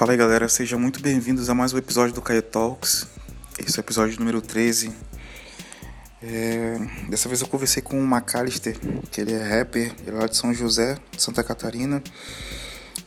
Fala 0.00 0.12
aí 0.12 0.16
galera, 0.16 0.48
sejam 0.48 0.80
muito 0.80 1.02
bem-vindos 1.02 1.50
a 1.50 1.54
mais 1.54 1.74
um 1.74 1.76
episódio 1.76 2.14
do 2.14 2.22
Caio 2.22 2.40
Talks. 2.40 3.06
Esse 3.58 3.78
é 3.78 3.82
o 3.82 3.84
episódio 3.84 4.18
número 4.18 4.40
13. 4.40 4.90
É... 6.22 6.78
Dessa 7.10 7.28
vez 7.28 7.42
eu 7.42 7.46
conversei 7.46 7.82
com 7.82 8.00
o 8.00 8.06
McAllister, 8.06 8.78
que 9.10 9.20
ele 9.20 9.34
é 9.34 9.42
rapper, 9.42 9.92
ele 10.00 10.16
é 10.16 10.20
lá 10.20 10.26
de 10.26 10.38
São 10.38 10.54
José, 10.54 10.96
Santa 11.18 11.44
Catarina. 11.44 12.02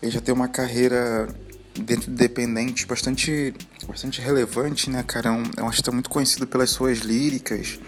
Ele 0.03 0.11
já 0.11 0.21
tem 0.21 0.31
uma 0.31 0.47
carreira 0.47 1.27
dentro 1.73 2.11
do 2.11 2.15
Dependente 2.15 2.85
bastante, 2.85 3.55
bastante 3.87 4.21
relevante, 4.21 4.87
né, 4.87 5.01
cara? 5.01 5.29
É 5.29 5.31
um, 5.31 5.43
é 5.57 5.63
um 5.63 5.67
artista 5.69 5.91
muito 5.91 6.11
conhecido 6.11 6.45
pelas 6.45 6.69
suas 6.69 6.99
líricas, 6.99 7.79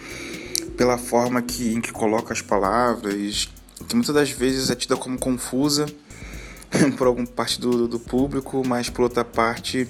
pela 0.75 0.97
forma 0.97 1.43
que, 1.43 1.75
em 1.75 1.79
que 1.79 1.91
coloca 1.91 2.33
as 2.33 2.41
palavras, 2.41 3.53
que 3.87 3.95
muitas 3.95 4.15
das 4.15 4.31
vezes 4.31 4.71
é 4.71 4.75
tida 4.75 4.97
como 4.97 5.15
confusa 5.19 5.85
por 6.97 7.07
alguma 7.07 7.27
parte 7.27 7.59
do, 7.59 7.87
do 7.87 7.99
público, 7.99 8.63
mas 8.65 8.89
por 8.89 9.03
outra 9.03 9.23
parte 9.23 9.87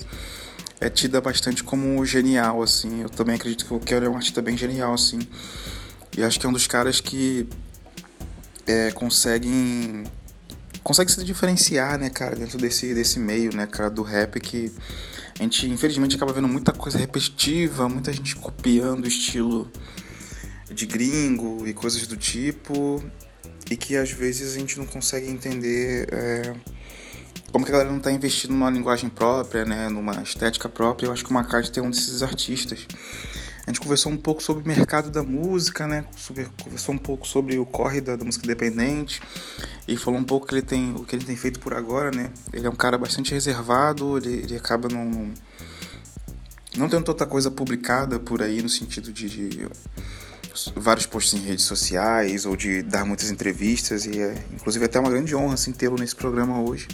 é 0.80 0.90
tida 0.90 1.22
bastante 1.22 1.64
como 1.64 2.06
genial, 2.06 2.62
assim. 2.62 3.02
Eu 3.02 3.10
também 3.10 3.36
acredito 3.36 3.66
que 3.66 3.74
o 3.74 3.80
Kelly 3.80 4.06
é 4.06 4.10
um 4.10 4.16
artista 4.16 4.42
bem 4.42 4.58
genial, 4.58 4.94
assim. 4.94 5.20
E 6.18 6.24
acho 6.24 6.40
que 6.40 6.46
é 6.46 6.50
um 6.50 6.54
dos 6.54 6.68
caras 6.68 7.02
que 7.02 7.48
é, 8.68 8.92
conseguem 8.92 10.04
consegue 10.84 11.12
se 11.12 11.24
diferenciar, 11.24 11.98
né, 11.98 12.12
cara, 12.12 12.36
dentro 12.36 12.60
desse, 12.60 12.94
desse 12.94 13.20
meio, 13.20 13.56
né, 13.56 13.66
cara, 13.66 13.90
do 13.90 14.04
rap 14.04 14.40
que 14.40 14.72
a 15.40 15.42
gente, 15.42 15.68
infelizmente, 15.68 16.16
acaba 16.16 16.32
vendo 16.32 16.48
muita 16.48 16.72
coisa 16.72 17.00
repetitiva, 17.00 17.90
muita 17.90 18.14
gente 18.14 18.36
copiando 18.36 19.04
o 19.04 19.08
estilo 19.08 19.70
de 20.72 20.86
gringo 20.86 21.68
e 21.68 21.74
coisas 21.74 22.06
do 22.06 22.16
tipo, 22.16 23.04
e 23.70 23.76
que 23.76 23.98
às 23.98 24.12
vezes 24.12 24.56
a 24.56 24.60
gente 24.60 24.78
não 24.78 24.86
consegue 24.86 25.28
entender 25.28 26.08
é, 26.12 26.54
como 27.56 27.64
que 27.64 27.72
a 27.72 27.76
galera 27.76 27.90
não 27.90 28.00
está 28.00 28.12
investindo 28.12 28.52
numa 28.52 28.70
linguagem 28.70 29.10
própria, 29.10 29.64
né, 29.64 29.88
numa 29.88 30.22
estética 30.22 30.68
própria. 30.68 31.08
Eu 31.08 31.14
acho 31.14 31.24
que 31.24 31.32
o 31.32 31.34
McCartney 31.34 31.80
é 31.80 31.88
um 31.88 31.90
desses 31.90 32.22
artistas. 32.22 32.86
A 33.66 33.70
gente 33.72 33.80
conversou 33.80 34.12
um 34.12 34.18
pouco 34.18 34.44
sobre 34.44 34.62
o 34.62 34.68
mercado 34.68 35.10
da 35.10 35.24
música, 35.24 35.88
né? 35.88 36.04
Conversou 36.62 36.94
um 36.94 36.98
pouco 36.98 37.26
sobre 37.26 37.58
o 37.58 37.66
corre 37.66 38.02
da, 38.02 38.18
da, 38.18 38.26
música 38.26 38.44
independente 38.44 39.22
e 39.88 39.96
falou 39.96 40.20
um 40.20 40.24
pouco 40.26 40.48
que 40.48 40.54
ele 40.54 40.64
tem, 40.64 40.94
o 40.96 41.06
que 41.06 41.16
ele 41.16 41.24
tem 41.24 41.38
feito 41.38 41.62
por 41.62 41.74
agora, 41.74 42.12
né? 42.12 42.30
Ele 42.52 42.68
é 42.68 42.70
um 42.70 42.76
cara 42.76 42.98
bastante 42.98 43.34
reservado, 43.34 44.18
ele, 44.18 44.34
ele 44.34 44.58
acaba 44.58 44.90
não, 44.90 45.32
não 46.76 46.90
tendo 46.90 47.06
tanta 47.06 47.26
coisa 47.26 47.50
publicada 47.50 48.20
por 48.20 48.42
aí 48.42 48.62
no 48.62 48.68
sentido 48.68 49.14
de, 49.14 49.30
de 49.30 49.70
vários 50.76 51.06
posts 51.06 51.40
em 51.40 51.46
redes 51.46 51.64
sociais 51.64 52.46
ou 52.46 52.58
de 52.58 52.82
dar 52.82 53.06
muitas 53.06 53.32
entrevistas 53.32 54.06
e 54.06 54.20
é 54.20 54.44
inclusive 54.54 54.84
é 54.84 54.88
até 54.88 55.00
uma 55.00 55.10
grande 55.10 55.34
honra 55.34 55.54
assim 55.54 55.72
tê-lo 55.72 55.96
nesse 55.98 56.18
programa 56.18 56.60
hoje. 56.60 56.90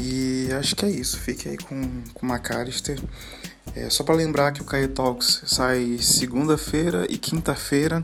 E 0.00 0.48
acho 0.52 0.76
que 0.76 0.84
é 0.84 0.90
isso. 0.90 1.18
Fique 1.18 1.48
aí 1.48 1.56
com, 1.56 1.74
o 2.22 2.26
McAllister. 2.26 3.00
É, 3.74 3.90
só 3.90 4.04
para 4.04 4.14
lembrar 4.14 4.52
que 4.52 4.62
o 4.62 4.64
Caio 4.64 4.88
Talks 4.88 5.42
sai 5.46 5.98
segunda-feira 6.00 7.06
e 7.10 7.18
quinta-feira. 7.18 8.02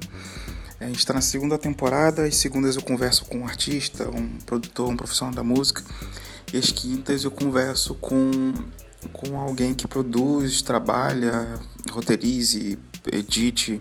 É, 0.81 0.87
a 0.87 0.89
gente 0.89 0.99
está 0.99 1.15
na 1.15 1.21
segunda 1.21 1.57
temporada. 1.57 2.25
As 2.25 2.37
segundas 2.37 2.77
eu 2.77 2.83
converso 2.83 3.25
com 3.27 3.39
um 3.39 3.47
artista, 3.47 4.09
um 4.09 4.39
produtor, 4.45 4.91
um 4.91 4.97
profissional 4.97 5.35
da 5.35 5.45
música. 5.45 5.83
E 6.53 6.59
as 6.59 6.71
quintas 6.71 7.25
eu 7.25 7.31
converso 7.31 7.95
com, 7.95 8.53
com 9.13 9.39
alguém 9.39 9.73
que 9.73 9.87
produz, 9.87 10.63
trabalha, 10.63 11.61
roteirize, 11.91 12.79
edite 13.13 13.81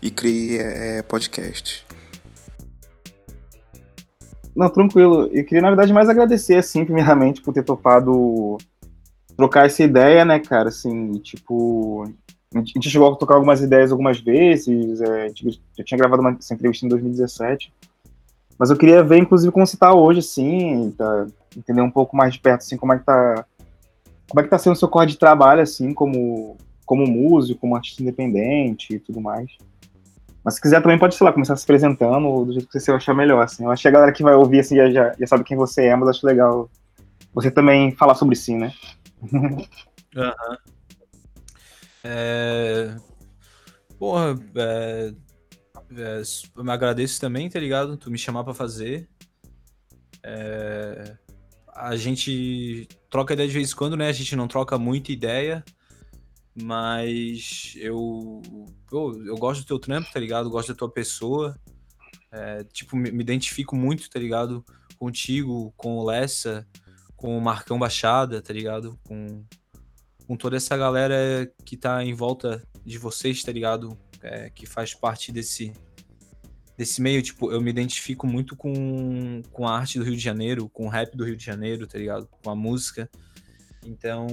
e 0.00 0.10
crie 0.10 0.58
é, 0.58 1.02
podcast. 1.02 1.84
Não, 4.54 4.68
tranquilo. 4.68 5.28
Eu 5.32 5.44
queria, 5.44 5.62
na 5.62 5.70
verdade, 5.70 5.92
mais 5.92 6.08
agradecer, 6.08 6.56
assim, 6.56 6.84
primeiramente, 6.84 7.40
por 7.40 7.52
ter 7.52 7.64
topado 7.64 8.56
trocar 9.36 9.66
essa 9.66 9.82
ideia, 9.82 10.24
né, 10.24 10.38
cara? 10.38 10.68
Assim, 10.68 11.12
tipo, 11.14 12.04
a 12.54 12.58
gente 12.58 12.88
chegou 12.88 13.12
a 13.12 13.16
tocar 13.16 13.34
algumas 13.34 13.60
ideias 13.60 13.90
algumas 13.90 14.20
vezes, 14.20 15.00
é, 15.00 15.28
já 15.76 15.84
tinha 15.84 15.98
gravado 15.98 16.22
uma, 16.22 16.36
essa 16.38 16.54
entrevista 16.54 16.86
em 16.86 16.88
2017, 16.88 17.72
mas 18.56 18.70
eu 18.70 18.76
queria 18.76 19.02
ver, 19.02 19.18
inclusive, 19.18 19.52
como 19.52 19.66
você 19.66 19.76
tá 19.76 19.92
hoje, 19.92 20.20
assim, 20.20 20.94
tá, 20.96 21.26
entender 21.56 21.80
um 21.80 21.90
pouco 21.90 22.16
mais 22.16 22.34
de 22.34 22.40
perto, 22.40 22.60
assim, 22.60 22.76
como 22.76 22.92
é 22.92 22.98
que 22.98 23.04
tá, 23.04 23.44
como 24.28 24.40
é 24.40 24.44
que 24.44 24.50
tá 24.50 24.58
sendo 24.58 24.74
o 24.74 24.76
seu 24.76 24.88
corre 24.88 25.06
de 25.06 25.18
trabalho, 25.18 25.62
assim, 25.62 25.92
como, 25.92 26.56
como 26.86 27.06
músico, 27.06 27.60
como 27.60 27.74
artista 27.74 28.02
independente 28.02 28.94
e 28.94 28.98
tudo 29.00 29.20
mais. 29.20 29.50
Mas 30.44 30.54
se 30.54 30.60
quiser 30.60 30.82
também 30.82 30.98
pode, 30.98 31.14
sei 31.14 31.24
lá, 31.24 31.32
começar 31.32 31.56
se 31.56 31.64
apresentando 31.64 32.44
do 32.44 32.52
jeito 32.52 32.68
que 32.68 32.78
você 32.78 32.92
achar 32.92 33.14
melhor, 33.14 33.42
assim. 33.42 33.64
Eu 33.64 33.70
acho 33.70 33.80
que 33.80 33.88
a 33.88 33.90
galera 33.90 34.12
que 34.12 34.22
vai 34.22 34.34
ouvir, 34.34 34.60
assim, 34.60 34.76
já, 34.76 34.90
já, 34.90 35.12
já 35.18 35.26
sabe 35.26 35.42
quem 35.42 35.56
você 35.56 35.86
é, 35.86 35.96
mas 35.96 36.10
acho 36.10 36.26
legal 36.26 36.70
você 37.32 37.50
também 37.50 37.90
falar 37.92 38.14
sobre 38.14 38.36
si, 38.36 38.54
né? 38.54 38.72
Uhum. 39.32 39.66
É... 42.04 42.94
Porra, 43.98 44.36
é... 44.54 45.12
É... 45.96 46.22
eu 46.56 46.62
me 46.62 46.70
agradeço 46.70 47.20
também, 47.20 47.48
tá 47.48 47.58
ligado? 47.58 47.96
Tu 47.96 48.10
me 48.10 48.18
chamar 48.18 48.44
pra 48.44 48.54
fazer. 48.54 49.08
É... 50.22 51.16
A 51.74 51.96
gente 51.96 52.86
troca 53.10 53.32
ideia 53.32 53.48
de 53.48 53.54
vez 53.54 53.72
em 53.72 53.74
quando, 53.74 53.96
né? 53.96 54.08
A 54.08 54.12
gente 54.12 54.36
não 54.36 54.46
troca 54.46 54.78
muita 54.78 55.10
ideia, 55.10 55.64
mas 56.54 57.74
eu, 57.76 58.40
eu, 58.92 59.26
eu 59.26 59.36
gosto 59.36 59.62
do 59.62 59.66
teu 59.66 59.78
trampo, 59.78 60.12
tá 60.12 60.20
ligado? 60.20 60.50
gosto 60.50 60.68
da 60.68 60.74
tua 60.74 60.90
pessoa. 60.90 61.58
É, 62.30 62.64
tipo, 62.64 62.96
me, 62.96 63.10
me, 63.10 63.22
identifico 63.22 63.74
muito, 63.74 64.08
tá 64.08 64.18
ligado? 64.18 64.64
Contigo, 64.96 65.72
com 65.76 65.98
o 65.98 66.04
Lessa, 66.04 66.66
com 67.16 67.36
o 67.36 67.40
Marcão 67.40 67.78
Baixada, 67.78 68.40
tá 68.40 68.52
ligado? 68.52 68.98
Com, 69.04 69.44
com 70.26 70.36
toda 70.36 70.56
essa 70.56 70.76
galera 70.76 71.50
que 71.64 71.76
tá 71.76 72.04
em 72.04 72.14
volta 72.14 72.62
de 72.84 72.98
vocês, 72.98 73.42
tá 73.42 73.52
ligado? 73.52 73.98
É, 74.22 74.48
que 74.50 74.64
faz 74.64 74.94
parte 74.94 75.30
desse, 75.30 75.72
desse 76.78 77.02
meio, 77.02 77.20
tipo, 77.20 77.52
eu 77.52 77.60
me 77.60 77.70
identifico 77.70 78.26
muito 78.26 78.56
com, 78.56 79.42
com 79.52 79.66
a 79.66 79.76
arte 79.76 79.98
do 79.98 80.04
Rio 80.04 80.16
de 80.16 80.22
Janeiro, 80.22 80.68
com 80.68 80.86
o 80.86 80.88
rap 80.88 81.16
do 81.16 81.24
Rio 81.24 81.36
de 81.36 81.44
Janeiro, 81.44 81.86
tá 81.86 81.98
ligado? 81.98 82.26
Com 82.26 82.50
a 82.50 82.54
música. 82.54 83.10
Então, 83.84 84.26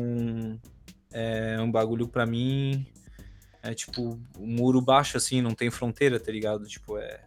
é 1.11 1.61
um 1.61 1.71
bagulho 1.71 2.07
para 2.07 2.25
mim 2.25 2.85
é 3.63 3.73
tipo 3.73 4.19
um 4.39 4.47
muro 4.47 4.81
baixo 4.81 5.17
assim, 5.17 5.41
não 5.41 5.53
tem 5.53 5.69
fronteira, 5.69 6.19
tá 6.19 6.31
ligado? 6.31 6.65
Tipo, 6.65 6.97
é 6.97 7.23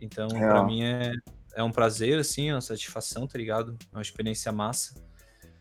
Então, 0.00 0.28
é. 0.28 0.38
para 0.38 0.64
mim 0.64 0.82
é 0.82 1.12
é 1.54 1.62
um 1.62 1.72
prazer 1.72 2.18
assim, 2.18 2.50
é 2.50 2.54
uma 2.54 2.60
satisfação, 2.60 3.26
tá 3.26 3.38
ligado? 3.38 3.78
É 3.90 3.96
uma 3.96 4.02
experiência 4.02 4.52
massa. 4.52 4.94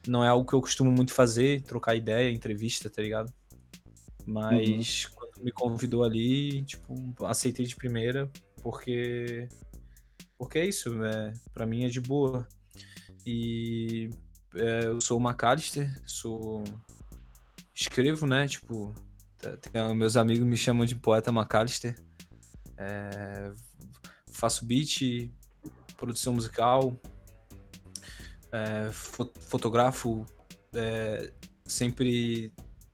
Não 0.05 0.23
é 0.23 0.27
algo 0.27 0.45
que 0.45 0.53
eu 0.53 0.59
costumo 0.59 0.91
muito 0.91 1.13
fazer, 1.13 1.61
trocar 1.61 1.95
ideia, 1.95 2.29
entrevista, 2.29 2.89
tá 2.89 3.01
ligado? 3.01 3.33
Mas 4.25 5.05
uhum. 5.05 5.11
quando 5.15 5.43
me 5.43 5.51
convidou 5.51 6.03
ali, 6.03 6.63
tipo, 6.63 6.93
aceitei 7.25 7.65
de 7.65 7.77
primeira, 7.77 8.29
porque 8.61 9.47
porque 10.37 10.59
é 10.59 10.65
isso, 10.65 11.01
é, 11.05 11.33
para 11.53 11.65
mim 11.65 11.85
é 11.85 11.87
de 11.87 12.01
boa. 12.01 12.45
E 13.25 14.09
é, 14.53 14.87
eu 14.87 14.99
sou 14.99 15.17
o 15.17 15.21
McAllister, 15.21 15.89
sou 16.05 16.61
escrevo, 17.75 18.25
né? 18.25 18.47
Tipo, 18.47 18.95
tem, 19.61 19.95
meus 19.95 20.15
amigos 20.15 20.47
me 20.47 20.57
chamam 20.57 20.85
de 20.85 20.95
poeta 20.95 21.31
McAllister. 21.31 21.95
É, 22.77 23.51
faço 24.31 24.65
beat, 24.65 25.31
produção 25.97 26.33
musical, 26.33 26.99
é, 28.51 28.89
é, 30.73 31.33
sempre 31.65 32.53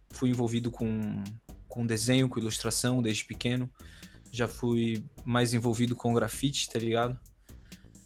fui 0.09 0.29
envolvido 0.29 0.71
com, 0.71 1.23
com 1.67 1.85
desenho, 1.85 2.27
com 2.27 2.39
ilustração 2.39 3.01
desde 3.01 3.25
pequeno. 3.25 3.69
Já 4.31 4.47
fui 4.47 5.03
mais 5.25 5.53
envolvido 5.53 5.95
com 5.95 6.13
grafite, 6.13 6.69
tá 6.69 6.79
ligado? 6.79 7.19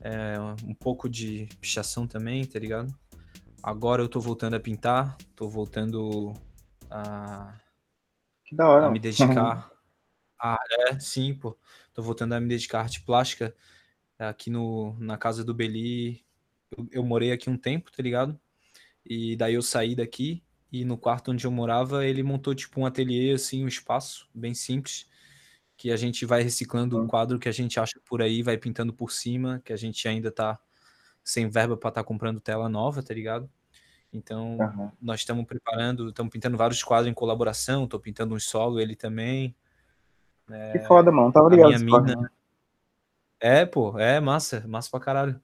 É, 0.01 0.39
um 0.63 0.73
pouco 0.73 1.07
de 1.09 1.47
pichação 1.61 2.07
também, 2.07 2.45
tá 2.45 2.59
ligado? 2.59 2.93
Agora 3.61 4.01
eu 4.01 4.09
tô 4.09 4.19
voltando 4.19 4.55
a 4.55 4.59
pintar, 4.59 5.17
tô 5.35 5.49
voltando 5.49 6.33
a, 6.95 7.59
que 8.45 8.55
da 8.55 8.69
hora. 8.69 8.85
a 8.87 8.91
me 8.91 8.99
dedicar. 8.99 9.71
a, 10.39 10.57
é, 10.71 10.99
sim, 10.99 11.33
pô. 11.33 11.57
Tô 11.93 12.01
voltando 12.01 12.33
a 12.33 12.39
me 12.39 12.47
dedicar 12.47 12.79
à 12.79 12.81
arte 12.83 13.01
plástica 13.01 13.55
aqui 14.17 14.49
no, 14.49 14.95
na 14.99 15.17
casa 15.17 15.43
do 15.43 15.53
Beli. 15.53 16.23
Eu, 16.75 16.87
eu 16.91 17.03
morei 17.03 17.31
aqui 17.31 17.49
um 17.49 17.57
tempo, 17.57 17.91
tá 17.91 18.01
ligado? 18.01 18.39
E 19.05 19.35
daí 19.35 19.53
eu 19.53 19.61
saí 19.61 19.95
daqui 19.95 20.43
e 20.71 20.83
no 20.83 20.97
quarto 20.97 21.31
onde 21.31 21.45
eu 21.45 21.51
morava 21.51 22.05
ele 22.05 22.23
montou 22.23 22.55
tipo 22.55 22.81
um 22.81 22.85
ateliê, 22.85 23.33
assim, 23.33 23.63
um 23.63 23.67
espaço 23.67 24.27
bem 24.33 24.53
simples 24.53 25.07
que 25.77 25.91
a 25.91 25.97
gente 25.97 26.25
vai 26.25 26.41
reciclando 26.41 26.97
o 26.97 27.03
um 27.03 27.07
quadro 27.07 27.37
que 27.37 27.49
a 27.49 27.51
gente 27.51 27.79
acha 27.79 27.99
por 28.05 28.21
aí, 28.21 28.41
vai 28.41 28.57
pintando 28.57 28.93
por 28.93 29.11
cima, 29.11 29.61
que 29.63 29.73
a 29.73 29.75
gente 29.75 30.07
ainda 30.07 30.31
tá 30.31 30.59
sem 31.23 31.49
verba 31.49 31.75
para 31.75 31.89
estar 31.89 32.01
tá 32.01 32.07
comprando 32.07 32.39
tela 32.39 32.69
nova, 32.69 33.03
tá 33.03 33.13
ligado? 33.13 33.49
Então, 34.15 34.57
uhum. 34.57 34.91
nós 35.01 35.19
estamos 35.19 35.45
preparando, 35.45 36.07
estamos 36.07 36.31
pintando 36.31 36.57
vários 36.57 36.81
quadros 36.81 37.11
em 37.11 37.13
colaboração, 37.13 37.83
estou 37.83 37.99
pintando 37.99 38.33
um 38.33 38.39
solo, 38.39 38.79
ele 38.79 38.95
também. 38.95 39.53
É, 40.49 40.71
que 40.71 40.79
foda, 40.87 41.11
mano. 41.11 41.33
Tá 41.33 41.41
ligado. 41.47 41.77
Minha 41.83 41.99
mina... 42.01 42.31
É, 43.39 43.65
pô, 43.65 43.99
é 43.99 44.21
massa, 44.21 44.65
massa 44.67 44.89
pra 44.89 45.01
caralho. 45.01 45.41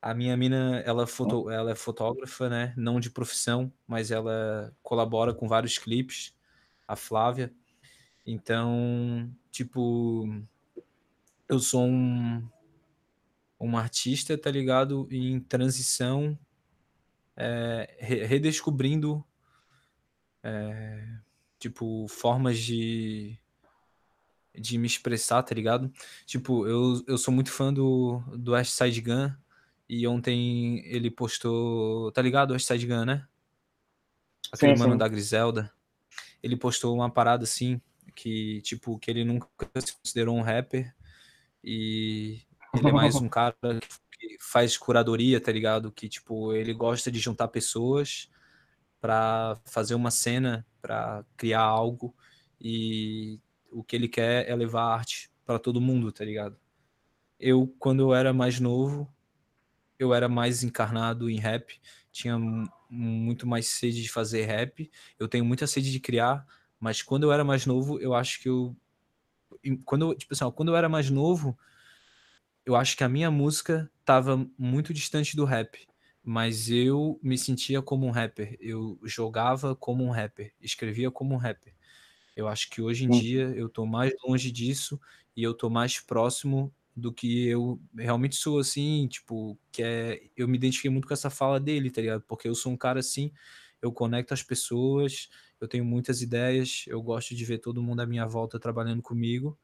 A 0.00 0.14
minha 0.14 0.36
mina, 0.36 0.82
ela, 0.86 1.06
foto, 1.06 1.50
ela 1.50 1.70
é 1.70 1.74
fotógrafa, 1.74 2.48
né? 2.48 2.72
Não 2.76 2.98
de 2.98 3.10
profissão, 3.10 3.70
mas 3.86 4.10
ela 4.10 4.74
colabora 4.82 5.34
com 5.34 5.46
vários 5.46 5.76
clipes, 5.76 6.34
a 6.88 6.96
Flávia. 6.96 7.52
Então, 8.26 9.30
tipo, 9.50 10.26
eu 11.46 11.58
sou 11.58 11.84
um, 11.84 12.42
um 13.60 13.76
artista, 13.76 14.36
tá 14.38 14.50
ligado? 14.50 15.06
Em 15.10 15.38
transição, 15.38 16.36
é, 17.36 17.96
redescobrindo, 18.00 19.24
é, 20.42 21.18
tipo, 21.58 22.06
formas 22.08 22.58
de, 22.58 23.38
de 24.54 24.78
me 24.78 24.86
expressar, 24.86 25.42
tá 25.42 25.54
ligado? 25.54 25.92
Tipo, 26.26 26.66
eu, 26.66 27.02
eu 27.06 27.18
sou 27.18 27.32
muito 27.32 27.50
fã 27.50 27.72
do, 27.72 28.22
do 28.36 28.52
West 28.52 28.72
Side 28.72 29.00
Gun, 29.00 29.30
e 29.88 30.06
ontem 30.06 30.82
ele 30.86 31.10
postou, 31.10 32.10
tá 32.12 32.22
ligado? 32.22 32.52
West 32.52 32.66
Side 32.66 32.86
Gun, 32.86 33.04
né? 33.04 33.26
Aquele 34.50 34.76
sim, 34.76 34.80
mano 34.80 34.92
sim. 34.92 34.98
da 34.98 35.08
Griselda. 35.08 35.72
Ele 36.42 36.56
postou 36.56 36.94
uma 36.94 37.10
parada 37.10 37.44
assim, 37.44 37.80
que, 38.14 38.60
tipo, 38.62 38.98
que 38.98 39.10
ele 39.10 39.24
nunca 39.24 39.46
se 39.80 39.94
considerou 39.96 40.36
um 40.36 40.42
rapper, 40.42 40.94
e 41.62 42.40
ele 42.74 42.88
é 42.88 42.92
mais 42.92 43.14
um 43.16 43.28
cara 43.30 43.54
que 43.62 44.01
faz 44.42 44.76
curadoria, 44.76 45.40
tá 45.40 45.52
ligado? 45.52 45.92
Que, 45.92 46.08
tipo, 46.08 46.52
ele 46.52 46.74
gosta 46.74 47.12
de 47.12 47.20
juntar 47.20 47.46
pessoas 47.46 48.28
para 49.00 49.60
fazer 49.64 49.94
uma 49.94 50.10
cena, 50.10 50.66
para 50.80 51.24
criar 51.36 51.62
algo, 51.62 52.14
e 52.60 53.38
o 53.70 53.84
que 53.84 53.94
ele 53.94 54.08
quer 54.08 54.48
é 54.48 54.54
levar 54.56 54.94
arte 54.94 55.30
para 55.46 55.60
todo 55.60 55.80
mundo, 55.80 56.10
tá 56.10 56.24
ligado? 56.24 56.56
Eu, 57.38 57.72
quando 57.78 58.00
eu 58.00 58.14
era 58.14 58.32
mais 58.32 58.58
novo, 58.58 59.08
eu 59.96 60.12
era 60.12 60.28
mais 60.28 60.64
encarnado 60.64 61.30
em 61.30 61.38
rap, 61.38 61.80
tinha 62.10 62.36
muito 62.90 63.46
mais 63.46 63.68
sede 63.68 64.02
de 64.02 64.10
fazer 64.10 64.44
rap, 64.44 64.90
eu 65.18 65.28
tenho 65.28 65.44
muita 65.44 65.68
sede 65.68 65.90
de 65.90 66.00
criar, 66.00 66.44
mas 66.80 67.00
quando 67.00 67.22
eu 67.22 67.32
era 67.32 67.44
mais 67.44 67.64
novo, 67.64 68.00
eu 68.00 68.12
acho 68.12 68.40
que 68.40 68.48
eu 68.48 68.76
quando 69.84 70.14
tipo 70.14 70.34
assim, 70.34 70.50
quando 70.50 70.70
eu 70.70 70.76
era 70.76 70.88
mais 70.88 71.10
novo, 71.10 71.56
eu 72.66 72.76
acho 72.76 72.96
que 72.96 73.04
a 73.04 73.08
minha 73.08 73.30
música 73.30 73.90
estava 74.00 74.48
muito 74.58 74.92
distante 74.94 75.36
do 75.36 75.44
rap, 75.44 75.86
mas 76.22 76.70
eu 76.70 77.18
me 77.22 77.36
sentia 77.38 77.82
como 77.82 78.06
um 78.06 78.10
rapper, 78.10 78.56
eu 78.60 78.98
jogava 79.04 79.74
como 79.76 80.04
um 80.04 80.10
rapper, 80.10 80.52
escrevia 80.60 81.10
como 81.10 81.34
um 81.34 81.38
rapper. 81.38 81.74
Eu 82.36 82.48
acho 82.48 82.70
que 82.70 82.80
hoje 82.82 83.04
em 83.04 83.10
dia 83.10 83.44
eu 83.56 83.68
tô 83.68 83.86
mais 83.86 84.12
longe 84.24 84.50
disso 84.50 85.00
e 85.36 85.42
eu 85.42 85.54
tô 85.54 85.68
mais 85.70 86.00
próximo 86.00 86.74
do 86.96 87.12
que 87.12 87.46
eu 87.48 87.80
realmente 87.96 88.36
sou, 88.36 88.58
assim, 88.58 89.06
tipo, 89.08 89.58
que 89.72 89.82
é. 89.82 90.22
Eu 90.36 90.48
me 90.48 90.56
identifiquei 90.56 90.90
muito 90.90 91.08
com 91.08 91.14
essa 91.14 91.30
fala 91.30 91.58
dele, 91.60 91.90
tá 91.90 92.00
ligado? 92.00 92.22
Porque 92.22 92.48
eu 92.48 92.54
sou 92.54 92.72
um 92.72 92.76
cara 92.76 93.00
assim, 93.00 93.32
eu 93.82 93.92
conecto 93.92 94.34
as 94.34 94.42
pessoas, 94.42 95.28
eu 95.60 95.68
tenho 95.68 95.84
muitas 95.84 96.22
ideias, 96.22 96.84
eu 96.88 97.02
gosto 97.02 97.34
de 97.34 97.44
ver 97.44 97.58
todo 97.58 97.82
mundo 97.82 98.00
à 98.00 98.06
minha 98.06 98.26
volta 98.26 98.58
trabalhando 98.60 99.02
comigo. 99.02 99.58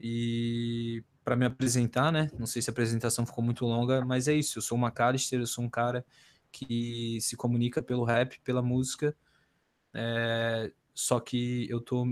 E 0.00 1.02
para 1.24 1.36
me 1.36 1.46
apresentar, 1.46 2.12
né? 2.12 2.30
Não 2.38 2.46
sei 2.46 2.60
se 2.60 2.68
a 2.68 2.72
apresentação 2.72 3.24
ficou 3.24 3.42
muito 3.42 3.64
longa, 3.64 4.04
mas 4.04 4.28
é 4.28 4.34
isso. 4.34 4.58
Eu 4.58 4.62
sou 4.62 4.76
uma 4.76 4.88
McAllister, 4.88 5.40
eu 5.40 5.46
sou 5.46 5.64
um 5.64 5.70
cara 5.70 6.04
que 6.52 7.18
se 7.20 7.36
comunica 7.36 7.82
pelo 7.82 8.04
rap, 8.04 8.38
pela 8.44 8.62
música. 8.62 9.16
É, 9.94 10.70
só 10.92 11.18
que 11.18 11.66
eu 11.70 11.80
tô 11.80 12.06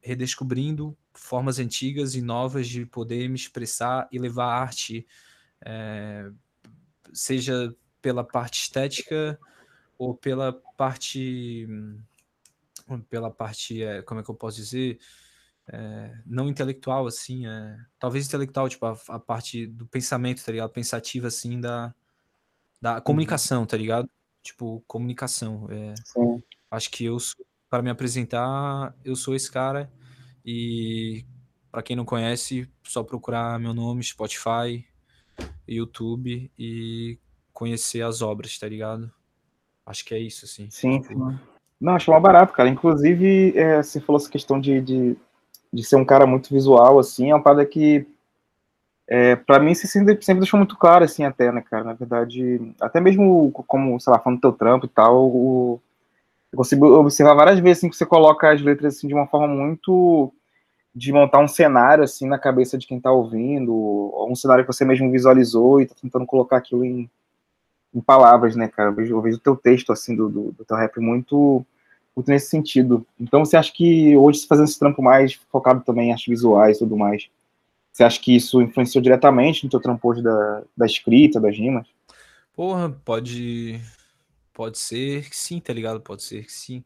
redescobrindo 0.00 0.96
formas 1.12 1.58
antigas 1.58 2.14
e 2.14 2.22
novas 2.22 2.68
de 2.68 2.86
poder 2.86 3.28
me 3.28 3.36
expressar 3.36 4.08
e 4.12 4.18
levar 4.18 4.46
arte, 4.46 5.06
é, 5.64 6.30
seja 7.12 7.74
pela 8.00 8.22
parte 8.22 8.60
estética 8.62 9.38
ou 9.98 10.14
pela 10.14 10.52
parte 10.76 11.66
pela 13.08 13.30
parte 13.30 13.82
é, 13.82 14.02
como 14.02 14.20
é 14.20 14.22
que 14.22 14.30
eu 14.30 14.34
posso 14.34 14.58
dizer 14.58 14.98
é, 15.72 16.12
não 16.26 16.48
intelectual 16.48 17.06
assim 17.06 17.46
é, 17.46 17.76
talvez 17.98 18.26
intelectual 18.26 18.68
tipo 18.68 18.84
a, 18.84 18.98
a, 19.08 19.18
parte 19.18 19.66
do 19.66 19.86
pensamento 19.86 20.44
tá 20.44 20.52
ligado 20.52 20.70
pensativa 20.70 21.28
assim 21.28 21.60
da 21.60 21.94
da 22.80 23.00
comunicação 23.00 23.64
tá 23.64 23.76
ligado 23.76 24.08
tipo 24.42 24.84
comunicação 24.86 25.66
é, 25.70 25.94
acho 26.70 26.90
que 26.90 27.06
eu 27.06 27.16
para 27.70 27.82
me 27.82 27.90
apresentar 27.90 28.94
eu 29.04 29.16
sou 29.16 29.34
esse 29.34 29.50
cara 29.50 29.90
e 30.44 31.24
para 31.74 31.82
quem 31.82 31.96
não 31.96 32.04
conhece, 32.04 32.70
só 32.84 33.02
procurar 33.02 33.58
meu 33.58 33.74
nome, 33.74 34.04
Spotify, 34.04 34.86
YouTube 35.66 36.48
e 36.56 37.18
conhecer 37.52 38.02
as 38.02 38.22
obras, 38.22 38.56
tá 38.56 38.68
ligado? 38.68 39.10
Acho 39.84 40.04
que 40.04 40.14
é 40.14 40.20
isso, 40.20 40.44
assim. 40.44 40.70
Sim, 40.70 41.02
sim. 41.02 41.16
Não, 41.80 41.96
acho 41.96 42.12
mal 42.12 42.20
barato, 42.20 42.52
cara. 42.52 42.68
Inclusive, 42.68 43.58
é, 43.58 43.82
você 43.82 44.00
falou 44.00 44.20
essa 44.20 44.30
questão 44.30 44.60
de, 44.60 44.80
de, 44.80 45.16
de, 45.74 45.84
ser 45.84 45.96
um 45.96 46.04
cara 46.04 46.26
muito 46.26 46.52
visual, 46.52 46.98
assim, 46.98 47.30
é 47.30 47.34
uma 47.34 47.42
parada 47.42 47.66
que, 47.66 48.06
é, 49.08 49.36
para 49.36 49.58
mim, 49.60 49.74
sempre, 49.74 50.18
sempre 50.22 50.40
deixou 50.40 50.58
muito 50.58 50.76
claro, 50.76 51.04
assim, 51.04 51.24
até, 51.24 51.50
né, 51.52 51.62
cara? 51.62 51.84
Na 51.84 51.92
verdade, 51.92 52.72
até 52.80 53.00
mesmo 53.00 53.50
como, 53.66 53.98
sei 54.00 54.12
lá, 54.12 54.18
falando 54.18 54.38
do 54.38 54.42
teu 54.42 54.52
trampo 54.52 54.86
e 54.86 54.88
tal, 54.88 55.28
o, 55.28 55.80
eu 56.54 56.56
consigo 56.56 56.86
observar 56.86 57.34
várias 57.34 57.58
vezes 57.58 57.78
assim, 57.78 57.90
que 57.90 57.96
você 57.96 58.06
coloca 58.06 58.50
as 58.50 58.62
letras 58.62 58.96
assim, 58.96 59.08
de 59.08 59.14
uma 59.14 59.26
forma 59.26 59.48
muito 59.48 60.32
de 60.94 61.12
montar 61.12 61.40
um 61.40 61.48
cenário 61.48 62.04
assim 62.04 62.28
na 62.28 62.38
cabeça 62.38 62.78
de 62.78 62.86
quem 62.86 62.98
está 62.98 63.10
ouvindo, 63.10 63.74
ou 63.74 64.30
um 64.30 64.36
cenário 64.36 64.64
que 64.64 64.72
você 64.72 64.84
mesmo 64.84 65.10
visualizou 65.10 65.80
e 65.80 65.84
está 65.84 65.96
tentando 66.00 66.24
colocar 66.24 66.58
aquilo 66.58 66.84
em, 66.84 67.10
em, 67.92 68.00
palavras, 68.00 68.54
né, 68.54 68.68
cara? 68.68 68.90
Eu 68.90 68.94
vejo, 68.94 69.16
eu 69.16 69.20
vejo 69.20 69.36
o 69.38 69.40
teu 69.40 69.56
texto 69.56 69.92
assim 69.92 70.14
do, 70.14 70.28
do, 70.28 70.52
do, 70.52 70.64
teu 70.64 70.76
rap 70.76 71.00
muito, 71.00 71.66
muito 72.16 72.28
nesse 72.28 72.48
sentido. 72.48 73.06
Então 73.18 73.44
você 73.44 73.56
acha 73.56 73.72
que 73.72 74.16
hoje 74.16 74.46
fazendo 74.46 74.66
esse 74.66 74.78
trampo 74.78 75.02
mais 75.02 75.34
focado 75.50 75.82
também 75.84 76.08
em 76.08 76.12
artes 76.12 76.26
visuais 76.26 76.76
e 76.76 76.80
tudo 76.80 76.96
mais, 76.96 77.28
você 77.92 78.04
acha 78.04 78.20
que 78.20 78.34
isso 78.34 78.60
influenciou 78.60 79.02
diretamente 79.02 79.64
no 79.64 79.70
teu 79.70 79.80
trampo 79.80 80.08
hoje 80.08 80.22
da, 80.22 80.62
da 80.76 80.86
escrita, 80.86 81.40
das 81.40 81.56
rimas? 81.56 81.86
Porra, 82.54 82.90
pode 83.04 83.80
Pode 84.54 84.78
ser 84.78 85.28
que 85.28 85.36
sim, 85.36 85.58
tá 85.60 85.72
ligado? 85.72 86.00
Pode 86.00 86.22
ser 86.22 86.44
que 86.44 86.52
sim. 86.52 86.84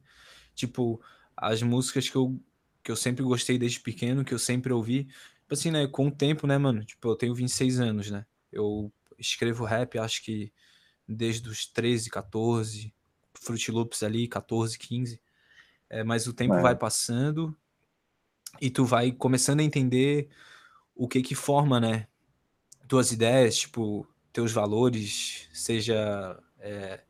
Tipo, 0.54 1.00
as 1.36 1.62
músicas 1.62 2.08
que 2.08 2.16
eu, 2.16 2.40
que 2.82 2.90
eu 2.90 2.96
sempre 2.96 3.22
gostei 3.22 3.58
desde 3.58 3.78
pequeno, 3.78 4.24
que 4.24 4.32
eu 4.32 4.38
sempre 4.38 4.72
ouvi, 4.72 5.04
tipo 5.04 5.52
assim, 5.52 5.70
né, 5.70 5.86
com 5.86 6.08
o 6.08 6.10
tempo, 6.10 6.46
né, 6.46 6.56
mano? 6.56 6.82
Tipo, 6.82 7.10
eu 7.10 7.16
tenho 7.16 7.34
26 7.34 7.78
anos, 7.78 8.10
né? 8.10 8.24
Eu 8.50 8.90
escrevo 9.18 9.66
rap, 9.66 9.98
acho 9.98 10.24
que 10.24 10.50
desde 11.06 11.46
os 11.50 11.66
13, 11.66 12.08
14, 12.08 12.92
Fruit 13.40 13.70
Loops 13.70 14.02
ali, 14.02 14.28
14, 14.28 14.78
15. 14.78 15.20
É, 15.90 16.04
mas 16.04 16.26
o 16.26 16.32
tempo 16.32 16.54
é. 16.54 16.62
vai 16.62 16.76
passando 16.76 17.56
e 18.60 18.70
tu 18.70 18.84
vai 18.84 19.12
começando 19.12 19.60
a 19.60 19.64
entender 19.64 20.28
o 20.94 21.08
que 21.08 21.22
que 21.22 21.34
forma, 21.34 21.80
né? 21.80 22.06
Tuas 22.86 23.12
ideias, 23.12 23.56
tipo, 23.56 24.06
teus 24.32 24.52
valores, 24.52 25.48
seja 25.52 26.38
é, 26.58 27.00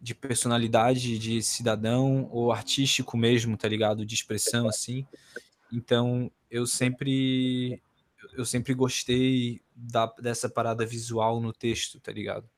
de 0.00 0.14
personalidade 0.14 1.18
de 1.18 1.42
cidadão 1.42 2.28
ou 2.30 2.52
artístico 2.52 3.16
mesmo, 3.16 3.56
tá 3.56 3.68
ligado? 3.68 4.04
De 4.04 4.14
expressão 4.14 4.68
assim. 4.68 5.06
Então, 5.72 6.30
eu 6.50 6.66
sempre 6.66 7.80
eu 8.32 8.44
sempre 8.44 8.74
gostei 8.74 9.60
da, 9.74 10.06
dessa 10.20 10.48
parada 10.48 10.84
visual 10.84 11.40
no 11.40 11.52
texto, 11.52 12.00
tá 12.00 12.12
ligado? 12.12 12.48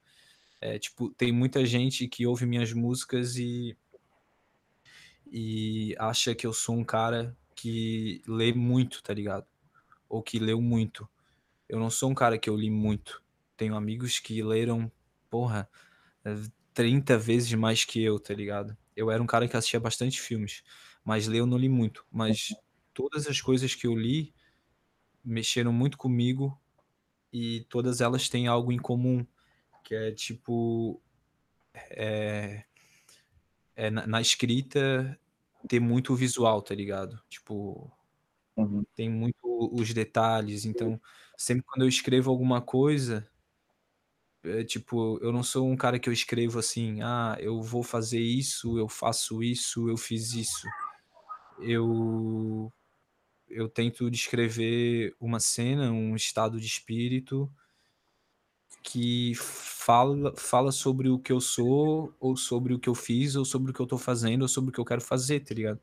É, 0.60 0.78
tipo, 0.78 1.10
tem 1.14 1.32
muita 1.32 1.64
gente 1.64 2.06
que 2.08 2.26
ouve 2.26 2.46
minhas 2.46 2.72
músicas 2.72 3.36
e 3.36 3.76
e 5.30 5.94
acha 5.98 6.34
que 6.34 6.46
eu 6.46 6.52
sou 6.52 6.76
um 6.76 6.84
cara 6.84 7.36
que 7.54 8.22
lê 8.26 8.52
muito, 8.52 9.02
tá 9.02 9.14
ligado? 9.14 9.46
Ou 10.08 10.22
que 10.22 10.38
leu 10.38 10.60
muito. 10.60 11.08
Eu 11.68 11.78
não 11.78 11.90
sou 11.90 12.10
um 12.10 12.14
cara 12.14 12.38
que 12.38 12.50
eu 12.50 12.56
li 12.56 12.70
muito. 12.70 13.22
Tenho 13.56 13.76
amigos 13.76 14.18
que 14.18 14.42
leram, 14.42 14.90
porra, 15.30 15.68
30 16.74 17.18
vezes 17.18 17.52
mais 17.54 17.84
que 17.84 18.02
eu, 18.02 18.18
tá 18.18 18.34
ligado? 18.34 18.76
Eu 18.96 19.10
era 19.10 19.22
um 19.22 19.26
cara 19.26 19.48
que 19.48 19.56
assistia 19.56 19.80
bastante 19.80 20.20
filmes, 20.20 20.62
mas 21.04 21.26
ler 21.26 21.38
eu 21.40 21.46
não 21.46 21.58
li 21.58 21.68
muito. 21.68 22.04
Mas 22.10 22.54
todas 22.94 23.26
as 23.26 23.40
coisas 23.40 23.74
que 23.74 23.86
eu 23.86 23.94
li 23.94 24.34
mexeram 25.24 25.72
muito 25.72 25.98
comigo 25.98 26.60
e 27.32 27.66
todas 27.68 28.00
elas 28.00 28.28
têm 28.28 28.48
algo 28.48 28.72
em 28.72 28.78
comum, 28.78 29.26
que 29.84 29.94
é 29.94 30.12
tipo. 30.12 31.00
É, 31.90 32.64
é 33.76 33.90
na, 33.90 34.06
na, 34.06 34.20
escrita 34.20 35.18
ter 35.68 35.80
muito 35.80 36.14
visual, 36.14 36.62
tá 36.62 36.74
ligado? 36.74 37.20
Tipo. 37.28 37.90
Uhum. 38.56 38.84
Tem 38.94 39.08
muito 39.08 39.38
os 39.72 39.92
detalhes, 39.94 40.64
então 40.64 41.00
sempre 41.36 41.64
quando 41.64 41.82
eu 41.82 41.88
escrevo 41.88 42.30
alguma 42.30 42.60
coisa, 42.60 43.26
é, 44.42 44.64
tipo, 44.64 45.18
eu 45.22 45.32
não 45.32 45.42
sou 45.42 45.68
um 45.68 45.76
cara 45.76 45.98
que 45.98 46.08
eu 46.08 46.12
escrevo 46.12 46.58
assim, 46.58 47.00
ah, 47.02 47.36
eu 47.40 47.62
vou 47.62 47.82
fazer 47.82 48.20
isso, 48.20 48.78
eu 48.78 48.88
faço 48.88 49.42
isso, 49.42 49.88
eu 49.88 49.96
fiz 49.96 50.32
isso. 50.34 50.66
Eu 51.60 52.72
eu 53.48 53.68
tento 53.68 54.10
descrever 54.10 55.14
uma 55.20 55.40
cena, 55.40 55.90
um 55.90 56.14
estado 56.14 56.60
de 56.60 56.66
espírito 56.66 57.50
que 58.82 59.34
fala, 59.36 60.34
fala 60.36 60.72
sobre 60.72 61.08
o 61.08 61.18
que 61.18 61.32
eu 61.32 61.40
sou, 61.40 62.14
ou 62.20 62.36
sobre 62.36 62.74
o 62.74 62.78
que 62.78 62.88
eu 62.88 62.94
fiz, 62.94 63.36
ou 63.36 63.44
sobre 63.44 63.70
o 63.70 63.74
que 63.74 63.80
eu 63.80 63.86
tô 63.86 63.98
fazendo, 63.98 64.42
ou 64.42 64.48
sobre 64.48 64.70
o 64.70 64.72
que 64.72 64.80
eu 64.80 64.84
quero 64.84 65.00
fazer, 65.00 65.40
tá 65.40 65.54
ligado? 65.54 65.80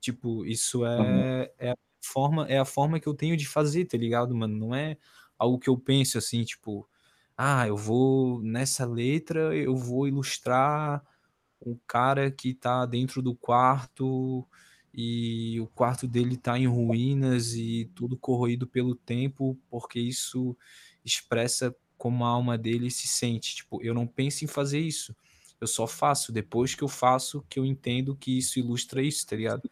Tipo, 0.00 0.44
isso 0.46 0.84
é, 0.86 1.52
é, 1.58 1.70
a 1.72 1.76
forma, 2.02 2.46
é 2.48 2.58
a 2.58 2.64
forma 2.64 3.00
que 3.00 3.06
eu 3.08 3.14
tenho 3.14 3.36
de 3.36 3.46
fazer, 3.46 3.84
tá 3.86 3.96
ligado, 3.98 4.34
mano? 4.34 4.56
Não 4.56 4.74
é 4.74 4.96
algo 5.38 5.58
que 5.58 5.68
eu 5.68 5.78
penso 5.78 6.18
assim, 6.18 6.44
tipo, 6.44 6.88
ah, 7.36 7.66
eu 7.68 7.76
vou 7.76 8.42
nessa 8.42 8.86
letra, 8.86 9.54
eu 9.56 9.76
vou 9.76 10.08
ilustrar 10.08 11.02
um 11.64 11.78
cara 11.86 12.30
que 12.30 12.54
tá 12.54 12.86
dentro 12.86 13.22
do 13.22 13.34
quarto 13.34 14.46
e 14.94 15.60
o 15.60 15.66
quarto 15.68 16.06
dele 16.08 16.36
tá 16.36 16.58
em 16.58 16.66
ruínas 16.66 17.54
e 17.54 17.90
tudo 17.94 18.16
corroído 18.16 18.66
pelo 18.66 18.94
tempo, 18.94 19.58
porque 19.70 20.00
isso 20.00 20.56
expressa 21.04 21.74
como 21.98 22.24
a 22.24 22.28
alma 22.28 22.56
dele 22.56 22.90
se 22.90 23.08
sente. 23.08 23.56
Tipo, 23.56 23.82
eu 23.82 23.92
não 23.92 24.06
penso 24.06 24.44
em 24.44 24.48
fazer 24.48 24.80
isso. 24.80 25.14
Eu 25.60 25.66
só 25.66 25.86
faço. 25.86 26.32
Depois 26.32 26.74
que 26.74 26.82
eu 26.82 26.88
faço, 26.88 27.44
que 27.48 27.58
eu 27.58 27.66
entendo 27.66 28.16
que 28.16 28.38
isso 28.38 28.58
ilustra 28.58 29.02
isso, 29.02 29.26
tá 29.26 29.36
ligado? 29.36 29.68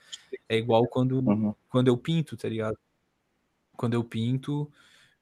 É 0.49 0.56
igual 0.56 0.87
quando, 0.88 1.21
uhum. 1.21 1.54
quando 1.71 1.88
eu 1.88 1.97
pinto, 1.97 2.37
tá 2.37 2.49
ligado? 2.49 2.76
Quando 3.76 3.95
eu 3.95 4.02
pinto, 4.02 4.71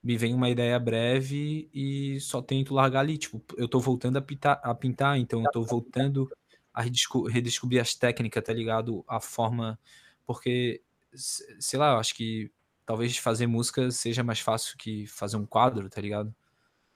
me 0.02 0.16
vem 0.16 0.34
uma 0.34 0.49
ideia 0.49 0.78
breve 0.78 1.68
e 1.73 2.18
só 2.20 2.40
tento 2.40 2.75
largar 2.75 3.00
ali. 3.00 3.18
Tipo, 3.18 3.42
eu 3.56 3.68
tô 3.68 3.78
voltando 3.78 4.16
a 4.16 4.23
pintar, 4.23 4.61
a 4.62 4.75
pintar 4.75 5.18
então 5.18 5.42
eu 5.42 5.50
tô 5.50 5.62
voltando 5.62 6.30
a 6.73 6.82
redesco 6.82 7.26
redescobrir 7.28 7.80
as 7.80 7.94
técnicas, 7.94 8.42
tá 8.42 8.52
ligado? 8.52 9.04
A 9.06 9.20
forma. 9.20 9.78
Porque, 10.26 10.82
sei 11.14 11.78
lá, 11.78 11.92
eu 11.92 11.99
acho 11.99 12.14
que 12.14 12.50
talvez 12.87 13.16
fazer 13.18 13.46
música 13.46 13.90
seja 13.90 14.23
mais 14.25 14.40
fácil 14.40 14.76
que 14.78 15.06
fazer 15.06 15.37
um 15.37 15.46
quadro, 15.46 15.88
tá 15.90 16.00
ligado? 16.00 16.34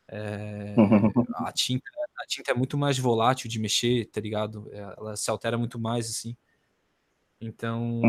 É, 0.08 0.74
a, 1.36 1.52
tinta, 1.52 1.88
a 2.18 2.26
tinta 2.26 2.50
é 2.52 2.54
muito 2.54 2.76
mais 2.78 2.98
volátil 2.98 3.48
de 3.48 3.58
mexer, 3.58 4.06
tá 4.06 4.20
ligado? 4.20 4.68
É, 4.72 4.78
ela 4.78 5.16
se 5.16 5.30
altera 5.30 5.58
muito 5.58 5.78
mais, 5.78 6.08
assim. 6.08 6.36
Então, 7.40 8.00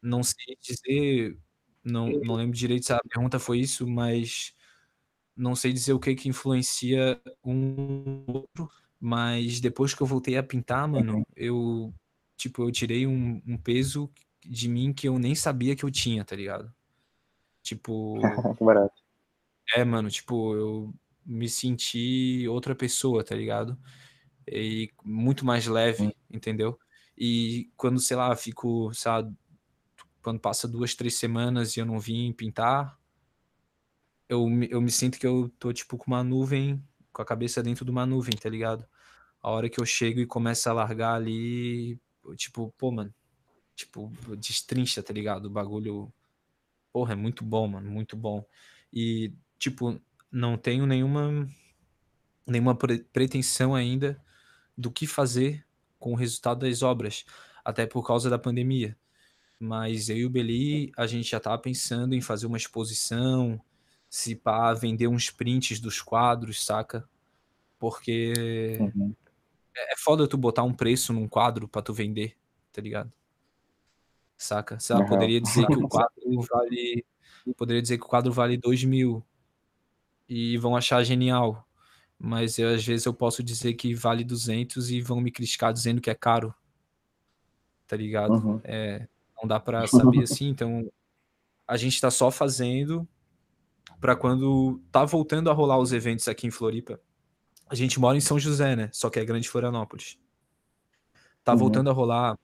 não 0.00 0.22
sei 0.22 0.56
dizer, 0.60 1.38
não, 1.84 2.08
não 2.08 2.34
lembro 2.34 2.56
direito 2.56 2.86
se 2.86 2.92
a 2.92 3.00
pergunta 3.08 3.38
foi 3.38 3.60
isso, 3.60 3.86
mas 3.86 4.54
não 5.36 5.54
sei 5.54 5.72
dizer 5.72 5.92
o 5.92 6.00
que 6.00 6.14
que 6.14 6.28
influencia 6.28 7.20
um 7.44 8.24
outro, 8.26 8.68
mas 9.00 9.60
depois 9.60 9.94
que 9.94 10.02
eu 10.02 10.06
voltei 10.06 10.36
a 10.36 10.42
pintar, 10.42 10.86
mano, 10.88 11.26
eu, 11.36 11.92
tipo, 12.36 12.62
eu 12.62 12.72
tirei 12.72 13.06
um, 13.06 13.40
um 13.46 13.56
peso 13.56 14.10
de 14.44 14.68
mim 14.68 14.92
que 14.92 15.08
eu 15.08 15.18
nem 15.18 15.34
sabia 15.34 15.76
que 15.76 15.84
eu 15.84 15.90
tinha, 15.90 16.24
tá 16.24 16.34
ligado? 16.34 16.72
Tipo. 17.62 18.14
que 18.58 18.64
barato. 18.64 19.01
É, 19.74 19.84
mano, 19.84 20.10
tipo, 20.10 20.54
eu 20.54 20.94
me 21.24 21.48
senti 21.48 22.46
outra 22.48 22.74
pessoa, 22.74 23.24
tá 23.24 23.34
ligado? 23.34 23.78
E 24.48 24.90
muito 25.04 25.44
mais 25.46 25.66
leve, 25.66 26.14
entendeu? 26.30 26.78
E 27.18 27.70
quando, 27.76 28.00
sei 28.00 28.16
lá, 28.16 28.34
fico, 28.36 28.92
sabe, 28.94 29.34
quando 30.22 30.40
passa 30.40 30.68
duas, 30.68 30.94
três 30.96 31.16
semanas 31.18 31.76
e 31.76 31.80
eu 31.80 31.86
não 31.86 32.00
vim 32.00 32.32
pintar, 32.32 32.98
eu, 34.28 34.46
eu 34.70 34.80
me 34.80 34.90
sinto 34.90 35.18
que 35.18 35.26
eu 35.26 35.48
tô, 35.58 35.72
tipo, 35.72 35.96
com 35.98 36.06
uma 36.10 36.24
nuvem, 36.24 36.82
com 37.12 37.22
a 37.22 37.24
cabeça 37.24 37.62
dentro 37.62 37.84
de 37.84 37.90
uma 37.90 38.06
nuvem, 38.06 38.34
tá 38.36 38.48
ligado? 38.48 38.86
a 39.42 39.50
hora 39.52 39.70
que 39.70 39.80
eu 39.80 39.86
chego 39.86 40.20
e 40.20 40.26
começo 40.26 40.70
a 40.70 40.74
largar 40.74 41.14
ali, 41.16 42.00
tipo, 42.36 42.74
pô, 42.78 42.90
mano, 42.92 43.14
tipo, 43.76 44.12
destrincha, 44.38 45.02
tá 45.02 45.12
ligado? 45.14 45.46
O 45.46 45.50
bagulho, 45.50 46.12
porra, 46.92 47.14
é 47.14 47.16
muito 47.16 47.44
bom, 47.44 47.68
mano, 47.68 47.90
muito 47.90 48.16
bom. 48.16 48.44
E, 48.92 49.32
tipo, 49.62 50.00
não 50.30 50.56
tenho 50.56 50.86
nenhuma, 50.86 51.48
nenhuma 52.44 52.74
pretensão 52.74 53.76
ainda 53.76 54.20
do 54.76 54.90
que 54.90 55.06
fazer 55.06 55.64
com 56.00 56.12
o 56.12 56.16
resultado 56.16 56.66
das 56.66 56.82
obras, 56.82 57.24
até 57.64 57.86
por 57.86 58.04
causa 58.04 58.28
da 58.28 58.38
pandemia. 58.38 58.98
Mas 59.60 60.08
eu 60.08 60.16
e 60.16 60.26
o 60.26 60.30
Beli, 60.30 60.90
a 60.96 61.06
gente 61.06 61.30
já 61.30 61.38
tava 61.38 61.58
pensando 61.58 62.12
em 62.12 62.20
fazer 62.20 62.46
uma 62.46 62.56
exposição, 62.56 63.60
se 64.10 64.34
pá, 64.34 64.74
vender 64.74 65.06
uns 65.06 65.30
prints 65.30 65.78
dos 65.78 66.02
quadros, 66.02 66.64
saca? 66.64 67.08
Porque 67.78 68.76
uhum. 68.80 69.14
É, 69.76 69.92
é 69.92 69.96
foda 69.96 70.26
tu 70.26 70.36
botar 70.36 70.64
um 70.64 70.74
preço 70.74 71.12
num 71.12 71.28
quadro 71.28 71.68
para 71.68 71.82
tu 71.82 71.94
vender, 71.94 72.36
tá 72.72 72.82
ligado? 72.82 73.12
Saca? 74.36 74.80
Sei 74.80 74.96
lá, 74.96 75.02
uhum. 75.02 75.08
poderia 75.08 75.40
dizer 75.40 75.64
que 75.68 75.76
o 75.76 75.86
quadro 75.88 76.40
vale. 76.52 77.06
Poderia 77.56 77.80
dizer 77.80 77.98
que 77.98 78.04
o 78.04 78.08
quadro 78.08 78.32
vale 78.32 78.56
2 78.56 78.84
mil 78.84 79.24
e 80.28 80.56
vão 80.58 80.76
achar 80.76 81.02
genial. 81.04 81.66
Mas 82.18 82.58
eu, 82.58 82.68
às 82.68 82.84
vezes 82.84 83.06
eu 83.06 83.14
posso 83.14 83.42
dizer 83.42 83.74
que 83.74 83.94
vale 83.94 84.24
200 84.24 84.90
e 84.90 85.00
vão 85.00 85.20
me 85.20 85.30
criticar 85.30 85.72
dizendo 85.72 86.00
que 86.00 86.10
é 86.10 86.14
caro. 86.14 86.54
Tá 87.86 87.96
ligado? 87.96 88.34
Uhum. 88.34 88.60
É, 88.64 89.08
não 89.40 89.48
dá 89.48 89.58
para 89.58 89.86
saber 89.88 90.22
assim. 90.22 90.48
Então 90.48 90.90
a 91.66 91.76
gente 91.76 92.00
tá 92.00 92.10
só 92.10 92.30
fazendo 92.30 93.06
para 94.00 94.16
quando 94.16 94.80
tá 94.90 95.04
voltando 95.04 95.50
a 95.50 95.52
rolar 95.52 95.78
os 95.78 95.92
eventos 95.92 96.28
aqui 96.28 96.46
em 96.46 96.50
Floripa 96.50 97.00
a 97.72 97.74
gente 97.74 97.98
mora 97.98 98.18
em 98.18 98.20
São 98.20 98.38
José, 98.38 98.76
né? 98.76 98.90
Só 98.92 99.08
que 99.08 99.18
é 99.18 99.24
Grande 99.24 99.48
Florianópolis. 99.48 100.18
Tá 101.42 101.52
uhum. 101.52 101.58
voltando 101.58 101.88
a 101.88 101.92
rolar 101.94 102.38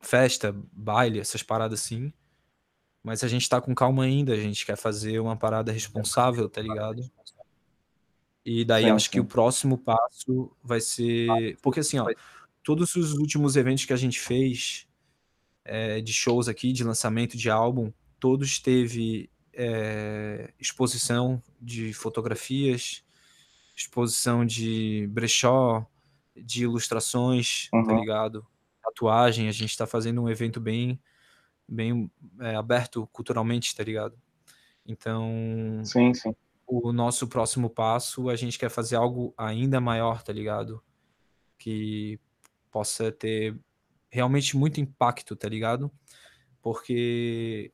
festa, 0.00 0.56
baile, 0.72 1.20
essas 1.20 1.42
paradas 1.42 1.82
assim. 1.82 2.10
Mas 3.08 3.24
a 3.24 3.28
gente 3.28 3.48
tá 3.48 3.58
com 3.58 3.74
calma 3.74 4.04
ainda, 4.04 4.34
a 4.34 4.36
gente 4.36 4.66
quer 4.66 4.76
fazer 4.76 5.18
uma 5.18 5.34
parada 5.34 5.72
responsável, 5.72 6.46
tá 6.46 6.60
ligado? 6.60 7.10
E 8.44 8.66
daí 8.66 8.84
sim, 8.84 8.90
acho 8.90 9.06
sim. 9.06 9.12
que 9.12 9.20
o 9.20 9.24
próximo 9.24 9.78
passo 9.78 10.54
vai 10.62 10.78
ser. 10.78 11.56
Porque 11.62 11.80
assim, 11.80 11.98
ó, 11.98 12.06
todos 12.62 12.94
os 12.96 13.14
últimos 13.14 13.56
eventos 13.56 13.86
que 13.86 13.94
a 13.94 13.96
gente 13.96 14.20
fez 14.20 14.86
é, 15.64 16.02
de 16.02 16.12
shows 16.12 16.48
aqui, 16.48 16.70
de 16.70 16.84
lançamento 16.84 17.34
de 17.34 17.48
álbum, 17.48 17.90
todos 18.20 18.58
teve 18.58 19.30
é, 19.54 20.52
exposição 20.60 21.42
de 21.58 21.94
fotografias, 21.94 23.02
exposição 23.74 24.44
de 24.44 25.08
brechó, 25.10 25.86
de 26.36 26.64
ilustrações, 26.64 27.68
tá 27.70 27.78
uhum. 27.78 27.86
tá 27.86 27.94
ligado? 27.94 28.46
Tatuagem, 28.84 29.48
a 29.48 29.52
gente 29.52 29.74
tá 29.78 29.86
fazendo 29.86 30.20
um 30.20 30.28
evento 30.28 30.60
bem, 30.60 31.00
bem 31.68 32.10
é, 32.40 32.54
aberto 32.54 33.06
culturalmente, 33.12 33.74
tá 33.76 33.84
ligado? 33.84 34.18
Então, 34.86 35.82
sim, 35.84 36.14
sim. 36.14 36.34
o 36.66 36.92
nosso 36.92 37.28
próximo 37.28 37.68
passo, 37.68 38.30
a 38.30 38.36
gente 38.36 38.58
quer 38.58 38.70
fazer 38.70 38.96
algo 38.96 39.34
ainda 39.36 39.80
maior, 39.80 40.22
tá 40.22 40.32
ligado? 40.32 40.82
Que 41.58 42.18
possa 42.70 43.12
ter 43.12 43.58
realmente 44.10 44.56
muito 44.56 44.80
impacto, 44.80 45.36
tá 45.36 45.48
ligado? 45.48 45.90
Porque 46.62 47.72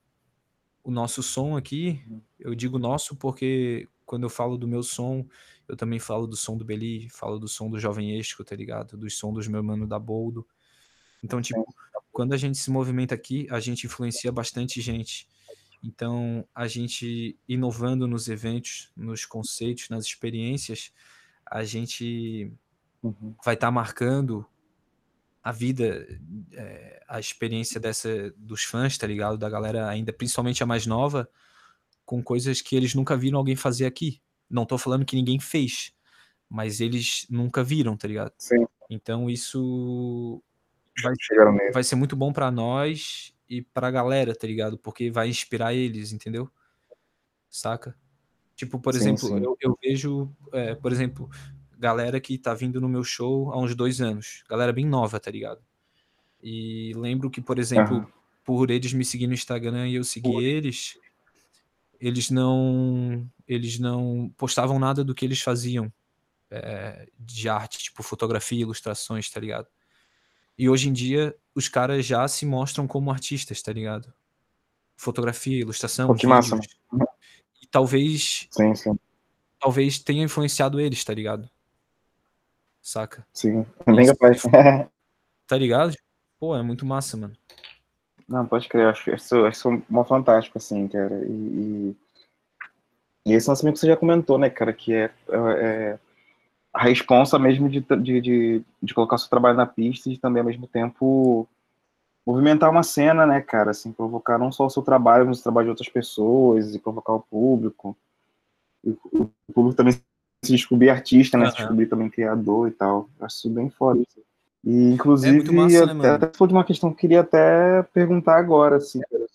o 0.82 0.90
nosso 0.90 1.22
som 1.22 1.56
aqui, 1.56 2.04
eu 2.38 2.54
digo 2.54 2.78
nosso 2.78 3.16
porque 3.16 3.88
quando 4.04 4.24
eu 4.24 4.30
falo 4.30 4.58
do 4.58 4.68
meu 4.68 4.82
som, 4.82 5.26
eu 5.66 5.76
também 5.76 5.98
falo 5.98 6.26
do 6.26 6.36
som 6.36 6.56
do 6.56 6.64
Beli, 6.64 7.08
falo 7.10 7.38
do 7.38 7.48
som 7.48 7.70
do 7.70 7.78
Jovem 7.78 8.18
Esco, 8.18 8.44
tá 8.44 8.54
ligado? 8.54 8.96
Do 8.96 9.08
som 9.08 9.32
dos 9.32 9.48
meus 9.48 9.64
mano 9.64 9.86
da 9.86 9.98
Boldo. 9.98 10.46
Então, 11.22 11.40
tipo, 11.40 11.64
quando 12.14 12.32
a 12.32 12.36
gente 12.36 12.56
se 12.56 12.70
movimenta 12.70 13.12
aqui, 13.14 13.46
a 13.50 13.58
gente 13.58 13.86
influencia 13.86 14.30
bastante 14.30 14.80
gente. 14.80 15.26
Então, 15.82 16.46
a 16.54 16.68
gente 16.68 17.36
inovando 17.48 18.06
nos 18.06 18.28
eventos, 18.28 18.90
nos 18.96 19.26
conceitos, 19.26 19.88
nas 19.88 20.06
experiências, 20.06 20.92
a 21.44 21.64
gente 21.64 22.52
uhum. 23.02 23.34
vai 23.44 23.54
estar 23.54 23.66
tá 23.66 23.70
marcando 23.72 24.46
a 25.42 25.50
vida, 25.50 26.06
é, 26.52 27.02
a 27.08 27.18
experiência 27.18 27.80
dessa 27.80 28.32
dos 28.36 28.62
fãs, 28.62 28.96
tá 28.96 29.08
ligado? 29.08 29.36
Da 29.36 29.50
galera 29.50 29.88
ainda, 29.88 30.12
principalmente 30.12 30.62
a 30.62 30.66
mais 30.66 30.86
nova, 30.86 31.28
com 32.06 32.22
coisas 32.22 32.62
que 32.62 32.76
eles 32.76 32.94
nunca 32.94 33.16
viram 33.16 33.38
alguém 33.38 33.56
fazer 33.56 33.86
aqui. 33.86 34.22
Não 34.48 34.64
tô 34.64 34.78
falando 34.78 35.04
que 35.04 35.16
ninguém 35.16 35.40
fez, 35.40 35.92
mas 36.48 36.80
eles 36.80 37.26
nunca 37.28 37.64
viram, 37.64 37.96
tá 37.96 38.06
ligado? 38.06 38.32
Sim. 38.38 38.64
Então 38.88 39.28
isso 39.28 40.40
vai 41.02 41.14
ser, 41.20 41.72
vai 41.72 41.84
ser 41.84 41.96
muito 41.96 42.16
bom 42.16 42.32
para 42.32 42.50
nós 42.50 43.34
e 43.48 43.62
pra 43.62 43.90
galera, 43.90 44.34
tá 44.34 44.46
ligado? 44.46 44.78
Porque 44.78 45.10
vai 45.10 45.28
inspirar 45.28 45.74
eles, 45.74 46.12
entendeu? 46.12 46.50
Saca? 47.48 47.96
Tipo, 48.54 48.78
por 48.78 48.94
sim, 48.94 49.00
exemplo, 49.00 49.28
sim. 49.28 49.44
Eu, 49.44 49.56
eu, 49.60 49.78
vejo, 49.82 50.30
é, 50.52 50.74
por 50.74 50.92
exemplo, 50.92 51.28
galera 51.78 52.20
que 52.20 52.38
tá 52.38 52.54
vindo 52.54 52.80
no 52.80 52.88
meu 52.88 53.04
show 53.04 53.52
há 53.52 53.58
uns 53.58 53.74
dois 53.74 54.00
anos. 54.00 54.44
Galera 54.48 54.72
bem 54.72 54.86
nova, 54.86 55.18
tá 55.18 55.30
ligado? 55.30 55.62
E 56.42 56.92
lembro 56.94 57.30
que, 57.30 57.40
por 57.40 57.58
exemplo, 57.58 57.98
uhum. 57.98 58.06
por 58.44 58.70
eles 58.70 58.92
me 58.92 59.04
seguir 59.04 59.26
no 59.26 59.34
Instagram 59.34 59.88
e 59.88 59.96
eu 59.96 60.04
seguir 60.04 60.42
eles, 60.42 60.98
eles 62.00 62.30
não 62.30 63.28
eles 63.46 63.78
não 63.78 64.32
postavam 64.36 64.78
nada 64.78 65.02
do 65.02 65.14
que 65.14 65.24
eles 65.24 65.40
faziam 65.40 65.92
é, 66.50 67.08
de 67.18 67.48
arte, 67.48 67.78
tipo 67.78 68.02
fotografia, 68.02 68.60
ilustrações, 68.60 69.30
tá 69.30 69.40
ligado? 69.40 69.66
E 70.56 70.68
hoje 70.68 70.88
em 70.88 70.92
dia 70.92 71.36
os 71.54 71.68
caras 71.68 72.04
já 72.04 72.26
se 72.26 72.44
mostram 72.44 72.86
como 72.86 73.10
artistas, 73.10 73.62
tá 73.62 73.72
ligado? 73.72 74.12
Fotografia, 74.96 75.60
ilustração, 75.60 76.08
Pô, 76.08 76.14
que 76.14 76.26
massa. 76.26 76.58
E 77.62 77.66
talvez 77.66 78.46
sim, 78.50 78.74
sim. 78.74 78.98
talvez 79.60 79.98
tenha 79.98 80.24
influenciado 80.24 80.80
eles, 80.80 81.04
tá 81.04 81.12
ligado? 81.12 81.48
Saca? 82.80 83.26
Sim, 83.32 83.66
bem 83.86 84.06
capaz. 84.06 84.42
Tá 85.46 85.58
ligado? 85.58 85.94
Pô, 86.40 86.56
é 86.56 86.62
muito 86.62 86.86
massa, 86.86 87.18
mano. 87.18 87.36
Não, 88.26 88.46
pode 88.46 88.68
crer, 88.68 88.86
acho 88.86 89.14
isso 89.14 89.36
é 89.36 89.50
uma 89.90 90.04
fantástico, 90.04 90.56
assim, 90.56 90.88
cara. 90.88 91.22
E, 91.26 91.30
e, 91.30 91.96
e 93.26 93.32
esse 93.34 93.48
lançamento 93.48 93.74
que 93.74 93.80
você 93.80 93.86
já 93.86 93.96
comentou, 93.96 94.38
né, 94.38 94.48
cara, 94.48 94.72
que 94.72 94.94
é, 94.94 95.10
é, 95.28 95.38
é 95.60 95.98
a 96.74 96.82
responsa 96.82 97.38
mesmo 97.38 97.68
de, 97.68 97.80
de, 97.80 98.20
de, 98.20 98.62
de 98.82 98.94
colocar 98.94 99.14
o 99.14 99.18
seu 99.18 99.30
trabalho 99.30 99.56
na 99.56 99.64
pista 99.64 100.10
e 100.10 100.18
também, 100.18 100.40
ao 100.40 100.46
mesmo 100.46 100.66
tempo, 100.66 101.48
movimentar 102.26 102.68
uma 102.68 102.82
cena, 102.82 103.24
né, 103.24 103.40
cara, 103.40 103.70
assim, 103.70 103.92
provocar 103.92 104.38
não 104.38 104.50
só 104.50 104.66
o 104.66 104.70
seu 104.70 104.82
trabalho, 104.82 105.24
mas 105.24 105.38
o 105.38 105.42
trabalho 105.42 105.66
de 105.66 105.70
outras 105.70 105.88
pessoas 105.88 106.74
e 106.74 106.80
provocar 106.80 107.12
o 107.12 107.20
público. 107.20 107.96
E 108.84 108.90
o 108.90 109.30
público 109.54 109.76
também 109.76 109.92
se 109.92 110.52
descobrir 110.52 110.90
artista, 110.90 111.38
né, 111.38 111.44
uhum. 111.44 111.50
se 111.52 111.56
descobrir 111.58 111.86
também 111.86 112.10
criador 112.10 112.68
e 112.68 112.72
tal. 112.72 113.08
Eu 113.20 113.26
acho 113.26 113.36
isso 113.36 113.50
bem 113.50 113.70
foda. 113.70 114.00
Assim. 114.00 114.20
E, 114.64 114.92
inclusive, 114.94 115.48
é 115.48 115.52
massa, 115.52 115.94
né, 115.94 116.10
até, 116.10 116.26
até 116.26 116.36
foi 116.36 116.48
de 116.48 116.54
uma 116.54 116.64
questão 116.64 116.90
que 116.90 116.94
eu 116.94 116.98
queria 116.98 117.20
até 117.20 117.84
perguntar 117.94 118.36
agora, 118.36 118.76
assim, 118.76 119.00
cara, 119.00 119.26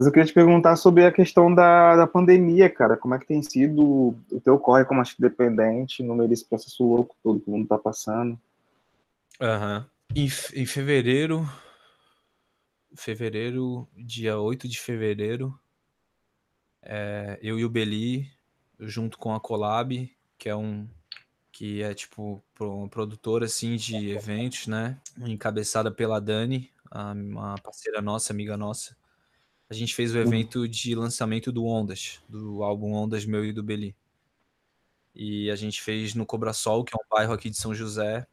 mas 0.00 0.06
eu 0.06 0.12
queria 0.14 0.26
te 0.26 0.32
perguntar 0.32 0.76
sobre 0.76 1.04
a 1.04 1.12
questão 1.12 1.54
da, 1.54 1.94
da 1.94 2.06
pandemia, 2.06 2.70
cara. 2.70 2.96
Como 2.96 3.14
é 3.14 3.18
que 3.18 3.26
tem 3.26 3.42
sido 3.42 4.16
o 4.32 4.40
teu 4.42 4.58
corre 4.58 4.86
como 4.86 5.00
artista 5.00 5.20
dependente 5.20 6.02
no 6.02 6.14
meio 6.14 6.26
desse 6.26 6.46
processo 6.46 6.82
louco 6.82 7.14
todo 7.22 7.38
que 7.38 7.50
o 7.50 7.52
mundo 7.52 7.68
tá 7.68 7.76
passando? 7.76 8.40
Aham. 9.38 9.86
Uhum. 10.10 10.16
Em, 10.16 10.24
em 10.54 10.64
fevereiro, 10.64 11.46
fevereiro, 12.94 13.86
dia 13.94 14.38
8 14.38 14.66
de 14.66 14.80
fevereiro, 14.80 15.54
é, 16.82 17.38
eu 17.42 17.58
e 17.58 17.64
o 17.66 17.68
Beli, 17.68 18.26
junto 18.78 19.18
com 19.18 19.34
a 19.34 19.40
Collab, 19.40 20.10
que 20.38 20.48
é 20.48 20.56
um 20.56 20.88
que 21.52 21.82
é 21.82 21.92
tipo 21.92 22.42
uma 22.58 22.88
produtora 22.88 23.44
assim 23.44 23.76
de 23.76 24.12
eventos, 24.12 24.66
né? 24.66 24.98
Encabeçada 25.18 25.90
pela 25.90 26.18
Dani, 26.18 26.70
uma 26.90 27.56
parceira 27.58 28.00
nossa, 28.00 28.32
amiga 28.32 28.56
nossa. 28.56 28.96
A 29.70 29.74
gente 29.74 29.94
fez 29.94 30.12
o 30.12 30.18
uhum. 30.18 30.24
evento 30.24 30.68
de 30.68 30.96
lançamento 30.96 31.52
do 31.52 31.64
Ondas, 31.64 32.20
do 32.28 32.64
álbum 32.64 32.92
Ondas 32.92 33.24
meu 33.24 33.44
e 33.44 33.52
do 33.52 33.62
Beli. 33.62 33.94
E 35.14 35.48
a 35.48 35.54
gente 35.54 35.80
fez 35.80 36.12
no 36.12 36.26
Cobrasol, 36.26 36.84
que 36.84 36.92
é 36.92 36.96
um 36.96 37.08
bairro 37.08 37.32
aqui 37.32 37.48
de 37.48 37.56
São 37.56 37.72
José, 37.72 38.26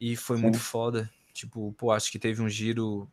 e 0.00 0.14
foi 0.14 0.36
Sim. 0.36 0.44
muito 0.44 0.60
foda. 0.60 1.10
Tipo, 1.32 1.72
pô, 1.72 1.90
acho 1.90 2.10
que 2.12 2.20
teve 2.20 2.40
um 2.40 2.48
giro. 2.48 3.10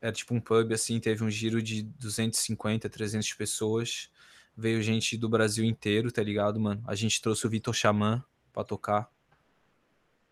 Era 0.00 0.12
tipo 0.12 0.32
um 0.32 0.40
pub, 0.40 0.72
assim, 0.72 1.00
teve 1.00 1.24
um 1.24 1.30
giro 1.30 1.60
de 1.60 1.82
250, 1.82 2.88
300 2.88 3.32
pessoas. 3.34 4.08
Veio 4.56 4.80
gente 4.80 5.16
do 5.16 5.28
Brasil 5.28 5.64
inteiro, 5.64 6.12
tá 6.12 6.22
ligado, 6.22 6.60
mano? 6.60 6.82
A 6.86 6.94
gente 6.94 7.20
trouxe 7.20 7.46
o 7.46 7.50
Vitor 7.50 7.74
Xamã 7.74 8.24
pra 8.52 8.62
tocar. 8.62 9.10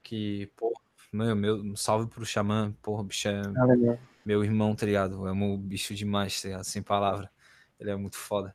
Que, 0.05 0.49
pô, 0.57 0.73
meu, 1.13 1.35
meu 1.35 1.77
salve 1.77 2.09
pro 2.09 2.25
Xamã, 2.25 2.73
porra, 2.81 3.03
bicho 3.03 3.27
é 3.29 3.41
ah, 3.41 3.99
meu 4.27 4.45
irmão, 4.45 4.75
tá 4.75 4.85
ligado? 4.85 5.15
Eu 5.15 5.27
amo 5.27 5.55
o 5.55 5.59
bicho 5.59 5.95
demais, 5.95 6.43
tá 6.43 6.49
ligado? 6.49 6.65
Sem 6.65 6.83
palavra. 6.83 7.31
Ele 7.79 7.91
é 7.91 7.97
muito 7.97 8.17
foda. 8.17 8.55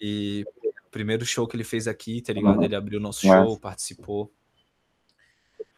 E 0.00 0.44
o 0.84 0.90
primeiro 0.90 1.24
show 1.24 1.46
que 1.46 1.54
ele 1.54 1.64
fez 1.64 1.86
aqui, 1.86 2.20
tá 2.20 2.32
ligado? 2.32 2.62
Ele 2.64 2.74
abriu 2.74 2.98
o 2.98 3.02
nosso 3.02 3.20
show, 3.20 3.58
participou 3.58 4.32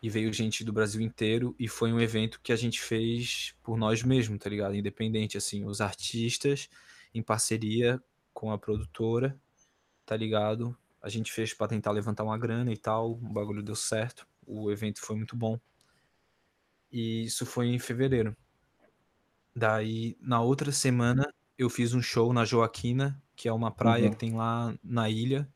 e 0.03 0.09
veio 0.09 0.33
gente 0.33 0.65
do 0.65 0.73
Brasil 0.73 1.03
inteiro 1.03 1.55
e 1.59 1.69
foi 1.69 1.93
um 1.93 2.01
evento 2.01 2.41
que 2.43 2.53
a 2.53 2.57
gente 2.57 2.81
fez 2.81 3.55
por 3.63 3.77
nós 3.77 4.03
mesmos, 4.03 4.39
tá 4.39 4.49
ligado? 4.49 4.75
Independente, 4.75 5.37
assim, 5.37 5.67
os 5.67 5.83
artistas 5.83 6.71
em 7.15 7.23
parceria 7.23 8.03
com 8.33 8.51
a 8.51 8.59
produtora, 8.59 9.39
tá 10.07 10.17
ligado? 10.17 10.75
A 11.03 11.11
gente 11.11 11.31
fez 11.31 11.53
para 11.53 11.69
tentar 11.69 11.91
levantar 11.91 12.25
uma 12.25 12.39
grana 12.39 12.73
e 12.73 12.77
tal, 12.79 13.13
o 13.13 13.17
bagulho 13.17 13.63
deu 13.63 13.77
certo, 13.77 14.27
o 14.47 14.71
evento 14.71 15.01
foi 15.03 15.17
muito 15.17 15.37
bom. 15.37 15.61
E 16.91 17.25
isso 17.25 17.45
foi 17.45 17.67
em 17.67 17.79
fevereiro. 17.79 18.35
Daí, 19.55 20.17
na 20.21 20.41
outra 20.41 20.71
semana, 20.73 21.33
eu 21.59 21.69
fiz 21.69 21.93
um 21.93 22.01
show 22.03 22.33
na 22.33 22.45
Joaquina, 22.45 23.21
que 23.35 23.49
é 23.49 23.53
uma 23.53 23.71
praia 23.71 24.05
uhum. 24.05 24.11
que 24.11 24.17
tem 24.17 24.35
lá 24.35 24.75
na 24.83 25.11
ilha, 25.11 25.49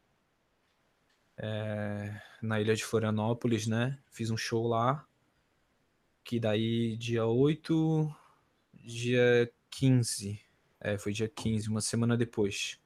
é, 1.37 2.21
na 2.43 2.61
ilha 2.61 2.75
de 2.75 2.85
Florianópolis, 2.85 3.67
né? 3.67 3.99
Fiz 4.11 4.31
um 4.31 4.37
show 4.37 4.67
lá, 4.67 5.07
que 6.23 6.41
daí 6.41 6.97
dia 6.97 7.27
8, 7.27 8.15
dia 8.75 9.51
15, 9.71 10.41
é, 10.81 10.99
foi 10.99 11.13
dia 11.13 11.29
15, 11.29 11.69
uma 11.69 11.81
semana 11.81 12.17
depois. 12.17 12.79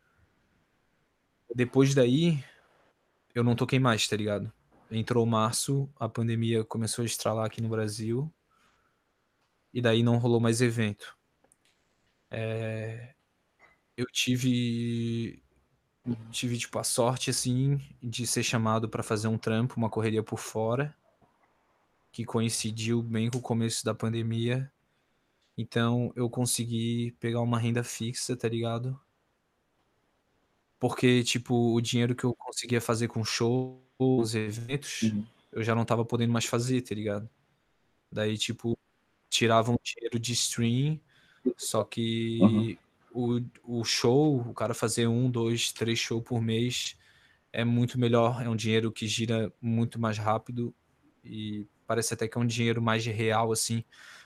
Depois 1.55 1.95
daí, 1.95 2.45
eu 3.35 3.43
não 3.43 3.57
toquei 3.57 3.79
mais, 3.79 4.07
tá 4.07 4.17
ligado? 4.17 4.53
Entrou 4.91 5.25
março, 5.27 5.89
a 5.99 6.09
pandemia 6.09 6.65
começou 6.65 7.03
a 7.03 7.07
estralar 7.07 7.47
aqui 7.47 7.61
no 7.61 7.69
Brasil, 7.69 8.33
e 9.79 9.81
daí 9.81 10.03
não 10.03 10.19
rolou 10.19 10.41
mais 10.41 10.61
evento. 10.61 11.17
É, 12.33 13.15
eu 13.97 14.07
tive 14.07 15.41
tive 16.33 16.59
tipo 16.59 16.81
a 16.81 16.83
sorte 16.83 17.31
assim 17.31 17.81
de 18.03 18.27
ser 18.27 18.43
chamado 18.43 18.89
para 18.89 19.05
fazer 19.05 19.29
um 19.29 19.39
trampo, 19.39 19.77
uma 19.77 19.89
correria 19.89 20.21
por 20.21 20.41
fora, 20.41 20.93
que 22.11 22.25
coincidiu 22.25 23.01
bem 23.01 23.31
com 23.31 23.39
o 23.39 23.41
começo 23.41 23.85
da 23.85 23.95
pandemia. 23.95 24.69
Então 25.57 26.13
eu 26.17 26.29
consegui 26.29 27.13
pegar 27.21 27.41
uma 27.41 27.59
renda 27.59 27.85
fixa, 27.85 28.37
tá 28.37 28.49
ligado? 28.49 29.01
Porque 30.81 31.23
tipo 31.23 31.73
o 31.73 31.81
dinheiro 31.81 32.17
que 32.17 32.25
eu 32.25 32.35
conseguia 32.35 32.81
fazer 32.81 33.07
com 33.07 33.25
shows, 33.25 34.35
eventos, 34.35 35.03
uhum. 35.03 35.25
eu 35.53 35.63
já 35.63 35.73
não 35.73 35.85
tava 35.85 36.05
podendo 36.05 36.33
mais 36.33 36.47
fazer, 36.47 36.83
tá 36.83 36.97
ligado? 36.97 37.31
Daí 38.11 38.37
tipo 38.37 38.77
tirava 39.29 39.71
um 39.71 39.79
dinheiro 39.83 40.19
de 40.19 40.33
stream, 40.33 41.01
só 41.57 41.85
que 41.85 42.39
uhum 42.41 42.77
o, 43.19 43.41
o 43.65 43.85
show, 43.85 44.39
o 44.41 44.55
cara 44.55 44.75
fazer 44.75 45.07
um, 45.07 45.31
dois, 45.31 45.73
três 45.73 45.99
shows 45.99 46.23
por 46.23 46.41
mês 46.41 46.97
é 47.53 47.65
muito 47.65 47.99
melhor, 47.99 48.43
é 48.43 48.49
um 48.49 48.57
dinheiro 48.57 48.93
que 48.93 49.07
gira 49.07 49.53
muito 49.61 49.99
mais 49.99 50.19
rápido 50.19 50.75
e 51.25 51.67
parece 51.87 52.15
até 52.15 52.29
que 52.29 52.37
é 52.37 52.41
um 52.41 52.47
dinheiro 52.47 52.81
mais 52.81 53.05
real, 53.07 53.51
assim, 53.51 53.83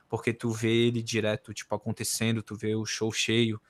porque 0.08 0.32
tu 0.32 0.50
vê 0.50 0.88
ele 0.88 1.02
direto, 1.02 1.54
tipo, 1.54 1.74
acontecendo, 1.74 2.42
tu 2.42 2.54
vê 2.56 2.74
o 2.74 2.84
show 2.84 3.10
cheio, 3.12 3.60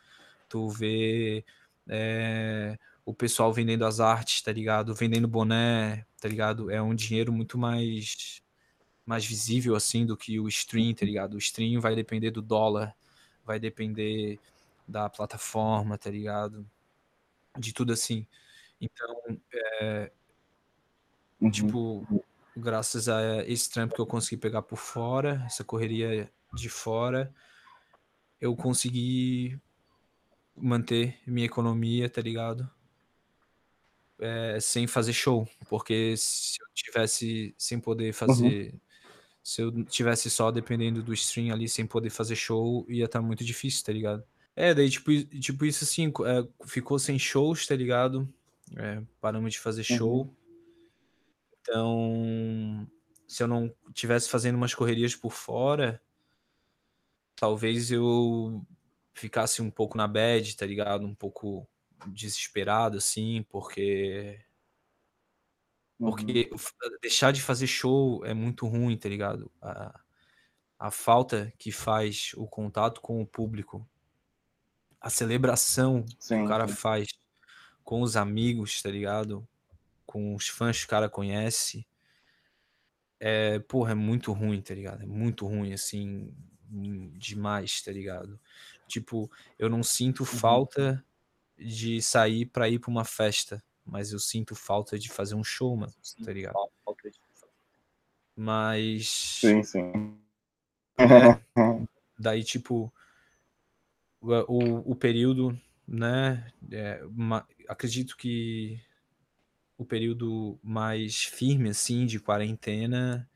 tu 0.49 0.68
vê 0.68 1.45
é, 1.88 2.79
o 3.05 3.14
pessoal 3.14 3.53
vendendo 3.53 3.85
as 3.85 4.01
artes, 4.01 4.42
tá 4.42 4.51
ligado? 4.51 4.95
Vendendo 4.95 5.29
boné, 5.29 6.07
tá 6.21 6.29
ligado? 6.29 6.71
É 6.71 6.81
um 6.83 6.95
dinheiro 6.95 7.33
muito 7.33 7.59
mais 7.59 8.42
mais 9.04 9.24
visível, 9.24 9.74
assim, 9.74 10.06
do 10.06 10.16
que 10.16 10.38
o 10.38 10.48
stream, 10.48 10.94
tá 10.94 11.04
ligado? 11.04 11.34
O 11.34 11.38
stream 11.38 11.80
vai 11.80 11.94
depender 11.94 12.30
do 12.30 12.42
dólar, 12.42 12.94
vai 13.44 13.58
depender 13.58 14.38
da 14.86 15.08
plataforma, 15.08 15.98
tá 15.98 16.10
ligado? 16.10 16.68
De 17.58 17.72
tudo 17.72 17.92
assim. 17.92 18.26
Então, 18.80 19.40
é, 19.80 20.10
uhum. 21.40 21.50
tipo, 21.50 22.24
graças 22.56 23.08
a 23.08 23.44
esse 23.46 23.70
trampo 23.70 23.94
que 23.94 24.00
eu 24.00 24.06
consegui 24.06 24.36
pegar 24.36 24.62
por 24.62 24.76
fora, 24.76 25.42
essa 25.46 25.64
correria 25.64 26.30
de 26.52 26.68
fora, 26.68 27.32
eu 28.40 28.54
consegui 28.56 29.58
manter 30.56 31.18
minha 31.26 31.46
economia, 31.46 32.08
tá 32.10 32.20
ligado? 32.20 32.68
É, 34.18 34.58
sem 34.60 34.86
fazer 34.86 35.12
show, 35.12 35.48
porque 35.68 36.14
se 36.16 36.60
eu 36.60 36.66
tivesse 36.74 37.54
sem 37.58 37.80
poder 37.80 38.08
uhum. 38.08 38.12
fazer, 38.12 38.72
uhum. 38.72 38.80
Se 39.42 39.62
eu 39.62 39.85
tivesse 39.85 40.31
só 40.31 40.50
dependendo 40.50 41.02
do 41.02 41.12
stream 41.12 41.52
ali 41.52 41.68
sem 41.68 41.87
poder 41.87 42.11
fazer 42.11 42.37
show, 42.37 42.87
ia 42.88 43.07
estar 43.07 43.20
tá 43.20 43.24
muito 43.24 43.44
difícil, 43.44 43.85
tá 43.85 43.92
ligado? 43.92 44.24
É, 44.55 44.74
daí, 44.74 44.88
tipo, 44.88 45.11
tipo 45.40 45.64
isso 45.64 45.85
assim, 45.85 46.09
é, 46.09 46.66
ficou 46.66 46.98
sem 46.98 47.18
shows, 47.18 47.66
tá 47.66 47.74
ligado? 47.74 48.28
É, 48.76 49.02
paramos 49.20 49.52
de 49.52 49.59
fazer 49.59 49.85
uhum. 49.90 49.96
show. 49.96 50.22
Uhum. 50.22 50.35
Então, 51.61 52.88
se 53.26 53.42
eu 53.42 53.48
não 53.48 53.74
tivesse 53.92 54.28
fazendo 54.28 54.57
umas 54.57 54.74
correrias 54.74 55.16
por 55.16 55.33
fora, 55.33 56.00
talvez 57.35 57.90
eu 57.90 58.64
ficasse 59.12 59.62
um 59.62 59.70
pouco 59.70 59.96
na 59.96 60.07
bad, 60.07 60.57
tá 60.57 60.66
ligado? 60.66 61.07
Um 61.07 61.14
pouco 61.14 61.66
desesperado, 62.07 62.98
assim, 62.98 63.44
porque. 63.48 64.38
Porque 66.10 66.50
uhum. 66.50 66.98
deixar 67.00 67.32
de 67.32 67.40
fazer 67.40 67.66
show 67.66 68.24
é 68.24 68.34
muito 68.34 68.66
ruim, 68.66 68.96
tá 68.96 69.08
ligado? 69.08 69.50
A, 69.60 70.00
a 70.78 70.90
falta 70.90 71.52
que 71.58 71.70
faz 71.70 72.32
o 72.36 72.46
contato 72.46 73.00
com 73.00 73.22
o 73.22 73.26
público 73.26 73.88
a 75.00 75.10
celebração 75.10 76.04
sim, 76.18 76.36
que 76.36 76.42
o 76.44 76.48
cara 76.48 76.68
sim. 76.68 76.74
faz 76.74 77.08
com 77.82 78.02
os 78.02 78.16
amigos, 78.16 78.80
tá 78.80 78.88
ligado? 78.88 79.46
Com 80.06 80.34
os 80.34 80.48
fãs 80.48 80.78
que 80.78 80.86
o 80.86 80.88
cara 80.88 81.08
conhece. 81.08 81.84
É, 83.18 83.58
porra, 83.60 83.92
é 83.92 83.94
muito 83.94 84.32
ruim, 84.32 84.60
tá 84.60 84.74
ligado? 84.74 85.02
É 85.02 85.06
muito 85.06 85.46
ruim, 85.46 85.72
assim, 85.72 86.32
demais, 87.16 87.82
tá 87.82 87.90
ligado? 87.90 88.38
Tipo, 88.86 89.30
eu 89.58 89.68
não 89.68 89.82
sinto 89.82 90.20
uhum. 90.20 90.26
falta 90.26 91.04
de 91.58 92.00
sair 92.00 92.46
pra 92.46 92.68
ir 92.68 92.78
pra 92.78 92.90
uma 92.90 93.04
festa, 93.04 93.62
mas 93.85 94.12
eu 94.12 94.18
sinto 94.18 94.55
falta 94.55 94.99
de 94.99 95.09
fazer 95.09 95.35
um 95.35 95.45
show, 95.45 95.77
mano, 95.77 95.92
tá 96.25 96.33
ligado? 96.33 96.55
Mas. 98.37 99.09
Sim, 99.40 99.62
sim. 99.62 100.18
É, 100.99 100.99
daí, 102.18 102.42
tipo, 102.45 102.92
o, 104.21 104.92
o 104.92 104.97
período, 104.97 105.59
né? 105.87 106.51
É, 106.71 107.05
uma, 107.05 107.47
acredito 107.68 108.16
que 108.16 108.81
o 109.77 109.85
período 109.85 110.59
mais 110.62 111.25
firme, 111.25 111.71
assim, 111.71 112.07
de 112.07 112.21
quarentena 112.21 113.29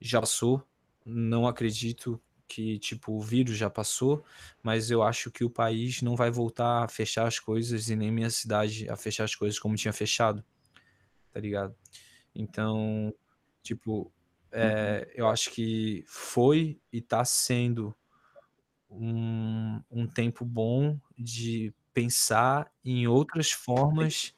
já 0.00 0.20
passou. 0.20 0.66
Não 1.04 1.46
acredito 1.46 2.20
que, 2.50 2.80
tipo, 2.80 3.12
o 3.12 3.20
vírus 3.20 3.56
já 3.56 3.70
passou, 3.70 4.24
mas 4.60 4.90
eu 4.90 5.04
acho 5.04 5.30
que 5.30 5.44
o 5.44 5.48
país 5.48 6.02
não 6.02 6.16
vai 6.16 6.32
voltar 6.32 6.82
a 6.82 6.88
fechar 6.88 7.28
as 7.28 7.38
coisas 7.38 7.88
e 7.88 7.94
nem 7.94 8.10
minha 8.10 8.28
cidade 8.28 8.90
a 8.90 8.96
fechar 8.96 9.22
as 9.22 9.36
coisas 9.36 9.56
como 9.56 9.76
tinha 9.76 9.92
fechado, 9.92 10.44
tá 11.32 11.38
ligado? 11.38 11.76
Então, 12.34 13.14
tipo, 13.62 14.12
é, 14.50 15.08
eu 15.14 15.28
acho 15.28 15.50
que 15.52 16.04
foi 16.08 16.80
e 16.92 17.00
tá 17.00 17.24
sendo 17.24 17.94
um, 18.90 19.80
um 19.88 20.08
tempo 20.08 20.44
bom 20.44 20.98
de 21.16 21.72
pensar 21.94 22.68
em 22.84 23.06
outras 23.06 23.52
formas 23.52 24.34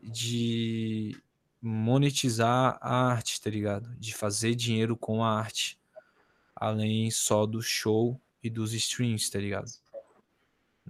de 0.00 1.16
monetizar 1.62 2.76
a 2.80 3.08
arte, 3.12 3.40
tá 3.40 3.48
ligado? 3.48 3.94
De 3.96 4.12
fazer 4.12 4.56
dinheiro 4.56 4.96
com 4.96 5.22
a 5.22 5.38
arte, 5.38 5.78
além 6.56 7.10
só 7.12 7.46
do 7.46 7.62
show 7.62 8.20
e 8.42 8.50
dos 8.50 8.74
streams, 8.74 9.30
tá 9.30 9.38
ligado? 9.40 9.72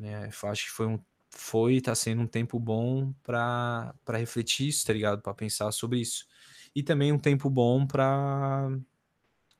É, 0.00 0.28
acho 0.48 0.64
que 0.66 0.70
foi 0.70 0.86
um 0.86 0.98
foi 1.30 1.80
tá 1.80 1.94
sendo 1.94 2.22
um 2.22 2.26
tempo 2.26 2.58
bom 2.58 3.12
para 3.22 3.94
para 4.04 4.18
refletir 4.18 4.68
isso, 4.68 4.86
tá 4.86 4.92
ligado? 4.92 5.22
Para 5.22 5.34
pensar 5.34 5.70
sobre 5.72 6.00
isso. 6.00 6.26
E 6.74 6.82
também 6.82 7.12
um 7.12 7.18
tempo 7.18 7.50
bom 7.50 7.86
para 7.86 8.68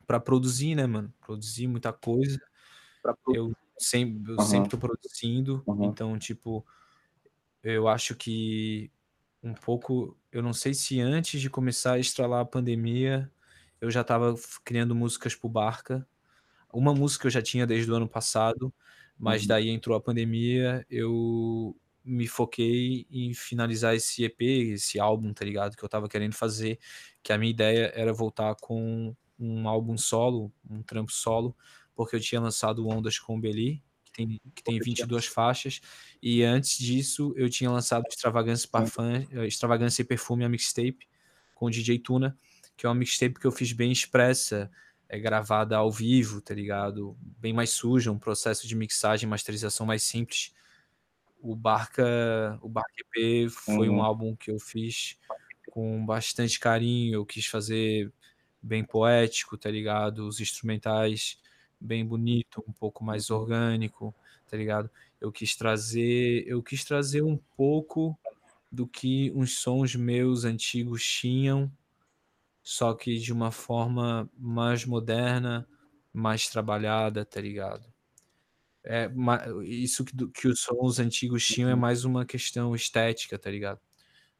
para 0.06 0.20
produzir, 0.20 0.74
né, 0.76 0.86
mano? 0.86 1.14
Produzir 1.20 1.68
muita 1.68 1.92
coisa. 1.92 2.40
Eu 3.32 3.52
sempre 3.78 4.32
eu 4.32 4.38
Aham. 4.38 4.40
sempre 4.40 4.70
tô 4.70 4.78
produzindo, 4.78 5.66
Uhum. 5.66 5.98
então 5.98 6.18
tipo, 6.18 6.66
eu 7.62 7.88
acho 7.88 8.16
que 8.16 8.92
um 9.42 9.54
pouco, 9.54 10.18
eu 10.32 10.42
não 10.42 10.52
sei 10.54 10.74
se 10.74 11.00
antes 11.00 11.40
de 11.40 11.50
começar 11.50 11.94
a 11.94 11.98
estralar 12.00 12.40
a 12.42 12.44
pandemia, 12.46 13.32
eu 13.80 13.90
já 13.90 14.02
estava 14.02 14.34
criando 14.64 14.94
músicas 14.94 15.34
pro 15.34 15.48
Barca. 15.48 16.06
Uma 16.72 16.94
música 16.94 17.26
eu 17.26 17.30
já 17.30 17.42
tinha 17.42 17.66
desde 17.66 17.90
o 17.90 17.94
ano 17.96 18.08
passado, 18.08 18.74
mas 19.18 19.42
Uhum. 19.42 19.48
daí 19.48 19.68
entrou 19.70 19.96
a 19.96 20.00
pandemia, 20.00 20.84
eu 20.90 21.76
me 22.04 22.26
foquei 22.28 23.06
em 23.10 23.34
finalizar 23.34 23.94
esse 23.94 24.24
EP, 24.24 24.40
esse 24.74 25.00
álbum, 25.00 25.32
tá 25.34 25.44
ligado? 25.44 25.76
Que 25.76 25.84
eu 25.84 25.86
estava 25.86 26.08
querendo 26.08 26.34
fazer, 26.34 26.78
que 27.22 27.32
a 27.32 27.38
minha 27.38 27.50
ideia 27.50 27.92
era 27.94 28.12
voltar 28.12 28.54
com 28.56 29.14
um 29.38 29.68
álbum 29.68 29.96
solo, 29.98 30.52
um 30.68 30.82
trampo 30.82 31.12
solo, 31.12 31.56
porque 31.94 32.16
eu 32.16 32.20
tinha 32.20 32.40
lançado 32.40 32.86
Ondas 32.88 33.18
com 33.18 33.36
o 33.36 33.40
Beli, 33.40 33.82
que 34.04 34.12
tem, 34.12 34.40
que 34.54 34.62
tem 34.62 34.80
22 34.80 35.26
faixas, 35.26 35.80
e 36.22 36.42
antes 36.42 36.78
disso 36.78 37.32
eu 37.36 37.48
tinha 37.50 37.70
lançado 37.70 38.04
Extravagância, 38.08 38.68
Parfum, 38.70 39.26
Extravagância 39.46 40.02
e 40.02 40.04
Perfume, 40.04 40.44
a 40.44 40.48
mixtape, 40.48 41.08
com 41.54 41.66
o 41.66 41.70
DJ 41.70 41.98
Tuna, 41.98 42.36
que 42.76 42.86
é 42.86 42.88
uma 42.88 42.94
mixtape 42.94 43.38
que 43.40 43.46
eu 43.46 43.52
fiz 43.52 43.72
bem 43.72 43.92
expressa, 43.92 44.70
é 45.08 45.18
gravada 45.18 45.76
ao 45.76 45.90
vivo, 45.90 46.40
tá 46.40 46.54
ligado? 46.54 47.16
Bem 47.20 47.52
mais 47.52 47.70
suja, 47.70 48.10
um 48.12 48.18
processo 48.18 48.66
de 48.66 48.74
mixagem, 48.76 49.28
masterização 49.28 49.86
mais 49.86 50.02
simples. 50.02 50.54
O 51.40 51.54
Barca, 51.56 52.58
o 52.62 52.68
Barca 52.68 52.92
EP 53.14 53.48
foi 53.50 53.88
um 53.88 53.94
Uhum. 53.96 54.02
álbum 54.02 54.36
que 54.36 54.50
eu 54.50 54.58
fiz 54.58 55.18
com 55.70 56.04
bastante 56.06 56.58
carinho, 56.58 57.14
eu 57.14 57.26
quis 57.26 57.46
fazer 57.46 58.12
bem 58.62 58.84
poético, 58.84 59.56
tá 59.58 59.70
ligado? 59.70 60.26
Os 60.26 60.40
instrumentais 60.40 61.38
bem 61.80 62.04
bonito, 62.06 62.64
um 62.66 62.72
pouco 62.72 63.04
mais 63.04 63.30
orgânico, 63.30 64.14
tá 64.48 64.56
ligado? 64.56 64.90
Eu 65.20 65.30
quis 65.32 65.54
trazer, 65.56 66.44
eu 66.46 66.62
quis 66.62 66.84
trazer 66.84 67.22
um 67.22 67.36
pouco 67.56 68.18
do 68.72 68.86
que 68.86 69.32
uns 69.34 69.58
sons 69.58 69.94
meus 69.94 70.44
antigos 70.44 71.04
tinham, 71.04 71.70
só 72.68 72.92
que 72.94 73.16
de 73.18 73.32
uma 73.32 73.52
forma 73.52 74.28
mais 74.36 74.84
moderna, 74.84 75.68
mais 76.12 76.48
trabalhada, 76.48 77.24
tá 77.24 77.40
ligado? 77.40 77.86
É, 78.84 79.08
isso 79.64 80.04
que, 80.04 80.12
que 80.32 80.48
os 80.48 80.60
sons 80.62 80.98
antigos 80.98 81.46
tinham 81.46 81.70
é 81.70 81.76
mais 81.76 82.04
uma 82.04 82.26
questão 82.26 82.74
estética, 82.74 83.38
tá 83.38 83.48
ligado? 83.50 83.80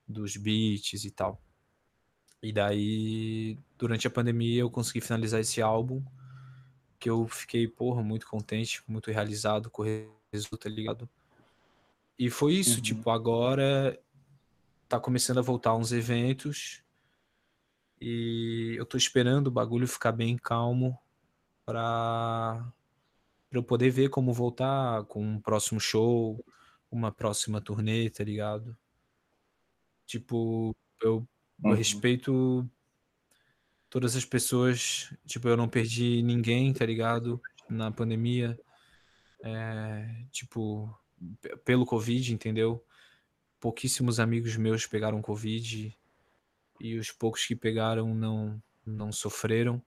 Dos 0.08 0.36
beats 0.36 1.04
e 1.04 1.10
tal. 1.12 1.40
E 2.42 2.52
daí, 2.52 3.58
durante 3.78 4.08
a 4.08 4.10
pandemia, 4.10 4.60
eu 4.62 4.70
consegui 4.70 5.00
finalizar 5.00 5.40
esse 5.40 5.62
álbum, 5.62 6.04
que 6.98 7.10
eu 7.10 7.28
fiquei, 7.28 7.68
porra, 7.68 8.02
muito 8.02 8.26
contente, 8.28 8.82
muito 8.88 9.10
realizado 9.12 9.70
com 9.70 9.82
o 9.82 9.86
resultado, 10.32 10.60
tá 10.60 10.68
ligado? 10.68 11.08
E 12.18 12.30
foi 12.30 12.54
isso, 12.54 12.76
Uhum. 12.76 12.82
tipo, 12.82 13.10
agora 13.10 14.00
tá 14.88 15.00
começando 15.00 15.38
a 15.38 15.42
voltar 15.42 15.76
uns 15.76 15.92
eventos 15.92 16.82
e 18.00 18.74
eu 18.78 18.86
tô 18.86 18.96
esperando 18.96 19.48
o 19.48 19.50
bagulho 19.50 19.88
ficar 19.88 20.12
bem 20.12 20.36
calmo 20.36 20.98
pra, 21.64 22.72
pra 23.50 23.58
eu 23.58 23.62
poder 23.64 23.90
ver 23.90 24.10
como 24.10 24.32
voltar 24.32 25.04
com 25.06 25.22
um 25.24 25.40
próximo 25.40 25.80
show, 25.80 26.44
uma 26.90 27.12
próxima 27.12 27.60
turnê, 27.60 28.10
tá 28.10 28.24
ligado? 28.24 28.76
Tipo, 30.06 30.76
eu, 31.02 31.26
eu 31.64 31.70
Uhum. 31.70 31.74
respeito 31.74 32.70
todas 33.88 34.14
as 34.14 34.24
pessoas, 34.24 35.12
tipo, 35.26 35.48
eu 35.48 35.56
não 35.56 35.68
perdi 35.68 36.22
ninguém, 36.22 36.72
tá 36.72 36.84
ligado? 36.84 37.40
Na 37.68 37.90
pandemia, 37.90 38.58
é, 39.42 40.26
tipo, 40.30 40.96
pelo 41.64 41.86
Covid, 41.86 42.32
entendeu? 42.32 42.84
Pouquíssimos 43.58 44.20
amigos 44.20 44.56
meus 44.56 44.86
pegaram 44.86 45.22
Covid 45.22 45.96
e 46.80 46.98
os 46.98 47.10
poucos 47.12 47.46
que 47.46 47.56
pegaram 47.56 48.14
não, 48.14 48.62
não 48.86 49.12
sofreram, 49.12 49.82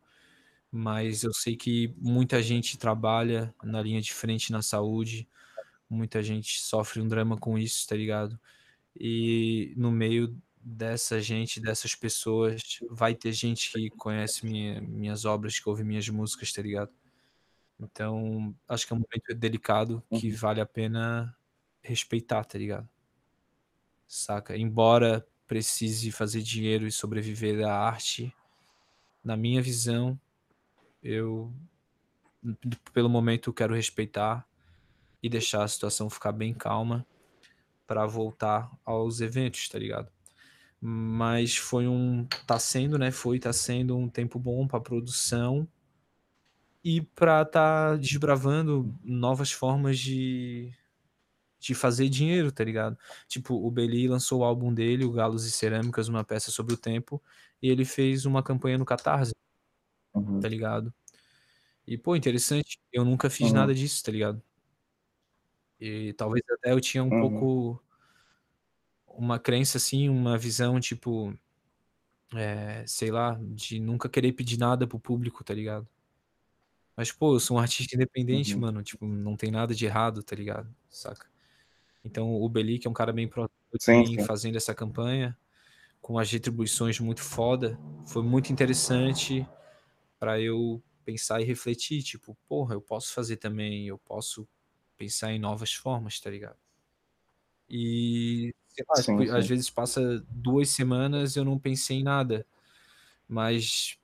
mas 0.71 1.23
eu 1.23 1.33
sei 1.33 1.55
que 1.57 1.93
muita 1.97 2.41
gente 2.43 2.77
trabalha 2.77 3.53
na 3.63 3.81
linha 3.81 4.01
de 4.01 4.13
frente 4.13 4.51
na 4.51 4.61
saúde, 4.61 5.27
muita 5.89 6.23
gente 6.23 6.59
sofre 6.61 7.01
um 7.01 7.07
drama 7.07 7.37
com 7.37 7.57
isso, 7.57 7.87
tá 7.87 7.95
ligado? 7.95 8.39
E 8.99 9.73
no 9.77 9.91
meio 9.91 10.37
dessa 10.61 11.21
gente, 11.21 11.61
dessas 11.61 11.95
pessoas, 11.95 12.61
vai 12.89 13.15
ter 13.15 13.33
gente 13.33 13.71
que 13.73 13.89
conhece 13.91 14.45
minha- 14.45 14.81
minhas 14.81 15.25
obras, 15.25 15.59
que 15.59 15.69
ouve 15.69 15.83
minhas 15.83 16.09
músicas, 16.09 16.53
tá 16.53 16.61
ligado? 16.61 16.91
Então, 17.79 18.55
acho 18.67 18.85
que 18.87 18.93
é 18.93 18.95
um 18.95 18.99
momento 18.99 19.35
delicado 19.39 20.03
que 20.11 20.29
Uhum. 20.31 20.35
vale 20.37 20.61
a 20.61 20.65
pena 20.65 21.35
respeitar, 21.81 22.43
tá 22.45 22.57
ligado? 22.57 22.89
Saca? 24.07 24.57
Embora 24.57 25.25
precise 25.49 26.11
fazer 26.11 26.43
dinheiro 26.43 26.85
e 26.85 26.91
sobreviver 26.91 27.57
da 27.57 27.75
arte, 27.75 28.31
na 29.23 29.35
minha 29.35 29.59
visão, 29.63 30.17
eu, 31.01 31.51
pelo 32.93 33.09
momento, 33.09 33.51
quero 33.51 33.73
respeitar 33.73 34.47
e 35.23 35.27
deixar 35.27 35.63
a 35.63 35.67
situação 35.67 36.07
ficar 36.07 36.31
bem 36.31 36.53
calma 36.53 37.03
para 37.87 38.05
voltar 38.05 38.71
aos 38.85 39.21
eventos, 39.21 39.67
tá 39.67 39.79
ligado? 39.79 40.11
Mas 40.79 41.57
foi 41.57 41.87
um. 41.87 42.27
Tá 42.45 42.59
sendo, 42.59 42.99
né? 42.99 43.09
Foi, 43.09 43.39
tá 43.39 43.51
sendo 43.51 43.97
um 43.97 44.07
tempo 44.07 44.37
bom 44.37 44.67
pra 44.67 44.79
produção 44.79 45.67
e 46.83 47.01
pra 47.01 47.43
tá 47.43 47.95
desbravando 47.95 48.95
novas 49.03 49.51
formas 49.51 49.97
de, 49.97 50.71
de 51.59 51.75
fazer 51.75 52.09
dinheiro, 52.09 52.51
tá 52.51 52.63
ligado? 52.63 52.97
Tipo, 53.27 53.55
o 53.55 53.71
Beli 53.71 54.07
lançou 54.07 54.41
o 54.41 54.43
álbum 54.43 54.73
dele, 54.73 55.05
o 55.05 55.11
Galos 55.11 55.45
e 55.45 55.51
Cerâmicas, 55.51 56.07
uma 56.07 56.23
peça 56.23 56.51
sobre 56.51 56.73
o 56.73 56.77
tempo, 56.77 57.21
e 57.61 57.69
ele 57.69 57.85
fez 57.85 58.25
uma 58.25 58.43
campanha 58.43 58.77
no 58.77 58.85
Catarse, 58.85 59.33
Uhum. 60.13 60.39
tá 60.39 60.47
ligado? 60.47 60.93
E, 61.87 61.97
pô, 61.97 62.15
interessante. 62.15 62.79
Eu 62.93 63.05
nunca 63.05 63.29
fiz 63.29 63.51
Uhum. 63.51 63.53
nada 63.53 63.73
disso, 63.75 64.03
tá 64.03 64.11
ligado? 64.11 64.43
E 65.79 66.13
talvez 66.13 66.43
até 66.51 66.71
eu 66.73 66.79
tinha 66.81 67.03
um 67.03 67.11
Uhum. 67.11 67.19
pouco 67.19 67.81
uma 69.07 69.37
crença 69.39 69.77
assim, 69.77 70.07
uma 70.09 70.37
visão 70.37 70.79
tipo, 70.79 71.37
é, 72.35 72.85
sei 72.87 73.11
lá, 73.11 73.39
de 73.41 73.79
nunca 73.79 74.09
querer 74.09 74.33
pedir 74.33 74.57
nada 74.57 74.87
pro 74.87 74.99
público, 74.99 75.43
tá 75.43 75.53
ligado? 75.53 75.87
Mas, 76.95 77.11
pô, 77.11 77.33
eu 77.35 77.39
sou 77.39 77.57
um 77.57 77.59
artista 77.59 77.95
independente, 77.95 78.55
Uhum. 78.55 78.59
mano, 78.59 78.83
tipo, 78.83 79.05
não 79.07 79.35
tem 79.35 79.49
nada 79.51 79.73
de 79.73 79.85
errado, 79.85 80.21
tá 80.23 80.35
ligado? 80.35 80.73
Saca? 80.89 81.27
Então 82.03 82.33
o 82.33 82.47
Beli, 82.49 82.79
que 82.79 82.87
é 82.87 82.89
um 82.89 82.93
cara 82.93 83.11
bem 83.11 83.27
próximo 83.27 83.53
fazendo 84.25 84.55
essa 84.55 84.73
campanha, 84.73 85.37
com 86.01 86.17
as 86.17 86.31
retribuições 86.31 86.99
muito 86.99 87.21
foda, 87.21 87.79
foi 88.07 88.23
muito 88.23 88.51
interessante 88.51 89.47
pra 90.19 90.39
eu 90.39 90.81
pensar 91.03 91.41
e 91.41 91.45
refletir, 91.45 92.03
tipo, 92.03 92.37
porra, 92.47 92.75
eu 92.75 92.81
posso 92.81 93.13
fazer 93.13 93.37
também, 93.37 93.87
eu 93.87 93.97
posso 93.97 94.47
pensar 94.97 95.31
em 95.31 95.39
novas 95.39 95.73
formas, 95.73 96.19
tá 96.19 96.29
ligado? 96.29 96.57
E 97.69 98.53
lá, 98.87 98.95
sim, 98.95 99.01
tipo, 99.03 99.23
sim. 99.25 99.31
às 99.31 99.47
vezes 99.47 99.69
passa 99.69 100.25
duas 100.29 100.69
semanas 100.69 101.35
eu 101.35 101.45
não 101.45 101.59
pensei 101.59 101.97
em 101.97 102.03
nada. 102.03 102.45
Mas 103.27 103.97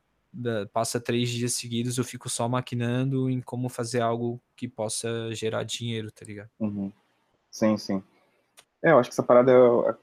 passa 0.71 0.99
três 0.99 1.29
dias 1.29 1.53
seguidos 1.53 1.97
eu 1.97 2.03
fico 2.03 2.29
só 2.29 2.47
maquinando 2.47 3.29
em 3.29 3.41
como 3.41 3.69
fazer 3.69 4.01
algo 4.01 4.41
que 4.55 4.67
possa 4.67 5.33
gerar 5.33 5.63
dinheiro, 5.63 6.11
tá 6.11 6.25
ligado? 6.25 6.49
Uhum. 6.59 6.91
Sim, 7.55 7.77
sim. 7.77 8.03
É, 8.83 8.91
eu 8.91 8.99
acho 8.99 9.09
que 9.09 9.13
essa 9.13 9.23
parada 9.23 9.49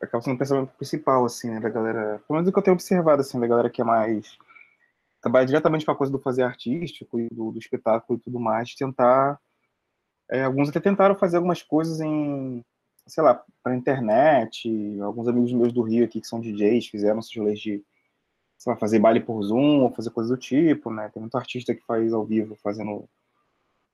acaba 0.00 0.22
sendo 0.22 0.36
o 0.36 0.38
pensamento 0.38 0.72
principal, 0.74 1.22
assim, 1.26 1.50
né, 1.50 1.60
da 1.60 1.68
galera. 1.68 2.18
Pelo 2.26 2.38
menos 2.38 2.48
o 2.48 2.52
que 2.52 2.58
eu 2.58 2.62
tenho 2.62 2.74
observado, 2.74 3.20
assim, 3.20 3.38
da 3.38 3.46
galera 3.46 3.68
que 3.68 3.82
é 3.82 3.84
mais. 3.84 4.38
trabalha 5.20 5.46
diretamente 5.46 5.84
com 5.84 5.92
a 5.92 5.96
coisa 5.96 6.10
do 6.10 6.18
fazer 6.18 6.44
artístico 6.44 7.20
e 7.20 7.28
do, 7.30 7.52
do 7.52 7.58
espetáculo 7.58 8.18
e 8.18 8.22
tudo 8.22 8.40
mais, 8.40 8.74
tentar. 8.74 9.38
É, 10.30 10.44
alguns 10.44 10.70
até 10.70 10.80
tentaram 10.80 11.14
fazer 11.14 11.36
algumas 11.36 11.62
coisas 11.62 12.00
em. 12.00 12.64
sei 13.06 13.22
lá, 13.22 13.44
pra 13.62 13.76
internet. 13.76 14.70
Alguns 15.02 15.28
amigos 15.28 15.52
meus 15.52 15.74
do 15.74 15.82
Rio 15.82 16.06
aqui 16.06 16.22
que 16.22 16.26
são 16.28 16.40
DJs 16.40 16.86
fizeram 16.88 17.20
esses 17.20 17.36
rolês 17.36 17.60
de 17.60 17.84
sei 18.58 18.72
lá, 18.72 18.78
fazer 18.78 18.98
baile 18.98 19.20
por 19.20 19.42
Zoom 19.42 19.82
ou 19.82 19.92
fazer 19.92 20.10
coisa 20.10 20.34
do 20.34 20.40
tipo, 20.40 20.90
né? 20.90 21.10
Tem 21.10 21.20
muito 21.20 21.36
artista 21.36 21.74
que 21.74 21.84
faz 21.84 22.14
ao 22.14 22.24
vivo, 22.24 22.56
fazendo 22.62 23.08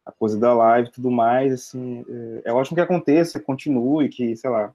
a 0.08 0.12
coisa 0.12 0.38
da 0.38 0.54
live 0.54 0.88
e 0.88 0.92
tudo 0.92 1.10
mais, 1.10 1.52
assim, 1.52 2.02
é, 2.08 2.48
é 2.48 2.52
ótimo 2.52 2.74
que 2.74 2.80
aconteça, 2.80 3.38
continue, 3.38 4.08
que, 4.08 4.34
sei 4.34 4.48
lá, 4.48 4.74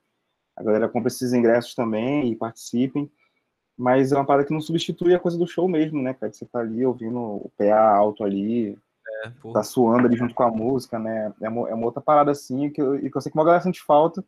a 0.56 0.64
galera 0.64 0.88
compre 0.88 1.08
esses 1.08 1.34
ingressos 1.34 1.74
também 1.74 2.32
e 2.32 2.36
participem, 2.36 3.12
mas 3.76 4.12
é 4.12 4.16
uma 4.16 4.26
parada 4.26 4.48
que 4.48 4.54
não 4.54 4.62
substitui 4.62 5.16
a 5.16 5.20
coisa 5.20 5.36
do 5.36 5.48
show 5.48 5.68
mesmo, 5.68 6.00
né, 6.04 6.14
cara? 6.14 6.32
Que 6.32 6.38
você 6.38 6.46
tá 6.46 6.60
ali 6.60 6.86
ouvindo 6.86 7.18
o 7.20 7.52
PA 7.58 7.96
alto 7.96 8.24
ali, 8.24 8.78
é, 9.26 9.52
tá 9.52 9.64
suando 9.64 10.06
ali 10.06 10.16
junto 10.16 10.36
com 10.36 10.44
a 10.44 10.52
música, 10.52 11.00
né? 11.00 11.34
É 11.42 11.50
uma, 11.50 11.70
é 11.70 11.74
uma 11.74 11.86
outra 11.86 12.00
parada 12.00 12.30
assim, 12.30 12.70
que 12.70 12.80
eu, 12.80 13.00
que 13.00 13.18
eu 13.18 13.22
sei 13.22 13.32
que 13.32 13.38
uma 13.38 13.44
galera 13.44 13.64
sente 13.64 13.82
falta, 13.82 14.24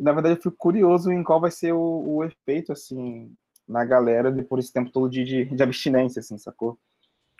e 0.00 0.02
na 0.02 0.12
verdade 0.12 0.34
eu 0.34 0.42
fico 0.42 0.56
curioso 0.56 1.12
em 1.12 1.22
qual 1.22 1.40
vai 1.40 1.52
ser 1.52 1.72
o, 1.72 2.16
o 2.16 2.24
efeito, 2.24 2.72
assim, 2.72 3.32
na 3.68 3.84
galera 3.84 4.32
depois 4.32 4.64
desse 4.64 4.74
tempo 4.74 4.90
todo 4.90 5.08
de, 5.08 5.22
de, 5.22 5.44
de, 5.44 5.62
abstinência, 5.62 6.18
assim, 6.18 6.36
sacou? 6.36 6.76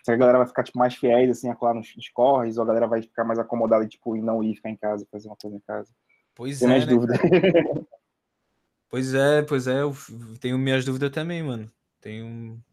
Se 0.05 0.11
a 0.11 0.15
galera 0.15 0.37
vai 0.37 0.45
ficar, 0.45 0.61
tipo, 0.61 0.77
mais 0.77 0.93
fiéis, 0.93 1.31
assim, 1.31 1.49
a 1.49 1.55
colar 1.55 1.73
nos, 1.73 1.95
nos 1.95 2.09
corres, 2.09 2.57
ou 2.57 2.63
a 2.63 2.67
galera 2.67 2.85
vai 2.85 3.01
ficar 3.01 3.23
mais 3.23 3.39
acomodada, 3.39 3.87
tipo, 3.87 4.15
e 4.15 4.21
não 4.21 4.43
ir 4.43 4.53
ficar 4.53 4.69
em 4.69 4.77
casa, 4.77 5.03
fazer 5.11 5.27
uma 5.27 5.35
coisa 5.35 5.57
em 5.57 5.59
casa. 5.61 5.91
Pois 6.35 6.59
Tem 6.59 6.67
é, 6.67 6.69
minhas 6.69 6.85
né, 6.85 6.93
dúvidas. 6.93 7.17
pois 8.87 9.15
é, 9.15 9.41
pois 9.41 9.65
é, 9.65 9.81
eu 9.81 9.95
tenho 10.39 10.59
minhas 10.59 10.85
dúvidas 10.85 11.09
também, 11.09 11.41
mano. 11.41 11.71
Tenho... 11.99 12.63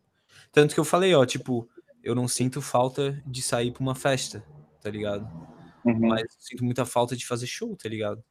Tanto 0.53 0.75
que 0.75 0.81
eu 0.81 0.85
falei, 0.85 1.15
ó, 1.15 1.25
tipo, 1.25 1.67
eu 2.05 2.15
não 2.15 2.29
sinto 2.29 2.61
falta 2.61 3.19
de 3.25 3.41
sair 3.41 3.73
pra 3.73 3.81
uma 3.81 3.95
festa, 3.95 4.45
tá 4.83 4.91
ligado? 4.91 5.25
Uhum. 5.87 6.09
Mas 6.09 6.25
sinto 6.39 6.63
muita 6.63 6.85
falta 6.85 7.17
de 7.17 7.27
fazer 7.27 7.47
show, 7.47 7.75
tá 7.75 7.89
ligado? 7.89 8.23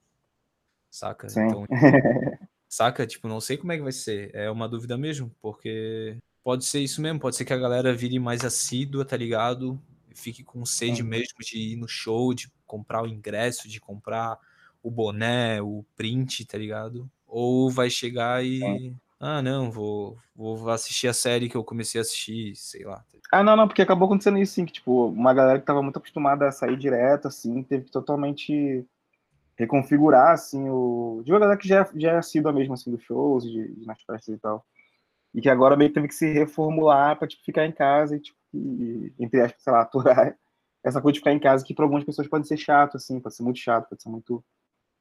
Saca? 0.91 1.27
Sim. 1.27 1.47
Então, 1.47 1.65
Saca? 2.69 3.07
Tipo, 3.07 3.27
não 3.27 3.41
sei 3.41 3.57
como 3.57 3.71
é 3.71 3.77
que 3.77 3.83
vai 3.83 3.91
ser. 3.91 4.29
É 4.35 4.51
uma 4.51 4.69
dúvida 4.69 4.95
mesmo, 4.95 5.35
porque 5.41 6.19
pode 6.43 6.65
ser 6.65 6.79
isso 6.79 7.01
mesmo, 7.01 7.19
pode 7.19 7.35
ser 7.35 7.45
que 7.45 7.53
a 7.53 7.57
galera 7.57 7.93
vire 7.93 8.19
mais 8.19 8.43
assídua, 8.43 9.05
tá 9.05 9.15
ligado? 9.17 9.79
Fique 10.13 10.43
com 10.43 10.65
sede 10.65 11.03
mesmo 11.03 11.39
de 11.39 11.57
ir 11.57 11.75
no 11.75 11.87
show, 11.87 12.33
de 12.33 12.51
comprar 12.65 13.03
o 13.03 13.07
ingresso, 13.07 13.69
de 13.69 13.79
comprar 13.79 14.37
o 14.83 14.89
boné, 14.91 15.61
o 15.61 15.85
print, 15.95 16.45
tá 16.45 16.57
ligado? 16.57 17.09
Ou 17.27 17.69
vai 17.69 17.89
chegar 17.89 18.43
e. 18.43 18.95
Ah, 19.19 19.41
não, 19.41 19.69
vou, 19.69 20.17
vou 20.35 20.69
assistir 20.71 21.07
a 21.07 21.13
série 21.13 21.47
que 21.47 21.55
eu 21.55 21.63
comecei 21.63 21.99
a 21.99 22.01
assistir, 22.01 22.55
sei 22.55 22.83
lá. 22.83 23.05
Ah, 23.31 23.43
não, 23.43 23.55
não, 23.55 23.67
porque 23.67 23.83
acabou 23.83 24.07
acontecendo 24.07 24.39
isso, 24.39 24.55
sim, 24.55 24.65
que, 24.65 24.73
tipo, 24.73 25.07
uma 25.09 25.33
galera 25.33 25.59
que 25.59 25.65
tava 25.65 25.81
muito 25.81 25.97
acostumada 25.97 26.47
a 26.47 26.51
sair 26.51 26.75
direto, 26.75 27.27
assim, 27.27 27.61
teve 27.61 27.85
que 27.85 27.91
totalmente 27.91 28.83
reconfigurar, 29.55 30.31
assim, 30.31 30.67
o... 30.69 31.21
De 31.23 31.31
uma 31.31 31.39
galera 31.39 31.57
que 31.57 31.67
já, 31.67 31.87
já 31.95 32.13
é 32.13 32.21
sido 32.23 32.49
a 32.49 32.53
mesma, 32.53 32.73
assim, 32.73 32.89
dos 32.89 33.03
shows, 33.03 33.43
de, 33.43 33.75
de, 33.75 33.85
nas 33.85 34.01
festas 34.01 34.35
e 34.35 34.39
tal. 34.39 34.65
E 35.33 35.41
que 35.41 35.49
agora 35.49 35.77
meio 35.77 35.89
que 35.89 35.95
teve 35.95 36.07
que 36.07 36.15
se 36.15 36.31
reformular 36.31 37.17
pra, 37.17 37.27
tipo, 37.27 37.43
ficar 37.43 37.65
em 37.65 37.71
casa 37.71 38.15
e, 38.15 38.19
tipo, 38.19 38.37
e, 38.53 39.13
entre 39.19 39.41
aspas, 39.41 39.63
sei 39.63 39.73
lá, 39.73 39.81
aturar 39.83 40.37
essa 40.83 41.01
coisa 41.01 41.13
de 41.13 41.19
ficar 41.19 41.31
em 41.31 41.39
casa 41.39 41.63
que 41.63 41.73
para 41.73 41.85
algumas 41.85 42.03
pessoas 42.03 42.27
pode 42.27 42.47
ser 42.47 42.57
chato, 42.57 42.97
assim, 42.97 43.19
pode 43.19 43.35
ser 43.35 43.43
muito 43.43 43.59
chato, 43.59 43.87
pode 43.87 44.01
ser 44.01 44.09
muito, 44.09 44.43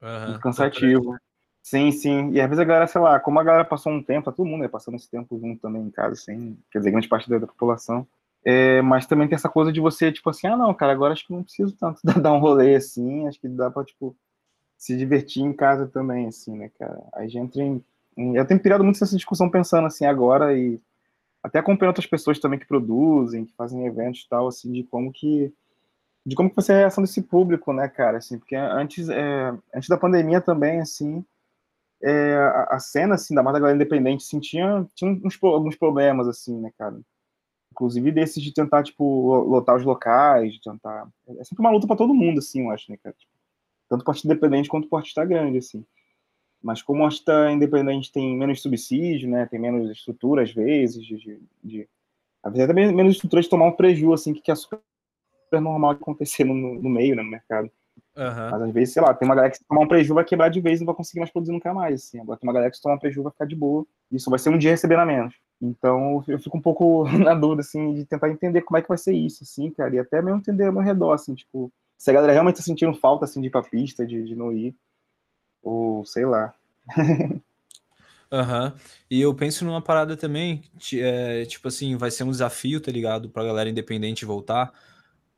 uhum, 0.02 0.26
muito 0.26 0.40
cansativo. 0.40 1.16
Sim, 1.62 1.90
sim. 1.90 2.30
E 2.32 2.40
às 2.40 2.48
vezes 2.48 2.60
a 2.60 2.64
galera, 2.64 2.86
sei 2.86 3.00
lá, 3.00 3.20
como 3.20 3.38
a 3.38 3.44
galera 3.44 3.64
passou 3.64 3.92
um 3.92 4.02
tempo, 4.02 4.26
tá 4.26 4.32
todo 4.32 4.46
mundo 4.46 4.62
né, 4.62 4.68
passando 4.68 4.96
esse 4.96 5.10
tempo 5.10 5.38
junto 5.38 5.60
também 5.60 5.82
em 5.82 5.90
casa, 5.90 6.12
assim, 6.14 6.58
quer 6.70 6.78
dizer, 6.78 6.90
grande 6.90 7.08
parte 7.08 7.28
da, 7.28 7.38
da 7.38 7.46
população. 7.46 8.06
É, 8.44 8.80
mas 8.80 9.06
também 9.06 9.28
tem 9.28 9.36
essa 9.36 9.48
coisa 9.48 9.70
de 9.70 9.80
você, 9.80 10.10
tipo 10.10 10.30
assim, 10.30 10.46
ah, 10.46 10.56
não, 10.56 10.72
cara, 10.72 10.92
agora 10.92 11.12
acho 11.12 11.26
que 11.26 11.32
não 11.32 11.42
preciso 11.42 11.76
tanto 11.76 12.00
dar 12.22 12.32
um 12.32 12.38
rolê 12.38 12.74
assim, 12.74 13.26
acho 13.26 13.38
que 13.38 13.48
dá 13.48 13.70
pra, 13.70 13.84
tipo, 13.84 14.16
se 14.78 14.96
divertir 14.96 15.42
em 15.42 15.52
casa 15.52 15.86
também, 15.86 16.26
assim, 16.26 16.56
né, 16.56 16.70
cara? 16.78 17.02
A 17.12 17.26
gente 17.26 17.60
em, 17.60 17.74
em, 17.74 17.84
eu 18.34 18.46
tenho 18.46 18.60
pirado 18.60 18.84
muito 18.84 19.00
nessa 19.00 19.16
discussão 19.16 19.50
pensando 19.50 19.86
assim 19.86 20.04
agora 20.04 20.56
e 20.56 20.80
até 21.42 21.58
acompanhando 21.58 21.90
outras 21.90 22.06
pessoas 22.06 22.38
também 22.38 22.58
que 22.58 22.66
produzem, 22.66 23.46
que 23.46 23.54
fazem 23.54 23.86
eventos 23.86 24.22
e 24.22 24.28
tal, 24.28 24.46
assim, 24.48 24.70
de 24.72 24.84
como 24.84 25.12
que 25.12 25.52
de 26.24 26.36
como 26.36 26.50
que 26.50 26.56
vai 26.56 26.64
ser 26.64 26.74
a 26.74 26.78
reação 26.78 27.02
desse 27.02 27.22
público, 27.22 27.72
né, 27.72 27.88
cara? 27.88 28.18
Assim, 28.18 28.38
porque 28.38 28.54
antes, 28.54 29.08
é, 29.08 29.54
antes 29.74 29.88
da 29.88 29.96
pandemia 29.96 30.40
também, 30.40 30.80
assim, 30.80 31.24
é, 32.02 32.34
a, 32.36 32.76
a, 32.76 32.78
cena, 32.78 33.14
assim, 33.14 33.34
da 33.34 33.42
mais 33.42 33.58
galera 33.58 33.74
independente, 33.74 34.24
assim, 34.24 34.38
tinha, 34.38 34.86
tinha 34.94 35.10
uns, 35.10 35.38
alguns 35.42 35.76
problemas, 35.76 36.28
assim, 36.28 36.58
né, 36.60 36.70
cara? 36.78 37.00
Inclusive 37.72 38.12
desses 38.12 38.42
de 38.42 38.52
tentar, 38.52 38.82
tipo, 38.82 39.34
lotar 39.44 39.76
os 39.76 39.84
locais, 39.84 40.54
de 40.54 40.60
tentar... 40.60 41.08
É 41.38 41.44
sempre 41.44 41.60
uma 41.62 41.70
luta 41.70 41.86
para 41.86 41.96
todo 41.96 42.14
mundo, 42.14 42.38
assim, 42.38 42.62
eu 42.64 42.70
acho, 42.70 42.90
né, 42.90 42.98
cara? 43.02 43.16
Tipo, 43.18 43.32
tanto 43.88 44.04
o 44.06 44.10
artista 44.10 44.28
independente 44.28 44.68
quanto 44.68 44.88
o 44.90 44.96
artista 44.96 45.24
grande, 45.24 45.58
assim. 45.58 45.84
Mas 46.62 46.82
como 46.82 47.02
o 47.02 47.06
artista 47.06 47.50
independente 47.50 48.12
tem 48.12 48.36
menos 48.36 48.60
subsídio, 48.60 49.28
né, 49.28 49.46
tem 49.46 49.58
menos 49.58 49.90
estrutura 49.90 50.42
às 50.42 50.52
vezes, 50.52 51.04
de, 51.04 51.16
de, 51.16 51.40
de 51.64 51.88
às 52.42 52.52
vezes 52.52 52.68
até 52.68 52.74
menos 52.74 53.14
estrutura 53.14 53.42
de 53.42 53.48
tomar 53.48 53.66
um 53.66 53.72
prejuízo, 53.72 54.12
assim, 54.12 54.34
que 54.34 54.50
é 54.50 54.54
super 54.54 54.80
normal 55.52 55.92
acontecer 55.92 56.44
no, 56.44 56.54
no 56.54 56.90
meio, 56.90 57.16
né, 57.16 57.22
no 57.22 57.30
mercado. 57.30 57.70
Uhum. 58.16 58.50
Mas 58.50 58.62
às 58.62 58.70
vezes, 58.72 58.94
sei 58.94 59.02
lá, 59.02 59.14
tem 59.14 59.26
uma 59.26 59.34
galera 59.34 59.50
que 59.50 59.58
se 59.58 59.64
tomar 59.64 59.82
um 59.82 59.88
prejuízo 59.88 60.14
vai 60.14 60.24
quebrar 60.24 60.48
de 60.48 60.60
vez 60.60 60.78
e 60.78 60.82
não 60.82 60.86
vai 60.86 60.94
conseguir 60.94 61.20
mais 61.20 61.30
produzir 61.30 61.52
nunca 61.52 61.72
mais, 61.72 62.02
assim. 62.02 62.20
Agora 62.20 62.38
tem 62.38 62.46
uma 62.46 62.52
galera 62.52 62.70
que 62.70 62.76
se 62.76 62.82
tomar 62.82 62.96
um 62.96 62.98
prejuízo 62.98 63.22
vai 63.22 63.32
ficar 63.32 63.46
de 63.46 63.56
boa, 63.56 63.86
e 64.10 64.16
isso 64.16 64.30
vai 64.30 64.38
ser 64.38 64.50
um 64.50 64.58
dia 64.58 64.70
recebendo 64.70 65.00
a 65.00 65.06
menos. 65.06 65.34
Então 65.60 66.24
eu 66.26 66.38
fico 66.38 66.56
um 66.56 66.62
pouco 66.62 67.04
na 67.18 67.34
dúvida, 67.34 67.60
assim, 67.60 67.94
de 67.94 68.04
tentar 68.04 68.28
entender 68.30 68.62
como 68.62 68.78
é 68.78 68.82
que 68.82 68.88
vai 68.88 68.98
ser 68.98 69.14
isso, 69.14 69.44
assim, 69.44 69.70
cara, 69.70 69.94
e 69.94 69.98
até 69.98 70.20
mesmo 70.22 70.38
entender 70.38 70.66
ao 70.66 70.72
meu 70.72 70.82
redor, 70.82 71.12
assim, 71.12 71.34
tipo, 71.34 71.72
se 71.98 72.10
a 72.10 72.14
galera 72.14 72.32
realmente 72.32 72.56
tá 72.56 72.62
sentindo 72.62 72.94
falta, 72.94 73.24
assim, 73.24 73.40
de 73.40 73.48
ir 73.48 73.50
pra 73.50 73.62
pista, 73.62 74.06
de, 74.06 74.24
de 74.24 74.34
não 74.34 74.52
ir, 74.52 74.74
ou 75.62 76.04
sei 76.04 76.24
lá. 76.24 76.54
Aham. 78.32 78.66
Uhum. 78.66 78.72
E 79.10 79.20
eu 79.20 79.34
penso 79.34 79.64
numa 79.64 79.82
parada 79.82 80.16
também, 80.16 80.62
é, 80.94 81.44
tipo 81.46 81.66
assim, 81.66 81.96
vai 81.96 82.10
ser 82.10 82.22
um 82.24 82.30
desafio, 82.30 82.80
tá 82.80 82.92
ligado? 82.92 83.28
Pra 83.28 83.44
galera 83.44 83.68
independente 83.68 84.24
voltar. 84.24 84.72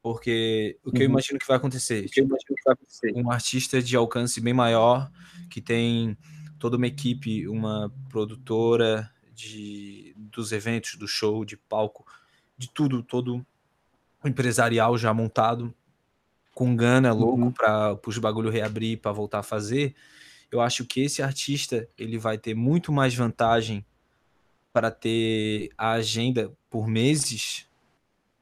Porque 0.03 0.79
o 0.85 0.91
que 0.91 0.99
uhum. 0.99 1.05
eu 1.05 1.11
imagino 1.11 1.39
que 1.39 1.47
vai 1.47 1.57
acontecer? 1.57 2.09
Tipo, 2.09 2.37
que 2.37 2.55
vai 2.65 2.75
acontecer? 2.75 3.13
Um 3.15 3.31
artista 3.31 3.81
de 3.81 3.97
alcance 3.97 4.41
bem 4.41 4.53
maior, 4.53 5.11
que 5.49 5.61
tem 5.61 6.19
toda 6.59 6.77
uma 6.77 6.87
equipe, 6.87 7.49
uma 7.49 7.91
produtora 8.11 9.11
de, 9.33 10.13
dos 10.17 10.53
eventos, 10.53 10.97
do 10.97 11.07
show, 11.09 11.45
de 11.45 11.57
palco, 11.57 12.05
de 12.59 12.69
tudo, 12.69 13.03
todo 13.03 13.47
empresarial 14.25 14.99
já 14.99 15.15
montado 15.15 15.75
com 16.55 16.77
gana 16.77 17.13
louco 17.13 17.45
uhum. 17.45 17.53
para 17.53 17.99
os 18.07 18.19
bagulho 18.19 18.51
reabrir 18.51 18.99
para 18.99 19.13
voltar 19.13 19.41
a 19.41 19.43
fazer, 19.43 19.95
eu 20.51 20.61
acho 20.61 20.85
que 20.85 21.01
esse 21.01 21.23
artista 21.23 21.89
ele 21.97 22.19
vai 22.19 22.37
ter 22.37 22.55
muito 22.55 22.93
mais 22.93 23.15
vantagem 23.15 23.85
para 24.73 24.91
ter 24.91 25.71
a 25.77 25.93
agenda 25.93 26.53
por 26.71 26.87
meses 26.87 27.67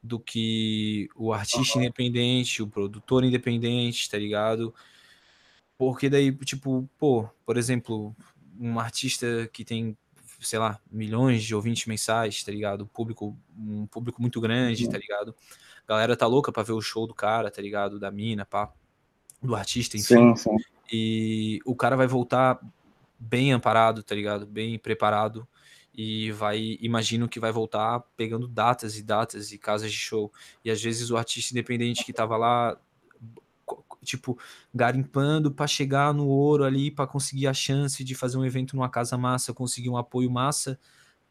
do 0.03 0.19
que 0.19 1.09
o 1.15 1.31
artista 1.31 1.77
uhum. 1.77 1.85
independente, 1.85 2.63
o 2.63 2.67
produtor 2.67 3.23
independente, 3.23 4.09
tá 4.09 4.17
ligado? 4.17 4.73
Porque 5.77 6.09
daí, 6.09 6.31
tipo, 6.37 6.89
pô, 6.97 7.29
por 7.45 7.57
exemplo, 7.57 8.15
um 8.59 8.79
artista 8.79 9.49
que 9.51 9.63
tem, 9.63 9.97
sei 10.39 10.59
lá, 10.59 10.79
milhões 10.91 11.43
de 11.43 11.53
ouvintes 11.53 11.85
mensais, 11.85 12.43
tá 12.43 12.51
ligado? 12.51 12.87
Público, 12.87 13.37
um 13.57 13.85
público 13.87 14.21
muito 14.21 14.41
grande, 14.41 14.85
uhum. 14.85 14.91
tá 14.91 14.97
ligado? 14.97 15.35
A 15.87 15.93
galera 15.93 16.15
tá 16.15 16.27
louca 16.27 16.51
pra 16.51 16.63
ver 16.63 16.73
o 16.73 16.81
show 16.81 17.07
do 17.07 17.13
cara, 17.13 17.51
tá 17.51 17.61
ligado? 17.61 17.99
Da 17.99 18.11
mina, 18.11 18.45
pá. 18.45 18.71
Do 19.41 19.55
artista, 19.55 19.97
enfim. 19.97 20.35
Sim, 20.35 20.35
sim. 20.35 20.57
E 20.91 21.59
o 21.65 21.75
cara 21.75 21.95
vai 21.95 22.07
voltar 22.07 22.59
bem 23.17 23.51
amparado, 23.51 24.03
tá 24.03 24.13
ligado? 24.13 24.45
Bem 24.45 24.77
preparado. 24.77 25.47
E 25.93 26.31
vai, 26.31 26.77
imagino 26.81 27.27
que 27.27 27.39
vai 27.39 27.51
voltar 27.51 27.99
pegando 28.15 28.47
datas 28.47 28.97
e 28.97 29.03
datas 29.03 29.51
e 29.51 29.57
casas 29.57 29.91
de 29.91 29.97
show. 29.97 30.31
E 30.63 30.71
às 30.71 30.81
vezes 30.81 31.11
o 31.11 31.17
artista 31.17 31.53
independente 31.53 32.05
que 32.05 32.13
tava 32.13 32.37
lá 32.37 32.77
tipo, 34.03 34.37
garimpando 34.73 35.51
para 35.51 35.67
chegar 35.67 36.13
no 36.13 36.27
ouro 36.27 36.63
ali, 36.63 36.89
para 36.89 37.07
conseguir 37.07 37.47
a 37.47 37.53
chance 37.53 38.03
de 38.03 38.15
fazer 38.15 38.37
um 38.37 38.45
evento 38.45 38.75
numa 38.75 38.89
casa 38.89 39.17
massa, 39.17 39.53
conseguir 39.53 39.89
um 39.89 39.97
apoio 39.97 40.29
massa, 40.29 40.79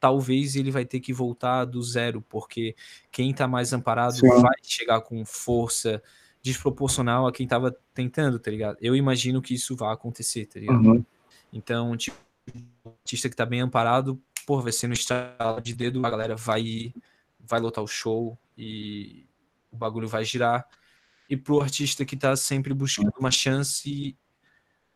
talvez 0.00 0.56
ele 0.56 0.70
vai 0.70 0.84
ter 0.84 0.98
que 0.98 1.12
voltar 1.12 1.66
do 1.66 1.82
zero, 1.82 2.22
porque 2.22 2.74
quem 3.12 3.30
está 3.30 3.46
mais 3.46 3.72
amparado 3.72 4.16
Sim. 4.16 4.28
vai 4.40 4.56
chegar 4.62 5.02
com 5.02 5.24
força 5.24 6.02
desproporcional 6.42 7.26
a 7.26 7.32
quem 7.32 7.44
estava 7.44 7.76
tentando, 7.92 8.38
tá 8.38 8.50
ligado? 8.50 8.78
Eu 8.80 8.96
imagino 8.96 9.42
que 9.42 9.54
isso 9.54 9.76
vai 9.76 9.92
acontecer, 9.92 10.46
tá 10.46 10.58
ligado? 10.58 10.80
Uhum. 10.80 11.04
Então, 11.52 11.94
tipo, 11.96 12.16
o 12.82 12.90
artista 12.90 13.28
que 13.28 13.36
tá 13.36 13.44
bem 13.44 13.60
amparado, 13.60 14.20
pô, 14.46 14.60
vai 14.60 14.72
ser 14.72 14.86
no 14.88 14.94
estado 14.94 15.60
de 15.60 15.74
dedo, 15.74 16.04
a 16.04 16.10
galera 16.10 16.34
vai, 16.34 16.94
vai 17.38 17.60
lotar 17.60 17.84
o 17.84 17.88
show 17.88 18.38
e 18.56 19.26
o 19.70 19.76
bagulho 19.76 20.08
vai 20.08 20.24
girar. 20.24 20.66
E 21.28 21.36
pro 21.36 21.60
artista 21.60 22.04
que 22.04 22.16
tá 22.16 22.34
sempre 22.34 22.72
buscando 22.72 23.12
uma 23.18 23.30
chance, 23.30 24.16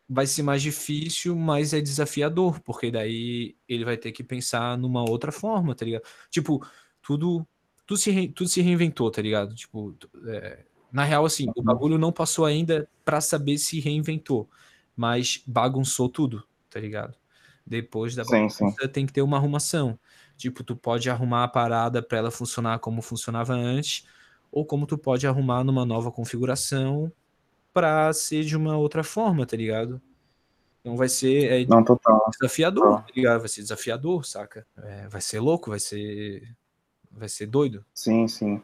vai 0.07 0.27
ser 0.27 0.43
mais 0.43 0.61
difícil, 0.61 1.35
mas 1.35 1.73
é 1.73 1.81
desafiador, 1.81 2.59
porque 2.61 2.91
daí 2.91 3.55
ele 3.67 3.83
vai 3.83 3.97
ter 3.97 4.11
que 4.11 4.23
pensar 4.23 4.77
numa 4.77 5.07
outra 5.09 5.31
forma, 5.31 5.73
tá 5.75 5.83
ligado? 5.83 6.03
Tipo, 6.29 6.65
tudo, 7.01 7.45
tudo, 7.85 7.97
se, 7.97 8.27
tudo 8.29 8.49
se 8.49 8.61
reinventou, 8.61 9.09
tá 9.09 9.21
ligado? 9.21 9.55
Tipo, 9.55 9.95
é, 10.27 10.65
na 10.91 11.03
real, 11.03 11.25
assim, 11.25 11.47
o 11.55 11.63
bagulho 11.63 11.97
não 11.97 12.11
passou 12.11 12.45
ainda 12.45 12.87
para 13.03 13.19
saber 13.19 13.57
se 13.57 13.79
reinventou, 13.79 14.49
mas 14.95 15.43
bagunçou 15.45 16.07
tudo, 16.07 16.43
tá 16.69 16.79
ligado? 16.79 17.17
Depois 17.65 18.15
da 18.15 18.23
bagunça 18.23 18.87
tem 18.87 19.07
que 19.07 19.13
ter 19.13 19.23
uma 19.23 19.37
arrumação. 19.37 19.97
Tipo, 20.37 20.63
tu 20.63 20.75
pode 20.75 21.09
arrumar 21.09 21.43
a 21.43 21.47
parada 21.47 22.01
para 22.01 22.19
ela 22.19 22.31
funcionar 22.31 22.77
como 22.79 23.01
funcionava 23.01 23.53
antes, 23.53 24.05
ou 24.51 24.65
como 24.65 24.85
tu 24.85 24.97
pode 24.97 25.25
arrumar 25.25 25.63
numa 25.63 25.83
nova 25.83 26.11
configuração 26.11 27.11
para 27.75 28.13
ser 28.13 28.45
de 28.45 28.55
uma 28.55 28.77
outra 28.77 29.03
forma, 29.03 29.45
tá 29.45 29.57
ligado? 29.57 30.01
Então 30.79 30.95
vai 30.95 31.09
ser 31.09 31.51
é, 31.51 31.65
Não, 31.65 31.83
total. 31.83 32.31
desafiador, 32.31 33.01
tá 33.01 33.11
ligado? 33.13 33.39
Vai 33.41 33.49
ser 33.49 33.61
desafiador, 33.63 34.25
saca? 34.25 34.65
É, 34.77 35.09
vai 35.09 35.19
ser 35.19 35.41
louco, 35.41 35.71
vai 35.71 35.79
ser 35.79 36.55
vai 37.11 37.27
ser 37.27 37.47
doido. 37.47 37.85
Sim, 37.93 38.29
sim. 38.29 38.61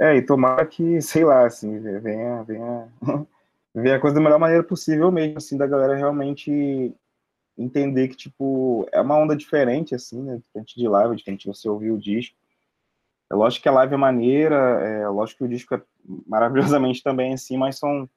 É, 0.00 0.16
e 0.16 0.22
tomara 0.22 0.66
que, 0.66 1.00
sei 1.00 1.24
lá, 1.24 1.46
assim, 1.46 1.78
venha, 2.00 2.42
venha, 2.42 2.88
venha 3.72 3.96
a 3.96 4.00
coisa 4.00 4.16
da 4.16 4.20
melhor 4.20 4.38
maneira 4.40 4.64
possível 4.64 5.12
mesmo, 5.12 5.38
assim, 5.38 5.56
da 5.56 5.66
galera 5.66 5.94
realmente 5.94 6.92
entender 7.56 8.08
que, 8.08 8.16
tipo, 8.16 8.88
é 8.90 9.00
uma 9.00 9.16
onda 9.16 9.36
diferente, 9.36 9.94
assim, 9.94 10.22
né, 10.22 10.38
diferente 10.38 10.74
de 10.74 10.88
live, 10.88 11.14
diferente 11.14 11.42
de 11.42 11.48
você 11.48 11.68
ouvir 11.68 11.92
o 11.92 11.98
disco. 11.98 12.36
É 13.30 13.34
lógico 13.34 13.62
que 13.62 13.68
a 13.68 13.72
live 13.72 13.94
é 13.94 13.96
maneira, 13.96 14.56
é 14.56 15.08
lógico 15.08 15.38
que 15.38 15.44
o 15.44 15.48
disco 15.48 15.74
é 15.74 15.82
maravilhosamente 16.26 17.00
também, 17.00 17.34
assim, 17.34 17.56
mas 17.56 17.78
são 17.78 18.08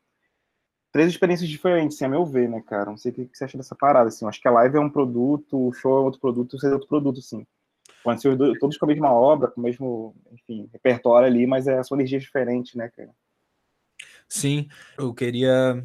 três 0.93 1.10
experiências 1.10 1.49
diferentes, 1.49 1.97
assim, 1.97 2.06
a 2.06 2.10
meu 2.10 2.23
ver, 2.23 2.47
né, 2.47 2.62
cara? 2.62 2.91
Não 2.91 2.97
sei 2.97 3.12
o 3.12 3.15
que 3.15 3.29
você 3.34 3.43
acha 3.43 3.58
dessa 3.58 3.75
parada, 3.75 4.10
assim. 4.10 4.23
Eu 4.23 4.29
acho 4.29 4.39
que 4.39 4.47
a 4.47 4.51
live 4.51 4.77
é 4.77 4.79
um 4.79 4.89
produto, 4.89 5.67
o 5.67 5.73
show 5.73 5.97
é 5.97 6.06
outro 6.06 6.21
produto, 6.21 6.53
o 6.53 6.65
é 6.65 6.71
outro 6.71 6.88
produto, 6.88 7.19
assim. 7.19 7.45
Pode 8.03 8.21
ser 8.21 8.38
todos 8.60 8.77
com 8.77 8.86
a 8.86 8.88
mesma 8.88 9.12
obra, 9.12 9.49
com 9.49 9.60
o 9.60 9.63
mesmo, 9.63 10.15
enfim, 10.32 10.69
repertório 10.71 11.27
ali, 11.27 11.47
mas 11.47 11.65
é 11.65 11.79
a 11.79 11.84
sua 11.84 11.97
energia 11.97 12.19
diferente, 12.19 12.77
né, 12.77 12.89
cara? 12.95 13.10
Sim, 14.29 14.67
eu 14.97 15.13
queria. 15.13 15.84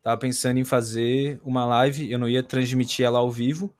Tava 0.00 0.16
pensando 0.16 0.58
em 0.58 0.64
fazer 0.64 1.40
uma 1.42 1.64
live, 1.66 2.10
eu 2.10 2.18
não 2.18 2.28
ia 2.28 2.42
transmitir 2.42 3.04
ela 3.04 3.18
ao 3.18 3.30
vivo, 3.30 3.74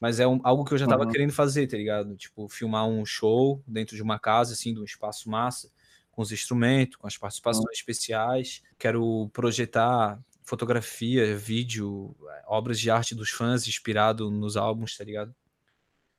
mas 0.00 0.18
é 0.18 0.26
um, 0.26 0.40
algo 0.42 0.64
que 0.64 0.74
eu 0.74 0.78
já 0.78 0.88
tava 0.88 1.04
uhum. 1.04 1.10
querendo 1.10 1.32
fazer, 1.32 1.68
tá 1.68 1.76
ligado? 1.76 2.16
Tipo, 2.16 2.48
filmar 2.48 2.88
um 2.88 3.06
show 3.06 3.62
dentro 3.64 3.94
de 3.94 4.02
uma 4.02 4.18
casa, 4.18 4.54
assim, 4.54 4.74
de 4.74 4.80
um 4.80 4.84
espaço 4.84 5.30
massa, 5.30 5.70
com 6.18 6.22
os 6.22 6.32
instrumentos, 6.32 6.96
com 6.96 7.06
as 7.06 7.16
participações 7.16 7.64
uhum. 7.64 7.72
especiais. 7.72 8.60
Quero 8.76 9.30
projetar 9.32 10.20
fotografia, 10.42 11.36
vídeo, 11.36 12.12
obras 12.48 12.80
de 12.80 12.90
arte 12.90 13.14
dos 13.14 13.30
fãs 13.30 13.68
inspirado 13.68 14.28
nos 14.28 14.56
álbuns, 14.56 14.96
tá 14.96 15.04
ligado? 15.04 15.32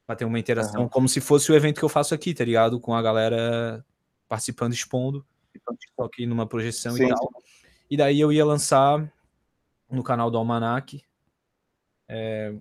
Pra 0.08 0.16
ter 0.16 0.24
uma 0.24 0.40
interação, 0.40 0.84
uhum. 0.84 0.88
como 0.88 1.10
se 1.10 1.20
fosse 1.20 1.52
o 1.52 1.56
evento 1.56 1.80
que 1.80 1.84
eu 1.84 1.90
faço 1.90 2.16
aqui, 2.16 2.34
tá 2.34 2.46
ligado? 2.46 2.80
Com 2.80 2.96
a 2.96 3.02
galera 3.02 3.86
participando, 4.26 4.72
expondo, 4.72 5.28
aqui 6.00 6.26
numa 6.26 6.48
projeção 6.48 6.94
Sim. 6.94 7.04
e 7.04 7.10
tal. 7.10 7.30
E 7.90 7.98
daí 7.98 8.22
eu 8.22 8.32
ia 8.32 8.46
lançar 8.46 9.12
no 9.92 10.02
canal 10.02 10.32
do 10.32 10.38
Almanac. 10.38 11.04
É, 12.08 12.56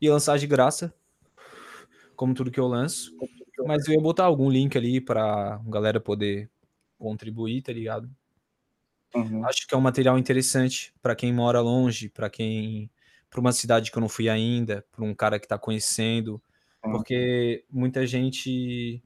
ia 0.00 0.12
lançar 0.14 0.38
de 0.38 0.46
graça, 0.46 0.94
como 2.16 2.32
tudo 2.32 2.50
que 2.50 2.58
eu 2.58 2.66
lanço. 2.66 3.14
Mas 3.66 3.86
eu 3.86 3.94
ia 3.94 4.00
botar 4.00 4.24
algum 4.24 4.50
link 4.50 4.76
ali 4.76 5.00
pra 5.00 5.60
galera 5.66 6.00
poder 6.00 6.50
contribuir, 6.98 7.62
tá 7.62 7.72
ligado? 7.72 8.10
Uhum. 9.14 9.44
Acho 9.44 9.66
que 9.66 9.74
é 9.74 9.78
um 9.78 9.82
material 9.82 10.18
interessante 10.18 10.94
para 11.02 11.14
quem 11.14 11.32
mora 11.32 11.60
longe, 11.60 12.08
para 12.08 12.30
quem. 12.30 12.90
para 13.30 13.40
uma 13.40 13.52
cidade 13.52 13.90
que 13.90 13.96
eu 13.96 14.00
não 14.00 14.08
fui 14.08 14.28
ainda, 14.28 14.84
para 14.92 15.04
um 15.04 15.14
cara 15.14 15.38
que 15.38 15.48
tá 15.48 15.58
conhecendo. 15.58 16.42
Uhum. 16.84 16.92
Porque 16.92 17.64
muita 17.70 18.06
gente 18.06 19.02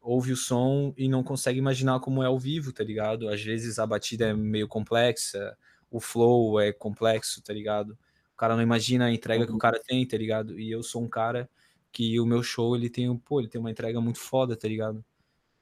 ouve 0.00 0.32
o 0.32 0.36
som 0.36 0.94
e 0.96 1.08
não 1.08 1.22
consegue 1.22 1.58
imaginar 1.58 2.00
como 2.00 2.22
é 2.22 2.26
ao 2.26 2.38
vivo, 2.38 2.72
tá 2.72 2.82
ligado? 2.82 3.28
Às 3.28 3.42
vezes 3.42 3.78
a 3.78 3.86
batida 3.86 4.28
é 4.28 4.34
meio 4.34 4.66
complexa, 4.66 5.56
o 5.90 6.00
flow 6.00 6.58
é 6.58 6.72
complexo, 6.72 7.42
tá 7.42 7.52
ligado? 7.52 7.96
cara 8.40 8.56
não 8.56 8.62
imagina 8.62 9.04
a 9.04 9.12
entrega 9.12 9.44
que 9.44 9.50
o 9.50 9.52
uhum. 9.52 9.58
cara 9.58 9.78
tem, 9.86 10.06
tá 10.06 10.16
ligado? 10.16 10.58
E 10.58 10.70
eu 10.70 10.82
sou 10.82 11.02
um 11.02 11.08
cara 11.08 11.46
que 11.92 12.18
o 12.20 12.26
meu 12.26 12.42
show, 12.42 12.76
ele 12.76 12.88
tem, 12.88 13.14
pô, 13.18 13.40
ele 13.40 13.48
tem 13.48 13.60
uma 13.60 13.70
entrega 13.70 14.00
muito 14.00 14.18
foda, 14.18 14.56
tá 14.56 14.68
ligado? 14.68 15.04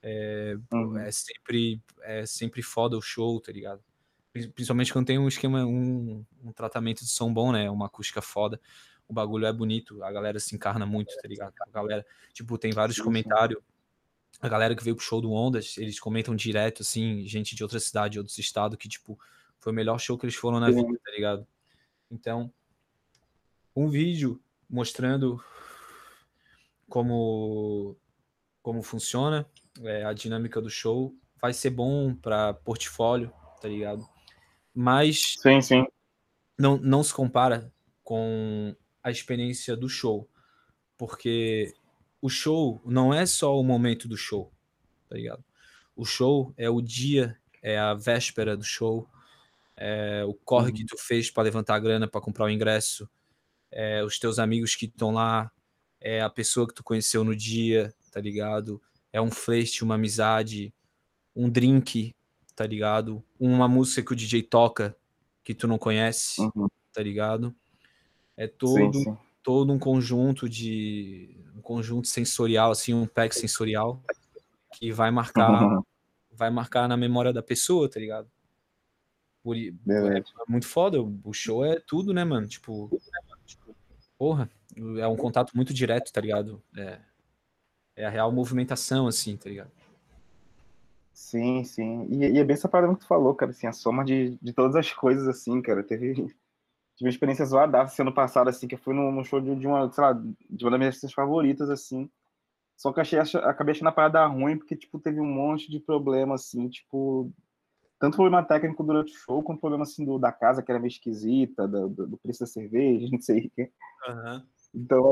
É, 0.02 0.56
uhum. 0.72 0.96
é 0.98 1.10
sempre 1.10 1.82
é 2.02 2.24
sempre 2.24 2.62
foda 2.62 2.96
o 2.96 3.02
show, 3.02 3.40
tá 3.40 3.50
ligado? 3.52 3.82
Principalmente 4.32 4.92
quando 4.92 5.06
tem 5.06 5.18
um 5.18 5.26
esquema, 5.26 5.64
um, 5.64 6.24
um 6.44 6.52
tratamento 6.52 7.00
de 7.00 7.10
som 7.10 7.32
bom, 7.32 7.50
né? 7.50 7.68
Uma 7.70 7.86
acústica 7.86 8.22
foda. 8.22 8.60
O 9.08 9.12
bagulho 9.12 9.46
é 9.46 9.52
bonito, 9.52 10.02
a 10.04 10.12
galera 10.12 10.38
se 10.38 10.54
encarna 10.54 10.84
muito, 10.84 11.14
tá 11.16 11.26
ligado? 11.26 11.54
A 11.60 11.70
galera, 11.70 12.06
tipo, 12.32 12.58
tem 12.58 12.72
vários 12.72 13.00
comentários. 13.00 13.58
A 14.40 14.48
galera 14.48 14.76
que 14.76 14.84
veio 14.84 14.94
pro 14.94 15.04
show 15.04 15.20
do 15.20 15.32
Ondas, 15.32 15.76
eles 15.78 15.98
comentam 15.98 16.36
direto, 16.36 16.82
assim, 16.82 17.26
gente 17.26 17.56
de 17.56 17.62
outra 17.62 17.80
cidade, 17.80 18.18
outros 18.18 18.38
estados, 18.38 18.76
que, 18.78 18.88
tipo, 18.88 19.18
foi 19.58 19.72
o 19.72 19.74
melhor 19.74 19.98
show 19.98 20.16
que 20.16 20.26
eles 20.26 20.36
foram 20.36 20.60
na 20.60 20.70
vida, 20.70 21.00
tá 21.04 21.10
ligado? 21.10 21.46
Então, 22.10 22.52
um 23.74 23.88
vídeo 23.88 24.40
mostrando 24.68 25.42
como 26.88 27.96
como 28.62 28.82
funciona 28.82 29.48
é, 29.82 30.04
a 30.04 30.12
dinâmica 30.12 30.60
do 30.60 30.68
show 30.68 31.14
vai 31.40 31.52
ser 31.52 31.70
bom 31.70 32.14
para 32.14 32.52
portfólio, 32.52 33.32
tá 33.60 33.68
ligado? 33.68 34.06
Mas 34.74 35.36
sim, 35.40 35.60
sim. 35.60 35.86
Não, 36.58 36.76
não 36.76 37.02
se 37.02 37.14
compara 37.14 37.72
com 38.02 38.74
a 39.02 39.10
experiência 39.10 39.76
do 39.76 39.88
show, 39.88 40.28
porque 40.96 41.72
o 42.20 42.28
show 42.28 42.82
não 42.84 43.14
é 43.14 43.24
só 43.24 43.58
o 43.58 43.62
momento 43.64 44.08
do 44.08 44.16
show, 44.16 44.52
tá 45.08 45.16
ligado? 45.16 45.44
O 45.94 46.04
show 46.04 46.52
é 46.56 46.68
o 46.68 46.80
dia, 46.80 47.38
é 47.62 47.78
a 47.78 47.94
véspera 47.94 48.56
do 48.56 48.64
show, 48.64 49.08
é 49.76 50.24
o 50.24 50.34
corre 50.34 50.70
uhum. 50.70 50.76
que 50.76 50.86
tu 50.86 50.98
fez 50.98 51.30
para 51.30 51.44
levantar 51.44 51.76
a 51.76 51.80
grana 51.80 52.08
para 52.08 52.20
comprar 52.20 52.46
o 52.46 52.50
ingresso, 52.50 53.08
é, 53.70 54.02
os 54.02 54.18
teus 54.18 54.38
amigos 54.38 54.74
que 54.74 54.86
estão 54.86 55.12
lá, 55.12 55.50
é 56.00 56.20
a 56.20 56.30
pessoa 56.30 56.66
que 56.66 56.74
tu 56.74 56.82
conheceu 56.82 57.24
no 57.24 57.34
dia, 57.34 57.94
tá 58.12 58.20
ligado? 58.20 58.80
É 59.12 59.20
um 59.20 59.30
flerte, 59.30 59.82
uma 59.82 59.94
amizade, 59.94 60.72
um 61.34 61.48
drink, 61.48 62.14
tá 62.54 62.66
ligado? 62.66 63.22
Uma 63.38 63.68
música 63.68 64.02
que 64.02 64.12
o 64.12 64.16
DJ 64.16 64.42
toca 64.42 64.96
que 65.42 65.54
tu 65.54 65.66
não 65.66 65.78
conhece, 65.78 66.40
uhum. 66.40 66.68
tá 66.92 67.02
ligado? 67.02 67.54
É 68.36 68.46
todo, 68.46 68.92
sim, 68.92 69.04
sim. 69.04 69.16
todo 69.42 69.72
um 69.72 69.78
conjunto 69.78 70.48
de 70.48 71.36
um 71.56 71.60
conjunto 71.60 72.06
sensorial, 72.06 72.70
assim, 72.70 72.92
um 72.94 73.06
pack 73.06 73.34
sensorial 73.34 74.02
que 74.74 74.92
vai 74.92 75.10
marcar 75.10 75.62
uhum. 75.62 75.82
vai 76.30 76.50
marcar 76.50 76.86
na 76.86 76.96
memória 76.96 77.32
da 77.32 77.42
pessoa, 77.42 77.88
tá 77.88 77.98
ligado? 77.98 78.30
Por, 79.42 79.56
é, 79.56 79.70
é 80.18 80.22
muito 80.46 80.66
foda, 80.66 80.98
o 81.00 81.32
show 81.32 81.64
é 81.64 81.80
tudo, 81.80 82.12
né, 82.12 82.24
mano? 82.24 82.46
Tipo, 82.46 82.90
Porra, 84.18 84.50
é 84.98 85.06
um 85.06 85.16
contato 85.16 85.52
muito 85.54 85.72
direto, 85.74 86.12
tá 86.12 86.20
ligado? 86.20 86.62
É, 86.76 86.98
é 87.96 88.06
a 88.06 88.10
real 88.10 88.32
movimentação, 88.32 89.06
assim, 89.06 89.36
tá 89.36 89.48
ligado? 89.48 89.70
Sim, 91.12 91.64
sim. 91.64 92.06
E, 92.10 92.32
e 92.32 92.38
é 92.38 92.44
bem 92.44 92.54
essa 92.54 92.68
parada 92.68 92.94
que 92.94 93.00
tu 93.00 93.06
falou, 93.06 93.34
cara, 93.34 93.50
assim, 93.50 93.66
a 93.66 93.72
soma 93.72 94.04
de, 94.04 94.38
de 94.40 94.52
todas 94.52 94.76
as 94.76 94.92
coisas, 94.92 95.26
assim, 95.26 95.60
cara. 95.60 95.82
Teve, 95.82 96.14
tive 96.14 96.34
uma 97.00 97.10
experiência 97.10 97.44
zoada 97.44 97.82
assim, 97.82 98.02
ano 98.02 98.14
passado, 98.14 98.48
assim, 98.48 98.68
que 98.68 98.76
eu 98.76 98.78
fui 98.78 98.94
num, 98.94 99.24
show 99.24 99.40
de, 99.40 99.54
de, 99.56 99.66
uma, 99.66 99.90
sei 99.92 100.04
lá, 100.04 100.12
de 100.12 100.64
uma 100.64 100.70
das 100.70 100.78
minhas 100.78 101.12
favoritas, 101.12 101.70
assim. 101.70 102.08
Só 102.76 102.92
que 102.92 103.00
achei, 103.00 103.18
acabei 103.18 103.72
achando 103.72 103.88
a 103.88 103.92
parada 103.92 104.24
ruim, 104.26 104.56
porque, 104.56 104.76
tipo, 104.76 105.00
teve 105.00 105.20
um 105.20 105.26
monte 105.26 105.70
de 105.70 105.80
problema, 105.80 106.36
assim, 106.36 106.68
tipo, 106.68 107.32
tanto 107.98 108.14
problema 108.14 108.44
técnico 108.44 108.84
durante 108.84 109.12
o 109.12 109.16
show, 109.18 109.42
quanto 109.42 109.60
problema 109.60 109.82
assim 109.82 110.04
do, 110.04 110.18
da 110.18 110.30
casa, 110.30 110.62
que 110.62 110.70
era 110.70 110.78
meio 110.78 110.88
esquisita, 110.88 111.66
do, 111.66 111.88
do, 111.88 112.06
do 112.06 112.18
preço 112.18 112.40
da 112.40 112.46
cerveja, 112.46 113.08
não 113.10 113.20
sei 113.20 113.46
o 113.46 113.50
que. 113.50 113.62
Uhum. 114.08 114.42
Então, 114.78 115.10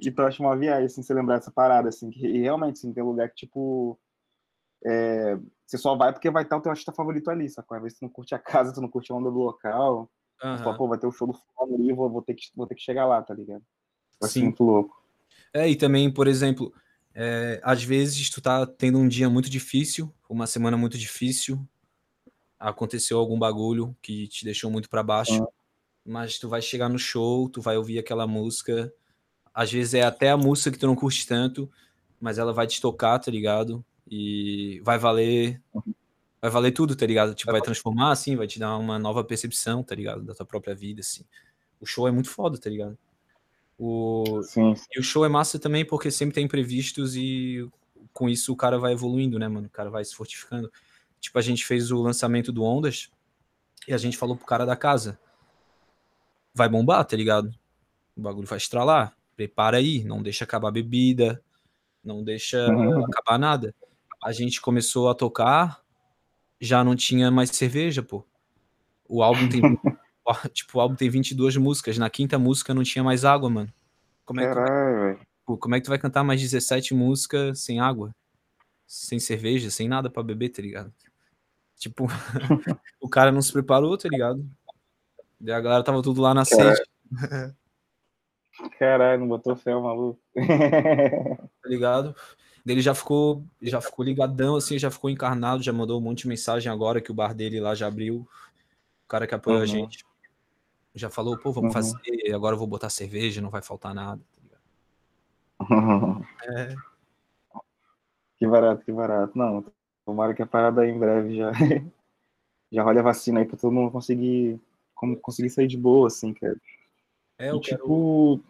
então, 0.00 0.26
acho 0.26 0.42
uma 0.42 0.56
viagem, 0.56 0.86
assim, 0.86 1.02
você 1.02 1.12
lembrar 1.12 1.38
dessa 1.38 1.50
parada, 1.50 1.88
assim, 1.88 2.10
que 2.10 2.38
realmente, 2.38 2.78
assim, 2.78 2.92
tem 2.92 3.02
lugar 3.02 3.28
que, 3.28 3.34
tipo, 3.34 3.98
é, 4.84 5.36
você 5.66 5.76
só 5.76 5.96
vai 5.96 6.12
porque 6.12 6.30
vai 6.30 6.44
estar 6.44 6.56
o 6.56 6.60
teu 6.60 6.70
artista 6.70 6.92
favorito 6.92 7.30
ali, 7.30 7.48
sacou? 7.48 7.76
Às 7.76 7.82
vezes 7.82 7.98
tu 7.98 8.02
não 8.02 8.08
curte 8.08 8.34
a 8.34 8.38
casa, 8.38 8.72
tu 8.72 8.80
não 8.80 8.88
curte 8.88 9.12
a 9.12 9.14
onda 9.14 9.30
do 9.30 9.38
local, 9.38 10.10
uhum. 10.42 10.58
fala, 10.58 10.76
pô, 10.76 10.88
vai 10.88 10.98
ter 10.98 11.06
o 11.06 11.12
show 11.12 11.26
do 11.26 11.34
fulano 11.34 11.74
ali, 11.74 11.92
vou, 11.92 12.08
vou, 12.10 12.22
ter 12.22 12.34
que, 12.34 12.46
vou 12.54 12.66
ter 12.66 12.74
que 12.74 12.82
chegar 12.82 13.06
lá, 13.06 13.22
tá 13.22 13.34
ligado? 13.34 13.62
Vai 14.20 14.30
ser 14.30 14.42
muito 14.42 14.62
louco. 14.62 15.02
É, 15.52 15.68
e 15.68 15.76
também, 15.76 16.12
por 16.12 16.26
exemplo, 16.26 16.72
é, 17.14 17.60
às 17.62 17.82
vezes 17.82 18.30
tu 18.30 18.40
tá 18.40 18.66
tendo 18.66 18.98
um 18.98 19.08
dia 19.08 19.28
muito 19.28 19.50
difícil, 19.50 20.12
uma 20.28 20.46
semana 20.46 20.76
muito 20.76 20.96
difícil, 20.96 21.60
aconteceu 22.58 23.18
algum 23.18 23.38
bagulho 23.38 23.96
que 24.00 24.28
te 24.28 24.44
deixou 24.44 24.70
muito 24.70 24.88
para 24.88 25.02
baixo. 25.02 25.46
mas 26.04 26.38
tu 26.38 26.48
vai 26.48 26.62
chegar 26.62 26.88
no 26.88 26.98
show, 26.98 27.48
tu 27.48 27.60
vai 27.60 27.76
ouvir 27.76 27.98
aquela 27.98 28.26
música. 28.26 28.92
Às 29.54 29.70
vezes 29.70 29.94
é 29.94 30.02
até 30.02 30.30
a 30.30 30.36
música 30.36 30.70
que 30.70 30.78
tu 30.78 30.86
não 30.86 30.96
curte 30.96 31.26
tanto, 31.26 31.70
mas 32.20 32.38
ela 32.38 32.52
vai 32.52 32.66
te 32.66 32.80
tocar, 32.80 33.18
tá 33.18 33.30
ligado? 33.30 33.84
E 34.10 34.80
vai 34.84 34.98
valer. 34.98 35.60
Vai 36.40 36.50
valer 36.50 36.72
tudo, 36.72 36.96
tá 36.96 37.06
ligado? 37.06 37.34
Tipo, 37.34 37.52
vai 37.52 37.60
transformar, 37.60 38.10
assim, 38.10 38.34
vai 38.34 38.48
te 38.48 38.58
dar 38.58 38.76
uma 38.76 38.98
nova 38.98 39.22
percepção, 39.22 39.82
tá 39.82 39.94
ligado? 39.94 40.24
Da 40.24 40.34
tua 40.34 40.44
própria 40.44 40.74
vida, 40.74 41.00
assim. 41.00 41.24
O 41.80 41.86
show 41.86 42.08
é 42.08 42.10
muito 42.10 42.30
foda, 42.30 42.58
tá 42.58 42.68
ligado? 42.68 42.98
O... 43.78 44.42
Sim. 44.42 44.74
E 44.92 45.00
o 45.00 45.02
show 45.02 45.24
é 45.24 45.28
massa 45.28 45.58
também 45.58 45.84
porque 45.84 46.10
sempre 46.10 46.34
tem 46.34 46.44
imprevistos 46.44 47.16
e 47.16 47.68
com 48.12 48.28
isso 48.28 48.52
o 48.52 48.56
cara 48.56 48.78
vai 48.78 48.92
evoluindo, 48.92 49.38
né, 49.38 49.48
mano? 49.48 49.66
O 49.66 49.70
cara 49.70 49.90
vai 49.90 50.04
se 50.04 50.14
fortificando. 50.14 50.70
Tipo, 51.20 51.38
a 51.38 51.42
gente 51.42 51.64
fez 51.64 51.90
o 51.90 52.02
lançamento 52.02 52.52
do 52.52 52.64
Ondas 52.64 53.10
e 53.86 53.92
a 53.92 53.98
gente 53.98 54.16
falou 54.16 54.36
pro 54.36 54.46
cara 54.46 54.64
da 54.64 54.76
casa: 54.76 55.18
vai 56.54 56.68
bombar, 56.68 57.04
tá 57.04 57.16
ligado? 57.16 57.52
O 58.16 58.20
bagulho 58.20 58.46
vai 58.46 58.58
estralar. 58.58 59.16
Prepara 59.36 59.78
aí, 59.78 60.04
não 60.04 60.22
deixa 60.22 60.44
acabar 60.44 60.68
a 60.68 60.72
bebida, 60.72 61.42
não 62.04 62.22
deixa 62.22 62.68
Uhum. 62.70 63.04
acabar 63.04 63.38
nada. 63.38 63.74
A 64.22 64.32
gente 64.32 64.60
começou 64.60 65.08
a 65.08 65.14
tocar, 65.14 65.80
já 66.60 66.84
não 66.84 66.94
tinha 66.94 67.30
mais 67.30 67.50
cerveja, 67.50 68.02
pô. 68.02 68.24
O 69.08 69.22
álbum 69.22 69.48
tem. 69.48 69.60
tipo, 70.52 70.78
o 70.78 70.80
álbum 70.80 70.94
tem 70.94 71.10
22 71.10 71.56
músicas. 71.56 71.98
Na 71.98 72.08
quinta 72.08 72.38
música 72.38 72.72
não 72.74 72.82
tinha 72.82 73.02
mais 73.02 73.24
água, 73.24 73.50
mano. 73.50 73.72
Como 74.24 74.40
é, 74.40 74.46
que- 74.48 74.54
Caralho, 74.54 75.20
pô, 75.44 75.56
como 75.58 75.74
é 75.74 75.80
que 75.80 75.84
tu 75.84 75.88
vai 75.90 75.98
cantar 75.98 76.22
mais 76.22 76.40
17 76.40 76.94
músicas 76.94 77.60
sem 77.60 77.80
água? 77.80 78.14
Sem 78.86 79.18
cerveja, 79.18 79.70
sem 79.70 79.88
nada 79.88 80.08
pra 80.10 80.22
beber, 80.22 80.50
tá 80.50 80.62
ligado? 80.62 80.92
Tipo, 81.76 82.06
o 83.00 83.08
cara 83.08 83.32
não 83.32 83.42
se 83.42 83.52
preparou, 83.52 83.96
tá 83.98 84.08
ligado? 84.08 84.48
Daí 85.40 85.54
a 85.54 85.60
galera 85.60 85.82
tava 85.82 86.00
tudo 86.02 86.20
lá 86.20 86.32
na 86.32 86.44
sede, 86.44 86.80
Caralho, 88.78 89.20
não 89.20 89.28
botou 89.28 89.56
fé, 89.56 89.74
maluco. 89.74 90.20
tá 91.62 91.68
ligado? 91.68 92.14
Ele 92.66 92.80
já 92.80 92.94
ficou, 92.94 93.44
já 93.60 93.80
ficou 93.80 94.04
ligadão, 94.04 94.56
assim, 94.56 94.78
já 94.78 94.90
ficou 94.90 95.10
encarnado, 95.10 95.62
já 95.62 95.72
mandou 95.72 95.98
um 95.98 96.02
monte 96.02 96.22
de 96.22 96.28
mensagem 96.28 96.70
agora 96.70 97.00
que 97.00 97.10
o 97.10 97.14
bar 97.14 97.34
dele 97.34 97.60
lá 97.60 97.74
já 97.74 97.86
abriu. 97.88 98.26
O 99.04 99.08
cara 99.08 99.26
que 99.26 99.34
apoia 99.34 99.56
a 99.58 99.60
Uhum. 99.60 99.66
gente 99.66 100.04
já 100.94 101.10
falou, 101.10 101.36
pô, 101.36 101.50
vamos 101.52 101.68
Uhum. 101.68 101.72
fazer, 101.72 102.32
agora 102.34 102.54
eu 102.54 102.58
vou 102.58 102.66
botar 102.68 102.90
cerveja, 102.90 103.40
não 103.40 103.50
vai 103.50 103.62
faltar 103.62 103.94
nada. 103.94 104.20
tá 104.20 104.42
ligado? 104.42 104.62
É, 106.44 106.74
Que 108.38 108.46
barato, 108.46 108.84
que 108.84 108.92
barato. 108.92 109.36
Não, 109.38 109.64
tomara 110.04 110.34
que 110.34 110.42
a 110.42 110.46
parada 110.46 110.82
aí 110.82 110.90
em 110.90 110.98
breve 110.98 111.36
já, 111.36 111.50
já 112.72 112.82
role 112.82 112.98
a 112.98 113.02
vacina 113.02 113.40
aí 113.40 113.46
pra 113.46 113.56
todo 113.56 113.72
mundo 113.72 113.90
conseguir, 113.92 114.60
como, 114.94 115.16
conseguir 115.16 115.50
sair 115.50 115.66
de 115.68 115.78
boa, 115.78 116.08
assim, 116.08 116.34
cara. 116.34 116.56
É, 117.42 117.46
E, 117.46 117.48
eu 117.48 117.60
quero, 117.60 117.76
tipo, 117.82 118.40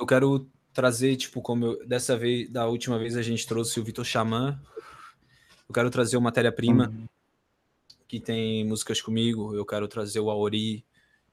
eu 0.00 0.06
quero 0.06 0.46
trazer, 0.72 1.16
tipo, 1.16 1.40
como 1.40 1.64
eu- 1.66 1.86
dessa 1.86 2.16
vez, 2.16 2.50
da 2.50 2.66
última 2.66 2.98
vez 2.98 3.16
a 3.16 3.22
gente 3.22 3.46
trouxe 3.46 3.78
o 3.78 3.84
Vitor 3.84 4.04
Xamã, 4.04 4.60
eu 5.68 5.72
quero 5.72 5.88
trazer 5.90 6.16
o 6.16 6.20
Matéria-Prima, 6.20 6.88
Uhum. 6.88 7.06
que 8.08 8.20
tem 8.20 8.64
músicas 8.66 9.00
comigo, 9.00 9.54
eu 9.54 9.64
quero 9.64 9.86
trazer 9.86 10.18
o 10.20 10.28
Aori, 10.30 10.84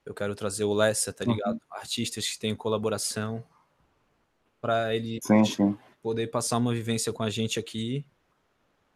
eu 0.05 0.13
quero 0.13 0.35
trazer 0.35 0.63
o 0.65 0.73
Lessa, 0.73 1.11
tá 1.11 1.25
Uhum. 1.25 1.31
ligado? 1.33 1.59
Artistas 1.71 2.27
que 2.29 2.39
têm 2.39 2.55
colaboração, 2.55 3.43
pra 4.61 4.95
ele 4.95 5.19
sim, 5.21 5.43
sim, 5.43 5.77
poder 6.01 6.27
passar 6.27 6.57
uma 6.57 6.73
vivência 6.73 7.11
com 7.11 7.23
a 7.23 7.29
gente 7.29 7.59
aqui 7.59 8.05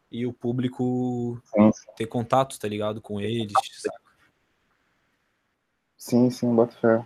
e 0.09 0.25
o 0.25 0.31
público 0.31 1.41
sim, 1.45 1.71
ter 1.97 2.05
contato, 2.07 2.57
tá 2.59 2.67
ligado? 2.67 3.01
Com 3.01 3.19
eles. 3.19 3.53
sabe? 3.81 3.97
sim, 5.97 6.29
sim, 6.29 6.55
bota 6.55 6.73
fé. 6.79 7.05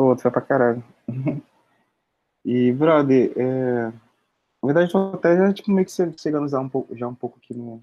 Pô, 0.00 0.06
bota 0.06 0.22
fé 0.22 0.30
pra 0.30 0.40
caralho. 0.40 0.82
E, 2.42 2.72
brother, 2.72 3.34
é... 3.36 3.84
na 3.84 3.92
verdade, 4.64 4.86
eu 4.86 4.92
tô 4.92 5.14
até 5.14 5.36
já, 5.36 5.52
tipo, 5.52 5.70
meio 5.70 5.84
que 5.84 5.92
che- 5.92 6.14
chegando 6.16 6.48
já 6.48 6.58
um 6.58 6.70
pouco, 6.70 6.96
já 6.96 7.06
um 7.06 7.14
pouco 7.14 7.36
aqui 7.36 7.52
no, 7.52 7.82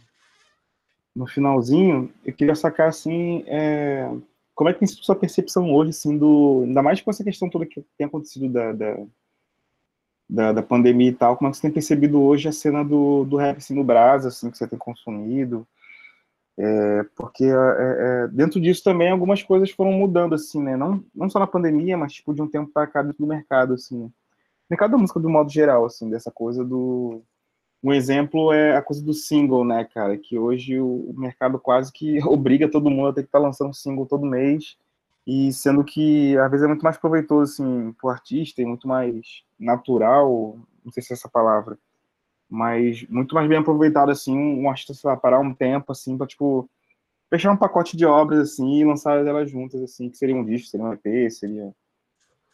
no 1.16 1.28
finalzinho, 1.28 2.12
eu 2.26 2.34
queria 2.34 2.56
sacar, 2.56 2.90
assim, 2.90 3.44
é... 3.46 4.10
como 4.56 4.68
é 4.68 4.74
que 4.74 4.80
tem 4.80 4.88
sido 4.88 5.04
sua 5.04 5.16
percepção 5.16 5.72
hoje, 5.72 5.92
assim, 5.92 6.18
do... 6.18 6.64
ainda 6.66 6.82
mais 6.82 7.00
com 7.00 7.12
essa 7.12 7.24
questão 7.24 7.52
toda 7.52 7.68
que 7.68 7.86
tem 7.96 8.08
acontecido 8.08 8.50
da, 8.50 8.74
da, 8.74 8.98
da, 10.28 10.54
da 10.54 10.64
pandemia 10.64 11.12
e 11.12 11.14
tal, 11.14 11.38
como 11.38 11.50
é 11.50 11.52
que 11.52 11.58
você 11.58 11.62
tem 11.62 11.72
percebido 11.72 12.20
hoje 12.20 12.50
a 12.50 12.52
cena 12.52 12.84
do, 12.84 13.26
do 13.26 13.38
rap, 13.38 13.58
assim, 13.58 13.76
no 13.76 13.84
Brasil, 13.84 14.30
assim, 14.30 14.50
que 14.50 14.58
você 14.58 14.68
tem 14.68 14.80
consumido? 14.80 15.68
É, 16.60 17.04
porque 17.16 17.46
é, 17.46 17.50
é, 17.54 18.28
dentro 18.30 18.60
disso 18.60 18.84
também 18.84 19.12
algumas 19.12 19.44
coisas 19.44 19.70
foram 19.70 19.92
mudando, 19.92 20.34
assim, 20.34 20.62
né? 20.62 20.76
Não, 20.76 21.04
não 21.14 21.30
só 21.30 21.40
na 21.40 21.46
pandemia, 21.46 21.96
mas, 21.96 22.14
tipo, 22.14 22.34
de 22.34 22.42
um 22.42 22.48
tempo 22.48 22.72
pra 22.72 22.88
cá 22.88 23.04
dentro 23.04 23.20
do 23.20 23.28
mercado, 23.28 23.76
assim, 23.76 24.06
né? 24.06 24.10
mercado 24.70 24.92
da 24.92 24.98
música 24.98 25.20
do 25.20 25.30
modo 25.30 25.50
geral, 25.50 25.86
assim, 25.86 26.10
dessa 26.10 26.32
coisa 26.32 26.64
do. 26.64 27.22
Um 27.84 27.94
exemplo 27.94 28.52
é 28.52 28.76
a 28.76 28.82
coisa 28.82 29.04
do 29.04 29.14
single, 29.14 29.64
né, 29.64 29.86
cara? 29.86 30.18
Que 30.18 30.38
hoje 30.38 30.80
o 30.80 31.14
mercado 31.16 31.60
quase 31.60 31.92
que 31.94 32.20
obriga 32.26 32.70
todo 32.70 32.90
mundo 32.90 33.10
a 33.10 33.14
ter 33.14 33.22
que 33.22 33.28
estar 33.28 33.40
lançando 33.40 33.74
single 33.74 34.06
todo 34.08 34.26
mês. 34.26 34.78
E 35.26 35.54
sendo 35.54 35.84
que 35.84 36.38
às 36.38 36.50
vezes 36.50 36.64
é 36.66 36.68
muito 36.68 36.84
mais 36.84 36.98
proveitoso, 36.98 37.52
assim, 37.54 37.94
pro 38.00 38.10
artista 38.10 38.62
e 38.62 38.66
muito 38.66 38.88
mais 38.88 39.44
natural, 39.60 40.58
não 40.84 40.92
sei 40.92 41.04
se 41.04 41.14
é 41.14 41.16
essa 41.16 41.30
palavra, 41.30 41.78
mas 42.50 43.06
muito 43.10 43.36
mais 43.36 43.48
bem 43.48 43.58
aproveitado, 43.58 44.10
assim, 44.12 44.38
um 44.38 44.70
artista, 44.70 44.94
sei 44.94 45.10
lá, 45.10 45.18
parar 45.18 45.40
um 45.40 45.54
tempo, 45.54 45.92
assim, 45.92 46.18
pra, 46.18 46.28
tipo, 46.28 46.70
fechar 47.30 47.52
um 47.52 47.58
pacote 47.58 47.98
de 47.98 48.06
obras, 48.06 48.40
assim, 48.40 48.80
e 48.80 48.86
lançar 48.86 49.26
elas 49.26 49.50
juntas, 49.52 49.82
assim, 49.82 50.10
que 50.10 50.18
seria 50.18 50.36
um 50.36 50.46
disco, 50.46 50.70
seria 50.70 50.86
um 50.86 50.94
EP, 50.94 51.32
seria 51.32 51.74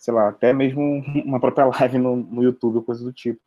sei 0.04 0.14
lá, 0.14 0.28
até 0.28 0.52
mesmo 0.52 0.82
uma 1.24 1.40
própria 1.40 1.66
live 1.66 1.98
no, 1.98 2.18
no 2.18 2.44
YouTube, 2.44 2.84
coisa 2.86 3.04
do 3.04 3.14
tipo. 3.14 3.40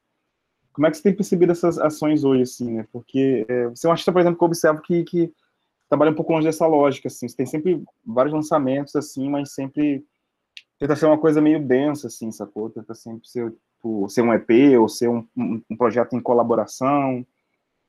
Como 0.72 0.86
é 0.86 0.90
que 0.90 0.97
você 0.97 1.03
tem 1.03 1.14
percebido 1.14 1.53
essas 1.53 1.78
ações 1.78 2.24
hoje, 2.24 2.42
assim, 2.42 2.70
né? 2.72 2.86
Porque 2.90 3.44
é, 3.47 3.68
você 3.68 3.86
é 3.86 3.88
um 3.88 3.92
artista, 3.92 4.12
por 4.12 4.20
exemplo, 4.20 4.38
que 4.38 4.44
eu 4.44 4.47
observo 4.47 4.80
que, 4.80 5.05
que 5.05 5.32
trabalha 5.88 6.11
um 6.11 6.14
pouco 6.14 6.32
longe 6.32 6.47
dessa 6.47 6.66
lógica, 6.66 7.09
assim. 7.09 7.28
Você 7.28 7.36
tem 7.36 7.47
sempre 7.47 7.82
vários 8.05 8.34
lançamentos, 8.34 8.97
assim, 8.97 9.28
mas 9.28 9.53
sempre 9.53 10.05
tenta 10.78 10.97
ser 10.97 11.07
uma 11.07 11.18
coisa 11.18 11.42
meio 11.42 11.62
densa, 11.62 12.07
assim, 12.07 12.30
sacou? 12.30 12.70
Tenta 12.70 12.94
sempre 12.94 13.28
ser, 13.28 13.55
tipo, 13.87 14.09
ser 14.09 14.22
um 14.22 14.32
EP 14.34 14.78
ou 14.78 14.89
ser 14.89 15.09
um, 15.09 15.26
um, 15.37 15.62
um 15.70 15.76
projeto 15.76 16.16
em 16.16 16.20
colaboração 16.20 17.24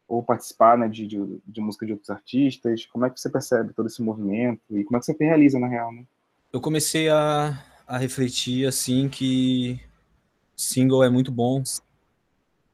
ou 0.08 0.24
participar, 0.24 0.78
né, 0.78 0.88
de, 0.88 1.06
de, 1.06 1.42
de 1.46 1.62
música 1.62 1.86
de 1.86 1.92
outros 1.92 2.10
artistas. 2.10 2.86
Como 2.86 3.06
é 3.06 3.10
que 3.10 3.20
você 3.20 3.30
percebe 3.30 3.74
todo 3.74 3.88
esse 3.88 4.02
movimento 4.02 4.62
e 4.70 4.84
como 4.84 4.98
é 4.98 5.00
que 5.00 5.06
você 5.06 5.16
realiza, 5.20 5.60
na 5.60 5.68
real, 5.68 5.92
né? 5.92 6.06
Eu 6.54 6.62
comecei 6.62 7.10
a, 7.10 7.62
a 7.86 7.98
refletir 7.98 8.66
assim 8.66 9.10
que 9.10 9.80
single 10.56 11.04
é 11.04 11.10
muito 11.10 11.32
bom, 11.32 11.62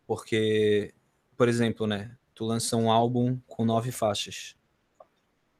porque, 0.05 0.93
por 1.35 1.49
exemplo, 1.49 1.87
né? 1.87 2.15
Tu 2.35 2.45
lança 2.45 2.75
um 2.77 2.91
álbum 2.91 3.37
com 3.47 3.65
nove 3.65 3.91
faixas. 3.91 4.55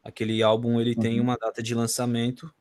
Aquele 0.03 0.43
álbum 0.43 0.79
ele 0.79 0.95
tem 0.95 1.17
Uhum. 1.17 1.23
uma 1.23 1.37
data 1.37 1.63
de 1.63 1.73
lançamento 1.73 2.53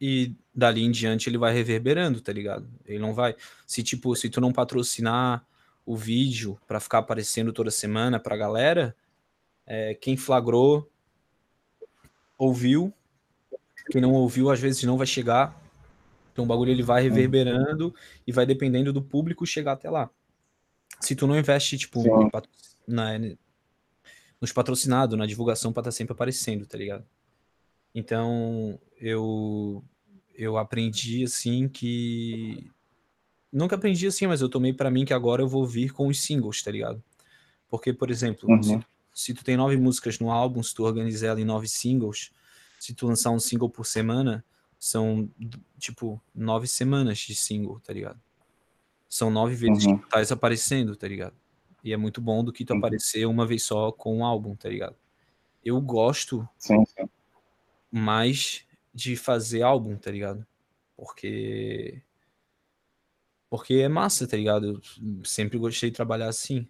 e 0.00 0.34
dali 0.54 0.82
em 0.82 0.90
diante 0.90 1.28
ele 1.28 1.36
vai 1.36 1.52
reverberando, 1.52 2.20
tá 2.20 2.32
ligado? 2.32 2.68
Ele 2.86 2.98
não 2.98 3.12
vai. 3.12 3.36
Se 3.66 3.82
tipo, 3.82 4.14
se 4.16 4.30
tu 4.30 4.40
não 4.40 4.52
patrocinar 4.52 5.44
o 5.84 5.96
vídeo 5.96 6.58
pra 6.66 6.80
ficar 6.80 6.98
aparecendo 6.98 7.52
toda 7.52 7.70
semana 7.70 8.18
pra 8.18 8.36
galera, 8.36 8.96
é, 9.66 9.94
quem 9.94 10.16
flagrou 10.16 10.90
ouviu, 12.38 12.92
quem 13.90 14.00
não 14.00 14.12
ouviu 14.12 14.50
às 14.50 14.58
vezes 14.58 14.82
não 14.84 14.96
vai 14.96 15.06
chegar. 15.06 15.60
Então 16.32 16.44
o 16.44 16.48
bagulho 16.48 16.70
ele 16.70 16.82
vai 16.82 17.02
reverberando 17.02 17.94
e 18.26 18.32
vai 18.32 18.46
dependendo 18.46 18.92
do 18.92 19.02
público 19.02 19.46
chegar 19.46 19.72
até 19.72 19.90
lá. 19.90 20.08
Se 21.00 21.14
tu 21.14 21.26
não 21.26 21.38
investe 21.38 21.76
tipo 21.76 22.02
na, 22.86 23.10
nos 24.40 24.52
patrocinados, 24.52 25.18
na 25.18 25.26
divulgação 25.26 25.72
pra 25.72 25.80
estar 25.82 25.92
sempre 25.92 26.12
aparecendo, 26.12 26.66
tá 26.66 26.78
ligado? 26.78 27.04
Então 27.94 28.78
eu 28.96 29.84
eu 30.34 30.56
aprendi 30.56 31.24
assim 31.24 31.68
que 31.68 32.70
nunca 33.52 33.76
aprendi 33.76 34.06
assim, 34.06 34.26
mas 34.26 34.40
eu 34.42 34.48
tomei 34.50 34.72
pra 34.74 34.90
mim 34.90 35.04
que 35.04 35.14
agora 35.14 35.42
eu 35.42 35.48
vou 35.48 35.66
vir 35.66 35.92
com 35.92 36.08
os 36.08 36.22
singles, 36.22 36.62
tá 36.62 36.70
ligado? 36.70 37.02
Porque, 37.70 37.92
por 37.92 38.10
exemplo, 38.10 38.48
Uhum. 38.48 38.62
se, 38.62 38.84
se 39.14 39.34
tu 39.34 39.44
tem 39.44 39.56
nove 39.56 39.76
músicas 39.78 40.18
no 40.20 40.30
álbum, 40.32 40.62
se 40.62 40.74
tu 40.74 40.84
organizar 40.84 41.28
ela 41.28 41.40
em 41.42 41.44
nove 41.46 41.68
singles, 41.68 42.32
se 42.78 42.94
tu 42.94 43.06
lançar 43.08 43.30
um 43.32 43.40
single 43.40 43.70
por 43.70 43.86
semana, 43.86 44.44
são 44.78 45.30
tipo 45.78 46.22
nove 46.34 46.68
semanas 46.68 47.18
de 47.20 47.34
single, 47.36 47.80
tá 47.80 47.92
ligado? 47.94 48.20
São 49.08 49.30
nove 49.30 49.54
vezes 49.56 49.86
Uhum. 49.86 50.00
que 50.00 50.02
tu 50.02 50.28
tá 50.28 50.34
aparecendo, 50.34 50.96
tá 50.96 51.08
ligado? 51.08 51.36
E 51.84 51.92
é 51.92 51.98
muito 51.98 52.20
bom 52.22 52.44
do 52.44 52.52
que 52.52 52.64
tu 52.64 52.72
Uhum. 52.72 52.74
aparecer 52.74 53.26
uma 53.26 53.46
vez 53.46 53.64
só 53.64 53.92
com 53.92 54.18
um 54.18 54.24
álbum, 54.26 54.56
tá 54.56 54.68
ligado? 54.70 54.96
Eu 55.64 55.80
gosto 55.80 56.48
Sim, 56.60 56.84
sim. 56.86 57.09
Mais 57.90 58.66
de 58.94 59.16
fazer 59.16 59.62
álbum, 59.62 59.96
tá 59.96 60.10
ligado? 60.10 60.46
Porque. 60.96 62.02
Porque 63.50 63.74
é 63.80 63.88
massa, 63.88 64.28
tá 64.28 64.36
ligado? 64.36 64.80
Eu 65.00 65.24
sempre 65.24 65.58
gostei 65.58 65.90
de 65.90 65.96
trabalhar 65.96 66.28
assim. 66.28 66.68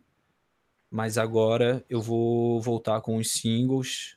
Mas 0.90 1.18
agora 1.18 1.84
eu 1.88 2.00
vou 2.02 2.60
voltar 2.62 3.00
com 3.02 3.16
os 3.18 3.32
singles 3.32 4.16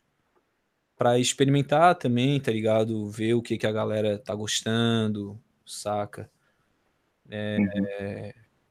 pra 0.97 1.19
experimentar 1.19 1.95
também, 1.97 2.39
tá 2.41 2.51
ligado? 2.51 3.09
Ver 3.09 3.33
o 3.35 3.41
que, 3.41 3.57
que 3.57 3.67
a 3.67 3.71
galera 3.71 4.19
tá 4.19 4.35
gostando, 4.35 5.41
saca? 5.65 6.31
É, 7.29 7.57
Uhum. 7.57 7.87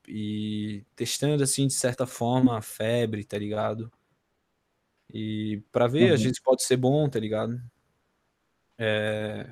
e 0.09 0.85
testando, 0.97 1.43
assim, 1.43 1.67
de 1.67 1.75
certa 1.75 2.07
forma, 2.07 2.59
a 2.59 2.63
febre, 2.63 3.25
tá 3.25 3.39
ligado? 3.39 3.93
E 5.13 5.63
pra 5.73 5.87
ver, 5.87 6.13
Uhum. 6.13 6.23
vezes 6.23 6.41
pode 6.43 6.63
ser 6.65 6.77
bom, 6.77 7.09
tá 7.09 7.19
ligado? 7.21 7.61
É, 8.85 9.47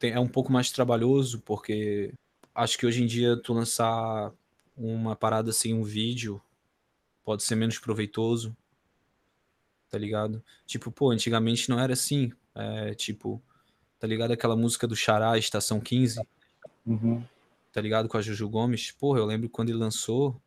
é 0.00 0.18
um 0.18 0.26
pouco 0.26 0.50
mais 0.52 0.72
trabalhoso, 0.72 1.40
porque 1.42 2.12
acho 2.52 2.76
que 2.76 2.84
hoje 2.84 3.02
em 3.02 3.06
dia 3.06 3.36
tu 3.36 3.52
lançar 3.52 4.32
uma 4.76 5.14
parada 5.14 5.50
assim, 5.50 5.72
um 5.72 5.84
vídeo, 5.84 6.42
pode 7.24 7.44
ser 7.44 7.54
menos 7.54 7.78
proveitoso, 7.78 8.56
tá 9.88 9.96
ligado? 9.96 10.42
Tipo, 10.66 10.90
pô, 10.90 11.10
antigamente 11.10 11.70
não 11.70 11.78
era 11.78 11.92
assim. 11.92 12.32
É, 12.54 12.94
tipo, 12.94 13.40
tá 14.00 14.06
ligado 14.06 14.32
aquela 14.32 14.56
música 14.56 14.88
do 14.88 14.96
Xará, 14.96 15.38
Estação 15.38 15.80
15, 15.80 16.20
Uhum. 16.84 17.22
tá 17.72 17.80
ligado? 17.80 18.08
Com 18.08 18.16
a 18.16 18.22
Juju 18.22 18.48
Gomes. 18.48 18.90
Porra, 18.90 19.20
eu 19.20 19.24
lembro 19.26 19.48
quando 19.48 19.68
ele 19.68 19.78
lançou, 19.78 20.40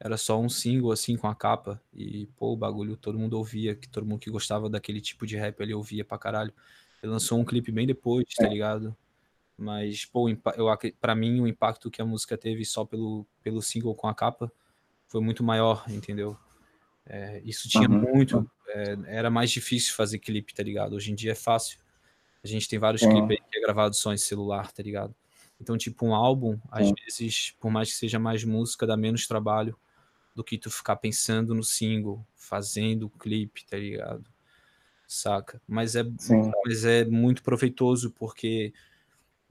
era 0.00 0.16
só 0.16 0.40
um 0.40 0.48
single 0.48 0.90
assim 0.90 1.16
com 1.16 1.28
a 1.28 1.34
capa. 1.34 1.80
E, 1.94 2.26
pô, 2.36 2.52
o 2.52 2.56
bagulho 2.56 2.96
todo 2.96 3.18
mundo 3.18 3.34
ouvia, 3.38 3.76
que 3.76 3.88
todo 3.88 4.04
mundo 4.06 4.18
que 4.20 4.30
gostava 4.30 4.68
daquele 4.68 5.00
tipo 5.00 5.26
de 5.26 5.36
rap 5.36 5.60
ele 5.60 5.74
ouvia 5.74 6.04
pra 6.04 6.18
caralho. 6.18 6.52
Ele 7.02 7.12
lançou 7.12 7.38
um 7.38 7.44
clipe 7.44 7.72
bem 7.72 7.86
depois, 7.86 8.24
tá 8.34 8.46
ligado? 8.48 8.96
Mas, 9.56 10.04
pô, 10.04 10.28
eu, 10.28 10.66
pra 11.00 11.14
mim, 11.14 11.40
o 11.40 11.46
impacto 11.46 11.90
que 11.90 12.00
a 12.02 12.06
música 12.06 12.36
teve 12.38 12.64
só 12.64 12.84
pelo, 12.84 13.26
pelo 13.42 13.62
single 13.62 13.94
com 13.94 14.08
a 14.08 14.14
capa 14.14 14.50
foi 15.08 15.20
muito 15.20 15.44
maior, 15.44 15.84
entendeu? 15.90 16.36
É, 17.06 17.40
isso 17.44 17.68
tinha 17.68 17.88
Uhum. 17.88 18.00
muito. 18.00 18.50
é, 18.68 18.96
era 19.06 19.30
mais 19.30 19.50
difícil 19.50 19.94
fazer 19.94 20.18
clipe, 20.20 20.54
tá 20.54 20.62
ligado? 20.62 20.94
Hoje 20.94 21.10
em 21.12 21.14
dia 21.14 21.32
é 21.32 21.34
fácil. 21.34 21.78
A 22.42 22.46
gente 22.46 22.68
tem 22.68 22.78
vários 22.78 23.02
Sim. 23.02 23.10
clipes 23.10 23.30
aí 23.32 23.50
que 23.50 23.58
é 23.58 23.60
gravado 23.62 23.96
só 23.96 24.12
em 24.12 24.18
celular, 24.18 24.72
tá 24.72 24.82
ligado? 24.82 25.14
Então, 25.60 25.76
tipo, 25.76 26.06
um 26.06 26.14
álbum, 26.14 26.58
às 26.70 26.90
vezes, 26.92 27.52
por 27.60 27.70
mais 27.70 27.90
que 27.90 27.96
seja 27.96 28.18
mais 28.18 28.44
música, 28.44 28.86
dá 28.86 28.96
menos 28.96 29.26
trabalho 29.26 29.78
do 30.34 30.44
que 30.44 30.58
tu 30.58 30.70
ficar 30.70 30.96
pensando 30.96 31.54
no 31.54 31.64
single, 31.64 32.24
fazendo 32.36 33.06
o 33.06 33.10
clipe, 33.10 33.66
tá 33.66 33.76
ligado? 33.76 34.24
Saca? 35.10 35.60
Mas 35.66 35.96
é, 35.96 36.04
Sim. 36.18 36.52
mas 36.64 36.84
é 36.84 37.04
muito 37.04 37.42
proveitoso 37.42 38.12
porque 38.12 38.72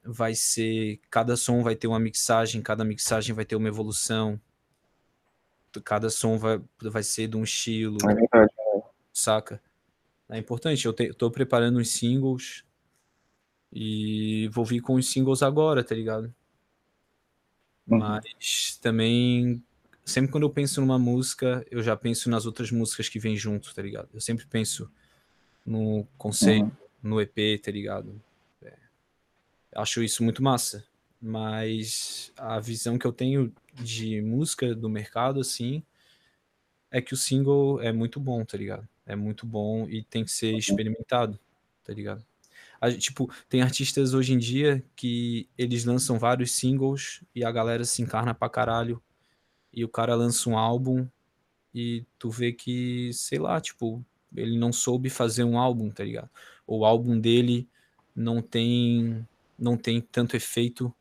vai 0.01 0.33
ser. 0.33 1.01
Cada 1.11 1.35
som 1.35 1.61
vai 1.61 1.75
ter 1.75 1.85
uma 1.85 1.99
mixagem, 1.99 2.61
cada 2.61 2.85
mixagem 2.85 3.35
vai 3.35 3.43
ter 3.43 3.57
uma 3.57 3.67
evolução. 3.67 4.39
Cada 5.83 6.09
som 6.09 6.37
vai, 6.37 6.61
vai 6.81 7.03
ser 7.03 7.27
de 7.27 7.35
um 7.35 7.43
estilo, 7.43 7.97
É 8.09 8.15
verdade. 8.15 8.53
saca? 9.11 9.61
É 10.29 10.37
importante. 10.37 10.85
Eu, 10.85 10.93
tô 10.93 11.29
preparando 11.29 11.77
uns 11.77 11.91
singles 11.91 12.63
e 13.69 14.47
vou 14.53 14.63
vir 14.63 14.79
com 14.79 14.93
os 14.93 15.11
singles 15.11 15.43
agora, 15.43 15.83
tá 15.83 15.93
ligado? 15.93 16.33
Uhum. 17.85 17.99
Mas 17.99 18.79
também, 18.81 19.61
sempre 20.05 20.31
quando 20.31 20.43
eu 20.43 20.49
penso 20.49 20.79
numa 20.79 20.97
música, 20.97 21.65
eu 21.69 21.83
já 21.83 21.97
penso 21.97 22.29
nas 22.29 22.45
outras 22.45 22.71
músicas 22.71 23.09
que 23.09 23.19
vêm 23.19 23.35
junto, 23.35 23.75
tá 23.75 23.81
ligado? 23.81 24.07
Eu 24.13 24.21
sempre 24.21 24.45
penso 24.47 24.89
no 25.65 26.07
conceito, 26.17 26.65
Uhum. 26.65 26.71
no 27.11 27.21
EP, 27.21 27.59
tá 27.59 27.71
ligado? 27.71 28.21
É, 28.61 28.73
acho 29.75 30.03
isso 30.03 30.23
muito 30.23 30.41
massa. 30.43 30.83
Mas 31.21 32.31
a 32.37 32.59
visão 32.59 32.97
que 32.97 33.05
eu 33.05 33.11
tenho 33.11 33.53
de 33.73 34.21
música 34.21 34.73
do 34.73 34.89
mercado, 34.89 35.39
assim, 35.39 35.83
é 36.91 37.01
que 37.01 37.13
o 37.13 37.17
single 37.17 37.81
é 37.81 37.91
muito 37.91 38.19
bom, 38.19 38.43
tá 38.45 38.57
ligado? 38.57 38.87
É 39.05 39.15
muito 39.15 39.45
bom 39.45 39.87
e 39.89 40.03
tem 40.03 40.23
que 40.23 40.31
ser 40.31 40.55
experimentado, 40.55 41.37
tá 41.83 41.93
ligado? 41.93 42.25
A- 42.81 42.91
tipo, 42.91 43.29
tem 43.49 43.61
artistas 43.61 44.13
hoje 44.13 44.33
em 44.33 44.37
dia 44.37 44.83
que 44.95 45.47
eles 45.57 45.83
lançam 45.83 46.17
vários 46.17 46.51
singles 46.53 47.21
e 47.35 47.43
a 47.43 47.51
galera 47.51 47.83
se 47.83 48.01
encarna 48.01 48.33
pra 48.33 48.49
caralho. 48.49 49.01
E 49.73 49.83
o 49.83 49.89
cara 49.89 50.15
lança 50.15 50.49
um 50.49 50.57
álbum 50.57 51.07
e 51.75 52.05
tu 52.17 52.29
vê 52.29 52.51
que, 52.53 53.11
sei 53.13 53.37
lá, 53.37 53.59
tipo, 53.61 54.03
ele 54.35 54.57
não 54.57 54.71
soube 54.71 55.09
fazer 55.09 55.43
um 55.43 55.57
álbum, 55.57 55.89
tá 55.89 56.03
ligado? 56.03 56.29
O 56.65 56.85
álbum 56.85 57.19
dele 57.19 57.67
não 58.15 58.41
tem 58.41 59.27
não 59.57 59.77
tem 59.77 59.99
tanto 59.99 60.37
efeito 60.37 60.93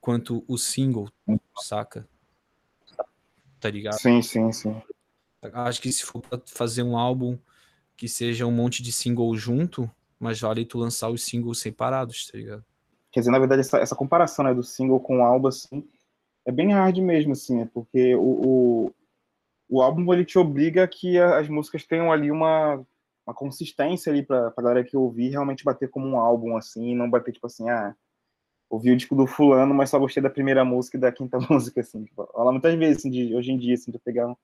quanto 0.00 0.44
o 0.46 0.58
single, 0.58 1.10
saca? 1.56 2.06
Tá 3.60 3.70
ligado? 3.70 3.98
Sim, 3.98 4.22
sim, 4.22 4.52
sim. 4.52 4.82
Acho 5.52 5.80
que 5.80 5.92
se 5.92 6.04
for 6.04 6.20
pra 6.20 6.40
fazer 6.46 6.82
um 6.82 6.96
álbum 6.96 7.38
que 7.96 8.08
seja 8.08 8.46
um 8.46 8.52
monte 8.52 8.82
de 8.82 8.92
single 8.92 9.36
junto, 9.36 9.90
mas 10.18 10.40
vale 10.40 10.64
tu 10.64 10.78
lançar 10.78 11.10
os 11.10 11.24
singles 11.24 11.58
separados, 11.58 12.26
tá 12.26 12.38
ligado? 12.38 12.64
Quer 13.10 13.20
dizer, 13.20 13.30
na 13.30 13.38
verdade, 13.38 13.60
essa, 13.60 13.78
essa 13.78 13.96
comparação 13.96 14.44
né, 14.44 14.54
do 14.54 14.62
single 14.62 15.00
com 15.00 15.18
o 15.18 15.22
álbum, 15.22 15.48
assim, 15.48 15.84
é 16.44 16.52
bem 16.52 16.72
hard 16.72 16.98
mesmo, 16.98 17.32
assim, 17.32 17.60
é 17.62 17.66
porque 17.66 18.14
o, 18.14 18.20
o, 18.20 18.94
o 19.68 19.82
álbum, 19.82 20.12
ele 20.12 20.24
te 20.24 20.38
obriga 20.38 20.86
que 20.88 21.18
as 21.18 21.48
músicas 21.48 21.84
tenham 21.84 22.10
ali 22.10 22.30
uma, 22.30 22.84
uma 23.26 23.34
consistência 23.34 24.10
ali 24.10 24.24
pra, 24.24 24.50
pra 24.50 24.64
galera 24.64 24.84
que 24.84 24.96
ouvir 24.96 25.28
realmente 25.28 25.64
bater 25.64 25.90
como 25.90 26.06
um 26.06 26.18
álbum, 26.18 26.56
assim, 26.56 26.90
e 26.90 26.94
não 26.94 27.10
bater, 27.10 27.32
tipo 27.32 27.46
assim, 27.46 27.68
ah, 27.68 27.94
ouvi 28.70 28.90
o 28.90 28.96
disco 28.96 29.14
do 29.14 29.26
fulano, 29.26 29.74
mas 29.74 29.90
só 29.90 29.98
gostei 29.98 30.22
da 30.22 30.30
primeira 30.30 30.64
música 30.64 30.96
e 30.96 31.00
da 31.00 31.12
quinta 31.12 31.38
música, 31.50 31.80
assim. 31.80 32.04
Tipo, 32.04 32.26
muitas 32.50 32.74
vezes, 32.76 32.98
assim, 32.98 33.10
de, 33.10 33.34
hoje 33.34 33.52
em 33.52 33.58
dia, 33.58 33.74
assim, 33.74 33.90
de 33.90 33.98
pegar 33.98 34.28
um, 34.28 34.36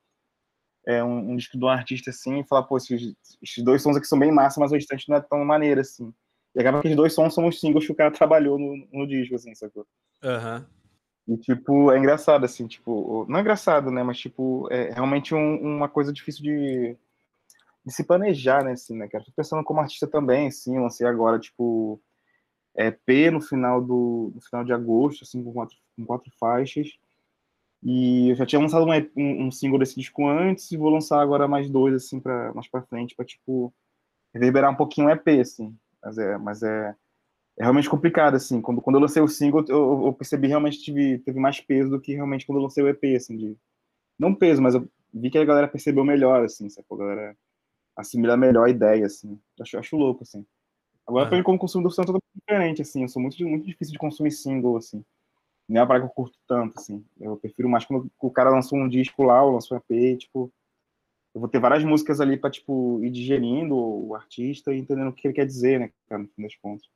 é, 0.86 1.02
um, 1.02 1.30
um 1.30 1.36
disco 1.36 1.56
de 1.56 1.64
um 1.64 1.68
artista, 1.68 2.10
assim, 2.10 2.40
e 2.40 2.44
falar, 2.44 2.64
pô, 2.64 2.76
esses, 2.76 3.14
esses 3.42 3.64
dois 3.64 3.82
sons 3.82 3.96
aqui 3.96 4.06
são 4.06 4.18
bem 4.18 4.30
massa, 4.30 4.60
mas 4.60 4.70
o 4.70 4.74
restante 4.74 5.08
não 5.08 5.16
é 5.16 5.20
tão 5.20 5.44
maneiro, 5.44 5.80
assim. 5.80 6.12
E 6.54 6.60
acaba 6.60 6.82
que 6.82 6.88
os 6.88 6.96
dois 6.96 7.12
sons 7.14 7.34
são 7.34 7.46
os 7.46 7.58
singles 7.58 7.86
que 7.86 7.92
o 7.92 7.96
cara 7.96 8.10
trabalhou 8.10 8.58
no, 8.58 8.86
no 8.92 9.06
disco, 9.06 9.34
assim, 9.34 9.54
sacou? 9.54 9.86
Aham. 10.22 10.66
E, 11.26 11.36
tipo, 11.38 11.90
é 11.90 11.98
engraçado, 11.98 12.44
assim, 12.44 12.66
tipo, 12.66 13.24
não 13.28 13.38
é 13.38 13.40
engraçado, 13.40 13.90
né, 13.90 14.02
mas, 14.02 14.18
tipo, 14.18 14.68
é 14.70 14.92
realmente 14.92 15.34
um- 15.34 15.58
uma 15.76 15.88
coisa 15.88 16.12
difícil 16.12 16.42
de, 16.42 16.96
de 17.86 17.92
se 17.94 18.04
planejar, 18.04 18.64
né, 18.64 18.72
assim, 18.72 18.96
né, 18.96 19.08
cara? 19.08 19.24
Tô 19.24 19.32
pensando 19.36 19.64
como 19.64 19.80
artista 19.80 20.06
também, 20.06 20.48
assim, 20.48 20.78
lancei 20.78 21.06
agora, 21.06 21.38
tipo, 21.38 22.00
EP 22.76 23.30
no 23.30 23.40
final 23.42 23.82
do 23.82 24.32
no 24.34 24.40
final 24.42 24.64
de 24.64 24.72
agosto, 24.72 25.24
assim, 25.24 25.42
com 25.44 25.52
quatro, 25.52 25.76
com 25.96 26.06
quatro 26.06 26.32
faixas, 26.38 26.90
e 27.82 28.30
eu 28.30 28.36
já 28.36 28.46
tinha 28.46 28.60
lançado 28.60 28.86
um, 29.16 29.46
um 29.46 29.50
single 29.52 29.78
desse 29.78 29.96
disco 29.96 30.26
antes, 30.28 30.70
e 30.72 30.76
vou 30.76 30.90
lançar 30.90 31.20
agora 31.20 31.46
mais 31.48 31.70
dois, 31.70 31.94
assim, 31.94 32.20
pra, 32.20 32.52
mais 32.54 32.68
pra 32.68 32.82
frente, 32.82 33.14
pra, 33.14 33.24
tipo, 33.24 33.72
reverberar 34.34 34.70
um 34.72 34.76
pouquinho 34.76 35.08
o 35.08 35.10
EP, 35.10 35.40
assim, 35.40 35.76
mas 36.02 36.18
é, 36.18 36.38
mas 36.38 36.62
é, 36.64 36.96
é 37.56 37.62
realmente 37.62 37.88
complicado, 37.88 38.34
assim. 38.34 38.60
Quando, 38.60 38.80
quando 38.80 38.96
eu 38.96 39.02
lancei 39.02 39.22
o 39.22 39.28
single, 39.28 39.64
eu, 39.68 40.06
eu 40.06 40.12
percebi 40.12 40.48
realmente 40.48 40.78
que 40.78 40.84
tive, 40.84 41.18
teve 41.18 41.38
mais 41.38 41.60
peso 41.60 41.90
do 41.90 42.00
que 42.00 42.14
realmente 42.14 42.46
quando 42.46 42.58
eu 42.58 42.62
lancei 42.62 42.82
o 42.82 42.88
EP, 42.88 43.16
assim, 43.16 43.36
de... 43.36 43.56
Não 44.18 44.34
peso, 44.34 44.60
mas 44.60 44.74
eu 44.74 44.88
vi 45.12 45.30
que 45.30 45.38
a 45.38 45.44
galera 45.44 45.68
percebeu 45.68 46.04
melhor, 46.04 46.44
assim, 46.44 46.68
sacou? 46.68 47.00
A 47.00 47.06
galera 47.06 47.36
assimila 47.96 48.36
melhor 48.36 48.66
a 48.66 48.70
ideia, 48.70 49.06
assim. 49.06 49.38
Acho, 49.60 49.78
acho 49.78 49.96
louco, 49.96 50.22
assim. 50.22 50.44
Agora, 51.06 51.26
pra 51.26 51.34
Aham. 51.34 51.40
mim, 51.40 51.44
como 51.44 51.58
consumidor, 51.58 51.92
é 51.92 51.96
totalmente 51.96 52.22
diferente, 52.34 52.82
assim. 52.82 53.02
Eu 53.02 53.08
sou 53.08 53.22
muito, 53.22 53.42
muito 53.46 53.66
difícil 53.66 53.92
de 53.92 53.98
consumir 53.98 54.32
single, 54.32 54.76
assim. 54.76 55.04
Não 55.68 55.78
é 55.78 55.80
uma 55.82 55.86
parada 55.86 56.04
que 56.06 56.10
eu 56.10 56.14
curto 56.14 56.36
tanto, 56.46 56.78
assim. 56.78 57.04
Eu 57.20 57.36
prefiro 57.36 57.68
mais 57.68 57.84
quando 57.84 58.10
o 58.20 58.30
cara 58.30 58.50
lançou 58.50 58.78
um 58.78 58.88
disco 58.88 59.22
lá, 59.22 59.42
ou 59.42 59.52
lançou 59.52 59.76
um 59.76 59.80
EP, 59.80 60.18
tipo... 60.18 60.52
Eu 61.32 61.40
vou 61.40 61.48
ter 61.48 61.58
várias 61.58 61.82
músicas 61.82 62.20
ali 62.20 62.36
pra, 62.36 62.48
tipo, 62.48 63.00
ir 63.02 63.10
digerindo 63.10 63.76
o 63.76 64.14
artista 64.14 64.72
e 64.72 64.78
entendendo 64.78 65.08
o 65.08 65.12
que 65.12 65.26
ele 65.26 65.34
quer 65.34 65.44
dizer, 65.44 65.80
né, 65.80 65.90
cara, 66.08 66.22
no 66.22 66.28
fim 66.28 66.42
das 66.42 66.54
contas 66.54 66.88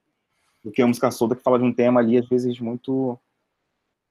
do 0.62 0.70
que 0.70 0.82
a 0.82 0.86
música 0.86 1.11
solta 1.11 1.36
que 1.36 1.42
fala 1.42 1.59
de 1.59 1.64
um 1.64 1.72
tema 1.72 2.00
ali, 2.00 2.18
às 2.18 2.28
vezes 2.28 2.59
muito. 2.61 3.18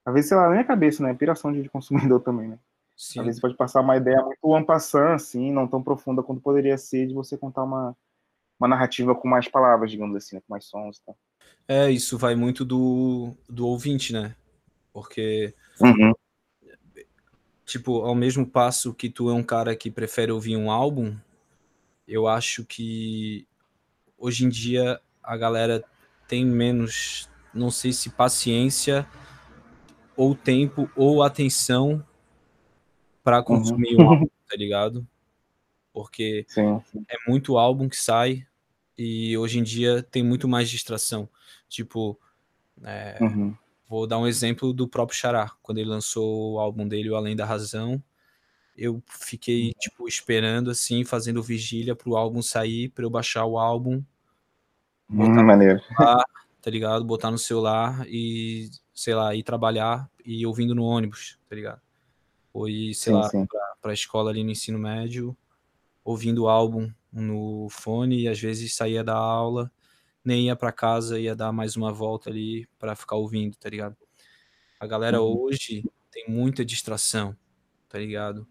Às 0.06 0.14
vezes, 0.14 0.30
sei 0.30 0.38
lá, 0.38 0.44
na 0.44 0.52
minha 0.52 0.64
cabeça, 0.64 1.04
né? 1.04 1.14
Piração 1.14 1.52
de 1.52 1.68
consumidor 1.70 2.22
também, 2.24 2.50
né? 2.50 2.60
Sim. 2.96 3.20
Às 3.20 3.26
vezes 3.26 3.42
pode 3.42 3.56
passar 3.56 3.82
uma 3.82 3.98
ideia 3.98 4.22
muito 4.24 4.56
ampassant, 4.56 5.14
assim, 5.14 5.52
não 5.52 5.68
tão 5.68 5.84
profunda 5.84 6.24
quanto 6.24 6.42
poderia 6.42 6.78
ser 6.78 7.08
de 7.08 7.14
você 7.14 7.38
contar 7.38 7.64
uma, 7.64 7.96
uma 8.60 8.68
narrativa 8.68 9.14
com 9.14 9.28
mais 9.28 9.48
palavras, 9.48 9.92
digamos 9.92 10.16
assim, 10.16 10.36
né? 10.36 10.42
com 10.42 10.54
mais 10.54 10.66
sons 10.66 10.98
e 10.98 11.06
tal. 11.06 11.18
É, 11.68 11.92
isso 11.92 12.18
vai 12.18 12.36
muito 12.36 12.66
do, 12.66 13.36
do 13.48 13.68
ouvinte, 13.68 14.14
né? 14.14 14.36
Porque, 14.92 15.54
Uhum. 15.80 16.12
tipo, 17.66 18.02
ao 18.02 18.16
mesmo 18.16 18.48
passo 18.48 18.94
que 18.94 19.10
tu 19.10 19.30
é 19.30 19.34
um 19.34 19.44
cara 19.44 19.76
que 19.76 19.92
prefere 19.92 20.32
ouvir 20.32 20.58
um 20.58 20.72
álbum, 20.72 21.16
eu 22.08 22.28
acho 22.28 22.66
que 22.66 23.48
hoje 24.18 24.46
em 24.46 24.50
dia 24.50 25.00
a 25.22 25.38
galera 25.38 25.84
tem 26.28 26.46
menos, 26.46 27.30
não 27.54 27.72
sei 27.72 27.94
se 27.94 28.10
paciência 28.10 29.08
ou 30.16 30.36
tempo 30.36 30.90
ou 30.96 31.24
atenção 31.24 32.04
pra 33.24 33.42
consumir 33.44 33.96
um 33.98 34.10
álbum, 34.10 34.28
tá 34.50 34.56
ligado? 34.56 35.08
Porque 35.94 36.46
Sim, 36.48 36.82
sim. 36.92 37.06
é 37.10 37.16
muito 37.30 37.58
álbum 37.58 37.90
que 37.90 37.98
sai 37.98 38.46
e 38.98 39.38
hoje 39.38 39.60
em 39.60 39.64
dia 39.64 40.02
tem 40.04 40.24
muito 40.24 40.48
mais 40.48 40.70
distração. 40.70 41.30
Tipo, 41.68 42.20
é, 42.84 43.18
Uhum. 43.22 43.56
vou 43.88 44.08
dar 44.08 44.18
um 44.20 44.28
exemplo 44.28 44.74
do 44.74 44.88
próprio 44.88 45.18
Xará, 45.18 45.52
quando 45.62 45.78
ele 45.80 45.90
lançou 45.90 46.54
o 46.54 46.60
álbum 46.60 46.88
dele, 46.88 47.10
O 47.10 47.16
Além 47.16 47.36
da 47.36 47.46
Razão, 47.46 48.02
eu 48.76 49.02
fiquei, 49.08 49.74
tipo, 49.80 50.08
esperando, 50.08 50.70
assim, 50.70 51.04
fazendo 51.04 51.42
vigília 51.42 51.96
pro 51.96 52.16
álbum 52.16 52.42
sair, 52.42 52.90
pra 52.90 53.04
eu 53.04 53.10
baixar 53.10 53.46
o 53.46 53.58
álbum. 53.58 54.04
Hum, 55.10 55.44
maneiro. 55.46 55.80
Celular, 55.96 56.24
tá 56.62 56.70
ligado? 56.72 57.06
Botar 57.06 57.32
no 57.32 57.38
celular 57.38 58.06
e, 58.08 58.70
sei 58.94 59.16
lá, 59.16 59.34
ir 59.36 59.44
trabalhar 59.44 60.10
e 60.26 60.46
ouvindo 60.46 60.76
no 60.76 60.84
ônibus, 60.84 61.40
tá 61.48 61.56
ligado? 61.56 61.82
Ou 62.54 62.70
ir, 62.70 62.94
sei 62.96 63.12
Sim, 63.12 63.14
lá, 63.14 63.30
sim. 63.30 63.46
pra, 63.50 63.76
pra 63.82 63.94
escola 63.94 64.32
ali 64.32 64.44
no 64.44 64.52
ensino 64.52 64.80
médio, 64.80 65.38
ouvindo 66.04 66.44
o 66.46 66.50
álbum 66.50 66.92
no 67.12 67.70
fone 67.72 68.22
e 68.24 68.28
às 68.30 68.40
vezes 68.40 68.76
saía 68.76 69.04
da 69.04 69.16
aula, 69.16 69.72
nem 70.26 70.48
ia 70.48 70.56
pra 70.56 70.72
casa, 70.72 71.20
ia 71.20 71.36
dar 71.36 71.52
mais 71.54 71.76
uma 71.78 71.94
volta 71.94 72.30
ali 72.30 72.68
pra 72.80 72.96
ficar 72.96 73.18
ouvindo, 73.18 73.58
tá 73.58 73.70
ligado? 73.70 73.98
A 74.80 74.88
galera 74.88 75.22
Uhum. 75.22 75.38
hoje 75.38 75.86
tem 76.12 76.26
muita 76.30 76.66
distração, 76.66 77.36
tá 77.90 78.00
ligado? 78.00 78.48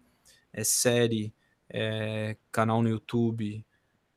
É 0.53 0.63
série, 0.63 1.33
é 1.69 2.37
canal 2.51 2.81
no 2.83 2.89
YouTube, 2.89 3.65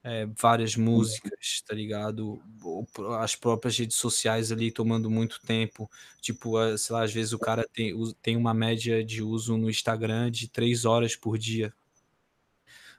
é 0.03 0.27
várias 0.41 0.77
músicas, 0.77 1.63
tá 1.67 1.75
ligado? 1.75 2.41
As 3.21 3.37
próprias 3.37 3.77
redes 3.79 3.97
sociais 3.97 4.51
ali 4.51 4.73
tomando 4.73 5.11
muito 5.11 5.41
tempo. 5.43 5.91
Tipo, 6.21 6.57
sei 6.79 6.95
lá, 6.95 7.03
às 7.05 7.13
vezes 7.13 7.33
o 7.33 7.39
cara 7.39 7.67
tem, 7.73 7.95
tem 8.23 8.37
uma 8.37 8.55
média 8.55 9.05
de 9.05 9.23
uso 9.23 9.57
no 9.59 9.69
Instagram 9.69 10.31
de 10.31 10.49
três 10.49 10.85
horas 10.85 11.15
por 11.17 11.37
dia. 11.37 11.73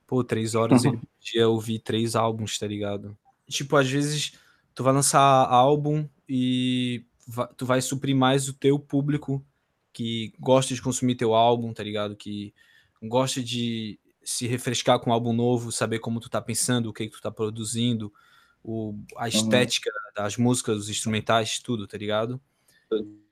Pô, 0.06 0.24
três 0.24 0.56
horas 0.56 0.84
ele 0.84 0.98
podia 1.20 1.48
ouvir 1.48 1.80
três 1.80 2.16
álbuns, 2.16 2.58
tá 2.60 2.68
ligado? 2.68 3.18
Tipo, 3.48 3.78
às 3.78 3.90
vezes 3.90 4.34
tu 4.76 4.84
vai 4.84 4.94
lançar 4.94 5.20
álbum 5.22 6.08
e 6.28 7.04
va- 7.28 7.48
tu 7.48 7.66
vai 7.66 7.82
suprir 7.82 8.16
mais 8.16 8.48
o 8.48 8.54
teu 8.54 8.78
público 8.78 9.44
que 9.94 10.34
gosta 10.40 10.74
de 10.74 10.82
consumir 10.82 11.16
teu 11.16 11.34
álbum, 11.34 11.74
tá 11.74 11.84
ligado? 11.84 12.16
Que 12.16 12.54
gosta 13.02 13.42
de 13.44 14.00
se 14.24 14.48
refrescar 14.48 15.00
com 15.00 15.10
um 15.10 15.14
álbum 15.14 15.34
novo, 15.34 15.72
saber 15.72 16.00
como 16.00 16.20
tu 16.20 16.30
tá 16.30 16.42
pensando, 16.42 16.90
o 16.90 16.94
que, 16.94 17.08
que 17.08 17.14
tu 17.14 17.22
tá 17.22 17.32
produzindo, 17.32 18.14
o, 18.64 18.96
a 19.18 19.28
estética 19.28 19.92
das 20.16 20.38
músicas, 20.38 20.78
os 20.78 20.90
instrumentais, 20.90 21.60
tudo, 21.60 21.88
tá 21.88 21.98
ligado? 21.98 22.40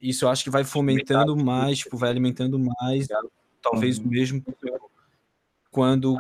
Isso 0.02 0.26
eu 0.26 0.30
acho 0.30 0.44
que 0.44 0.50
vai 0.50 0.64
fomentando 0.64 1.36
mais, 1.36 1.80
tipo, 1.80 1.98
vai 1.98 2.10
alimentando 2.10 2.58
mais, 2.58 3.08
talvez 3.62 4.00
Uhum. 4.00 4.08
mesmo 4.08 4.44
quando 5.70 6.18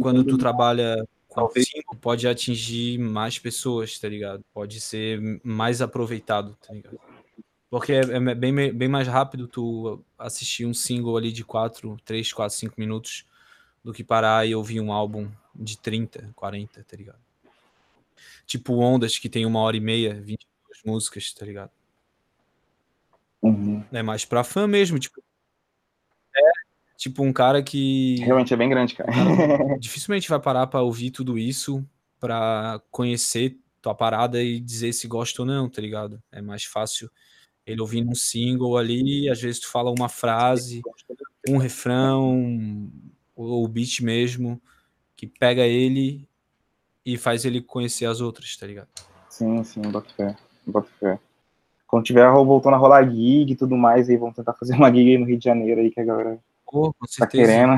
quando 0.00 0.24
tu 0.24 0.36
trabalha 0.38 1.06
com 1.28 1.48
single, 1.50 1.94
pode 2.00 2.26
atingir 2.26 2.98
mais 2.98 3.38
pessoas, 3.38 3.98
tá 3.98 4.08
ligado? 4.08 4.42
Pode 4.52 4.80
ser 4.80 5.20
mais 5.44 5.80
aproveitado, 5.80 6.56
tá 6.66 6.72
ligado? 6.72 6.98
Porque 7.70 7.92
é, 7.92 8.00
é 8.00 8.34
bem, 8.34 8.72
bem 8.72 8.88
mais 8.88 9.06
rápido 9.06 9.46
tu 9.46 10.02
assistir 10.18 10.64
um 10.64 10.72
single 10.72 11.16
ali 11.16 11.30
de 11.30 11.44
4, 11.44 11.96
3, 12.04 12.32
4, 12.32 12.56
5 12.56 12.74
minutos 12.78 13.26
do 13.88 13.94
que 13.94 14.04
parar 14.04 14.46
e 14.46 14.54
ouvir 14.54 14.82
um 14.82 14.92
álbum 14.92 15.30
de 15.54 15.78
30, 15.78 16.30
40, 16.36 16.84
tá 16.84 16.94
ligado? 16.94 17.18
Tipo 18.46 18.74
Ondas, 18.74 19.18
que 19.18 19.30
tem 19.30 19.46
uma 19.46 19.60
hora 19.60 19.78
e 19.78 19.80
meia, 19.80 20.12
22 20.12 20.82
músicas, 20.84 21.32
tá 21.32 21.46
ligado? 21.46 21.70
Uhum. 23.40 23.82
É 23.90 24.02
mais 24.02 24.26
pra 24.26 24.44
fã 24.44 24.66
mesmo, 24.66 24.98
tipo. 24.98 25.22
É, 26.36 26.50
tipo 26.98 27.22
um 27.22 27.32
cara 27.32 27.62
que. 27.62 28.16
Realmente 28.16 28.52
é 28.52 28.58
bem 28.58 28.68
grande, 28.68 28.94
cara. 28.94 29.10
Cara, 29.10 29.78
dificilmente 29.80 30.28
vai 30.28 30.38
parar 30.38 30.66
pra 30.66 30.82
ouvir 30.82 31.10
tudo 31.10 31.38
isso, 31.38 31.82
pra 32.20 32.82
conhecer 32.90 33.56
tua 33.80 33.94
parada 33.94 34.42
e 34.42 34.60
dizer 34.60 34.92
se 34.92 35.08
gosta 35.08 35.40
ou 35.40 35.46
não, 35.46 35.66
tá 35.66 35.80
ligado? 35.80 36.22
É 36.30 36.42
mais 36.42 36.62
fácil 36.64 37.10
ele 37.64 37.80
ouvindo 37.80 38.10
um 38.10 38.14
single 38.14 38.76
ali, 38.76 39.30
às 39.30 39.40
vezes 39.40 39.60
tu 39.60 39.68
fala 39.68 39.90
uma 39.90 40.10
frase, 40.10 40.82
um 41.48 41.56
refrão, 41.56 42.90
ou 43.38 43.64
o 43.64 43.68
beat 43.68 44.00
mesmo, 44.00 44.60
que 45.16 45.26
pega 45.26 45.62
ele 45.62 46.28
e 47.06 47.16
faz 47.16 47.44
ele 47.44 47.62
conhecer 47.62 48.06
as 48.06 48.20
outras, 48.20 48.56
tá 48.56 48.66
ligado? 48.66 48.88
Sim, 49.30 49.62
sim, 49.62 49.80
boto 49.82 50.12
fé. 50.14 50.36
Boto 50.66 50.90
fé. 50.98 51.18
Quando 51.86 52.04
tiver 52.04 52.30
voltando 52.30 52.74
a 52.74 52.78
rolar 52.78 53.08
gig 53.08 53.52
e 53.52 53.56
tudo 53.56 53.76
mais, 53.76 54.10
aí 54.10 54.16
vamos 54.16 54.34
tentar 54.34 54.54
fazer 54.54 54.74
uma 54.74 54.92
gig 54.92 55.10
aí 55.10 55.18
no 55.18 55.24
Rio 55.24 55.38
de 55.38 55.44
Janeiro 55.44 55.80
aí 55.80 55.90
que 55.90 56.00
a 56.00 56.04
galera 56.04 56.38
com 56.64 56.92
tá 57.16 57.26
querendo. 57.26 57.72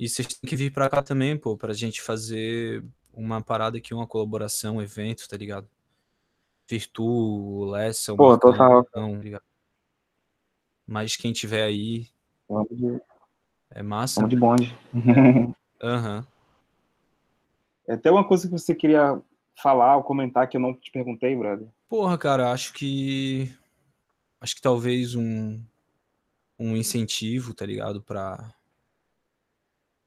E 0.00 0.08
vocês 0.08 0.28
têm 0.28 0.48
que 0.48 0.54
vir 0.54 0.72
pra 0.72 0.88
cá 0.88 1.02
também, 1.02 1.36
pô, 1.36 1.56
pra 1.56 1.74
gente 1.74 2.00
fazer 2.00 2.84
uma 3.12 3.42
parada 3.42 3.78
aqui, 3.78 3.92
uma 3.92 4.06
colaboração, 4.06 4.76
um 4.76 4.82
evento, 4.82 5.28
tá 5.28 5.36
ligado? 5.36 5.68
Virtu, 6.68 7.64
Lessa, 7.64 8.12
o 8.12 8.16
Pô, 8.16 8.38
total. 8.38 8.84
tá? 8.84 9.00
Mas 10.86 11.16
quem 11.16 11.32
tiver 11.32 11.64
aí 11.64 12.06
Vamos 12.48 12.68
é 13.70 13.82
massa. 13.82 14.20
vamos 14.20 14.30
de 14.30 14.36
bonde. 14.40 14.76
Aham. 15.82 16.26
É 17.86 17.94
até 17.94 18.10
uma 18.10 18.26
coisa 18.26 18.46
que 18.46 18.52
você 18.52 18.74
queria 18.74 19.20
falar 19.56 19.96
ou 19.96 20.02
comentar 20.02 20.48
que 20.48 20.56
eu 20.56 20.60
não 20.60 20.74
te 20.74 20.90
perguntei, 20.90 21.34
brother. 21.36 21.68
Porra, 21.88 22.18
cara, 22.18 22.52
acho 22.52 22.72
que. 22.72 23.52
Acho 24.40 24.54
que 24.54 24.60
talvez 24.62 25.14
um, 25.14 25.60
um 26.58 26.76
incentivo, 26.76 27.54
tá 27.54 27.66
ligado? 27.66 28.00
Pra, 28.02 28.52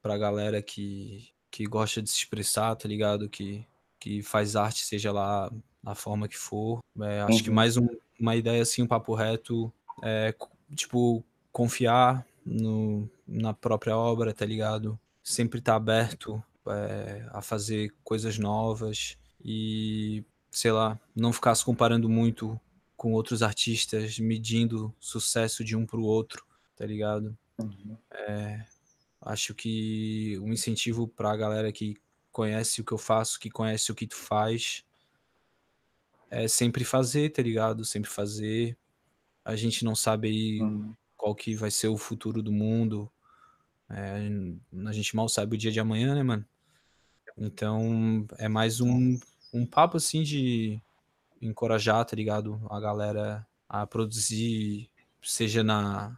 pra 0.00 0.16
galera 0.16 0.62
que, 0.62 1.28
que 1.50 1.64
gosta 1.66 2.00
de 2.00 2.08
se 2.10 2.16
expressar, 2.18 2.74
tá 2.76 2.88
ligado? 2.88 3.28
Que, 3.28 3.66
que 4.00 4.22
faz 4.22 4.56
arte, 4.56 4.84
seja 4.86 5.12
lá 5.12 5.50
da 5.82 5.94
forma 5.94 6.28
que 6.28 6.38
for. 6.38 6.78
É, 7.00 7.20
acho 7.22 7.42
que 7.42 7.50
Uhum. 7.50 7.56
mais 7.56 7.76
um- 7.76 7.88
uma 8.18 8.36
ideia 8.36 8.62
assim, 8.62 8.82
um 8.82 8.86
papo 8.86 9.14
reto, 9.14 9.70
é, 10.02 10.34
tipo, 10.74 11.22
confiar 11.50 12.24
no, 12.46 13.10
na 13.32 13.54
própria 13.54 13.96
obra, 13.96 14.34
tá 14.34 14.44
ligado? 14.46 14.98
Sempre 15.22 15.58
estar 15.60 15.76
aberto 15.76 16.42
é, 16.68 17.26
a 17.30 17.42
fazer 17.42 17.94
coisas 18.04 18.38
novas 18.38 19.16
e, 19.44 20.24
sei 20.50 20.72
lá, 20.72 21.00
não 21.14 21.32
ficar 21.32 21.54
se 21.54 21.64
comparando 21.64 22.08
muito 22.08 22.60
com 22.96 23.12
outros 23.12 23.42
artistas, 23.42 24.18
medindo 24.18 24.94
sucesso 25.00 25.64
de 25.64 25.76
um 25.76 25.86
pro 25.86 26.02
outro, 26.02 26.44
tá 26.76 26.86
ligado? 26.86 27.36
Uhum. 27.58 27.98
É, 28.12 28.64
acho 29.20 29.54
que 29.54 30.38
um 30.40 30.52
incentivo 30.52 31.08
pra 31.08 31.36
galera 31.36 31.72
que 31.72 31.96
conhece 32.32 32.80
o 32.80 32.84
que 32.84 32.92
eu 32.92 32.98
faço, 32.98 33.40
que 33.40 33.50
conhece 33.50 33.92
o 33.92 33.94
que 33.94 34.06
tu 34.08 34.16
faz, 34.16 34.84
é 36.30 36.48
sempre 36.48 36.84
fazer, 36.84 37.30
tá 37.30 37.42
ligado? 37.42 37.84
Sempre 37.84 38.10
fazer. 38.10 38.76
A 39.44 39.56
gente 39.56 39.84
não 39.84 39.96
sabe 39.96 40.28
aí 40.28 40.62
Uhum. 40.62 40.94
qual 41.16 41.34
que 41.36 41.56
vai 41.56 41.70
ser 41.72 41.88
o 41.88 41.98
futuro 41.98 42.42
do 42.42 42.52
mundo. 42.52 43.11
É, 43.92 44.88
a 44.88 44.92
gente 44.92 45.14
mal 45.14 45.28
sabe 45.28 45.54
o 45.54 45.58
dia 45.58 45.70
de 45.70 45.78
amanhã, 45.78 46.14
né, 46.14 46.22
mano? 46.22 46.44
Então 47.36 48.26
é 48.38 48.48
mais 48.48 48.80
um, 48.80 49.18
um 49.52 49.66
papo 49.66 49.98
assim 49.98 50.22
de 50.22 50.80
encorajar, 51.40 52.04
tá 52.04 52.16
ligado? 52.16 52.60
A 52.70 52.80
galera 52.80 53.46
a 53.68 53.86
produzir, 53.86 54.90
seja 55.22 55.62
na, 55.62 56.16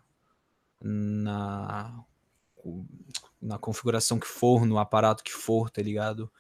na, 0.81 2.05
na 3.41 3.59
configuração 3.59 4.19
que 4.19 4.27
for, 4.27 4.65
no 4.67 4.79
aparato 4.79 5.25
que 5.25 5.33
for, 5.33 5.71
tá 5.71 5.83
ligado? 5.83 6.31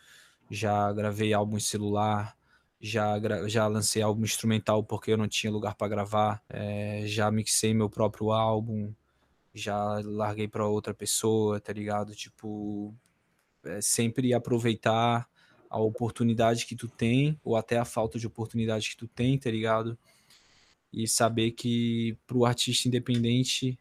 Já 0.50 0.92
gravei 0.92 1.32
álbum 1.32 1.56
em 1.56 1.60
celular, 1.60 2.36
já, 2.80 3.14
já 3.48 3.66
lancei 3.66 4.02
álbum 4.02 4.24
instrumental 4.24 4.84
porque 4.84 5.12
eu 5.12 5.16
não 5.16 5.28
tinha 5.28 5.52
lugar 5.52 5.74
pra 5.74 5.88
gravar, 5.88 6.42
é, 6.48 7.02
já 7.06 7.30
mixei 7.30 7.72
meu 7.74 7.88
próprio 7.88 8.30
álbum, 8.30 8.94
já 9.54 10.00
larguei 10.04 10.48
pra 10.48 10.66
outra 10.66 10.92
pessoa, 10.92 11.60
tá 11.60 11.72
ligado? 11.72 12.14
Tipo, 12.14 12.94
é 13.64 13.80
sempre 13.80 14.34
aproveitar 14.34 15.28
a 15.70 15.78
oportunidade 15.78 16.66
que 16.66 16.76
tu 16.76 16.88
tem, 16.88 17.40
ou 17.42 17.56
até 17.56 17.78
a 17.78 17.84
falta 17.84 18.18
de 18.18 18.26
oportunidade 18.26 18.90
que 18.90 18.96
tu 18.96 19.08
tem, 19.08 19.38
tá 19.38 19.50
ligado? 19.50 19.98
E 20.92 21.08
saber 21.08 21.52
que 21.52 22.18
pro 22.26 22.44
artista 22.44 22.88
independente 22.88 23.78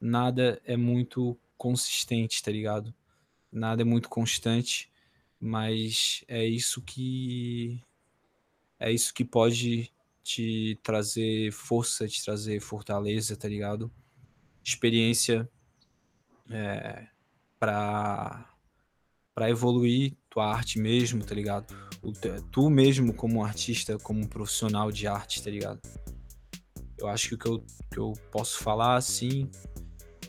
nada 0.00 0.60
é 0.64 0.76
muito 0.76 1.38
consistente, 1.56 2.42
tá 2.42 2.50
ligado? 2.50 2.94
Nada 3.50 3.82
é 3.82 3.84
muito 3.84 4.08
constante, 4.08 4.90
mas 5.40 6.24
é 6.28 6.44
isso 6.44 6.82
que 6.82 7.82
é 8.78 8.90
isso 8.92 9.14
que 9.14 9.24
pode 9.24 9.90
te 10.22 10.78
trazer 10.82 11.52
força, 11.52 12.08
te 12.08 12.22
trazer 12.24 12.60
fortaleza, 12.60 13.36
tá 13.36 13.48
ligado? 13.48 13.90
Experiência 14.64 15.48
é, 16.50 17.06
para 17.58 18.50
para 19.34 19.50
evoluir 19.50 20.16
tua 20.30 20.46
arte 20.46 20.78
mesmo, 20.78 21.24
tá 21.24 21.34
ligado? 21.34 21.74
O 22.00 22.12
tu 22.52 22.70
mesmo 22.70 23.12
como 23.12 23.44
artista, 23.44 23.98
como 23.98 24.28
profissional 24.28 24.92
de 24.92 25.08
arte, 25.08 25.42
tá 25.42 25.50
ligado? 25.50 25.80
Eu 26.96 27.08
acho 27.08 27.28
que 27.28 27.34
o 27.34 27.38
que 27.38 27.48
eu, 27.48 27.64
que 27.90 27.98
eu 27.98 28.12
posso 28.30 28.62
falar 28.62 28.96
assim 28.96 29.50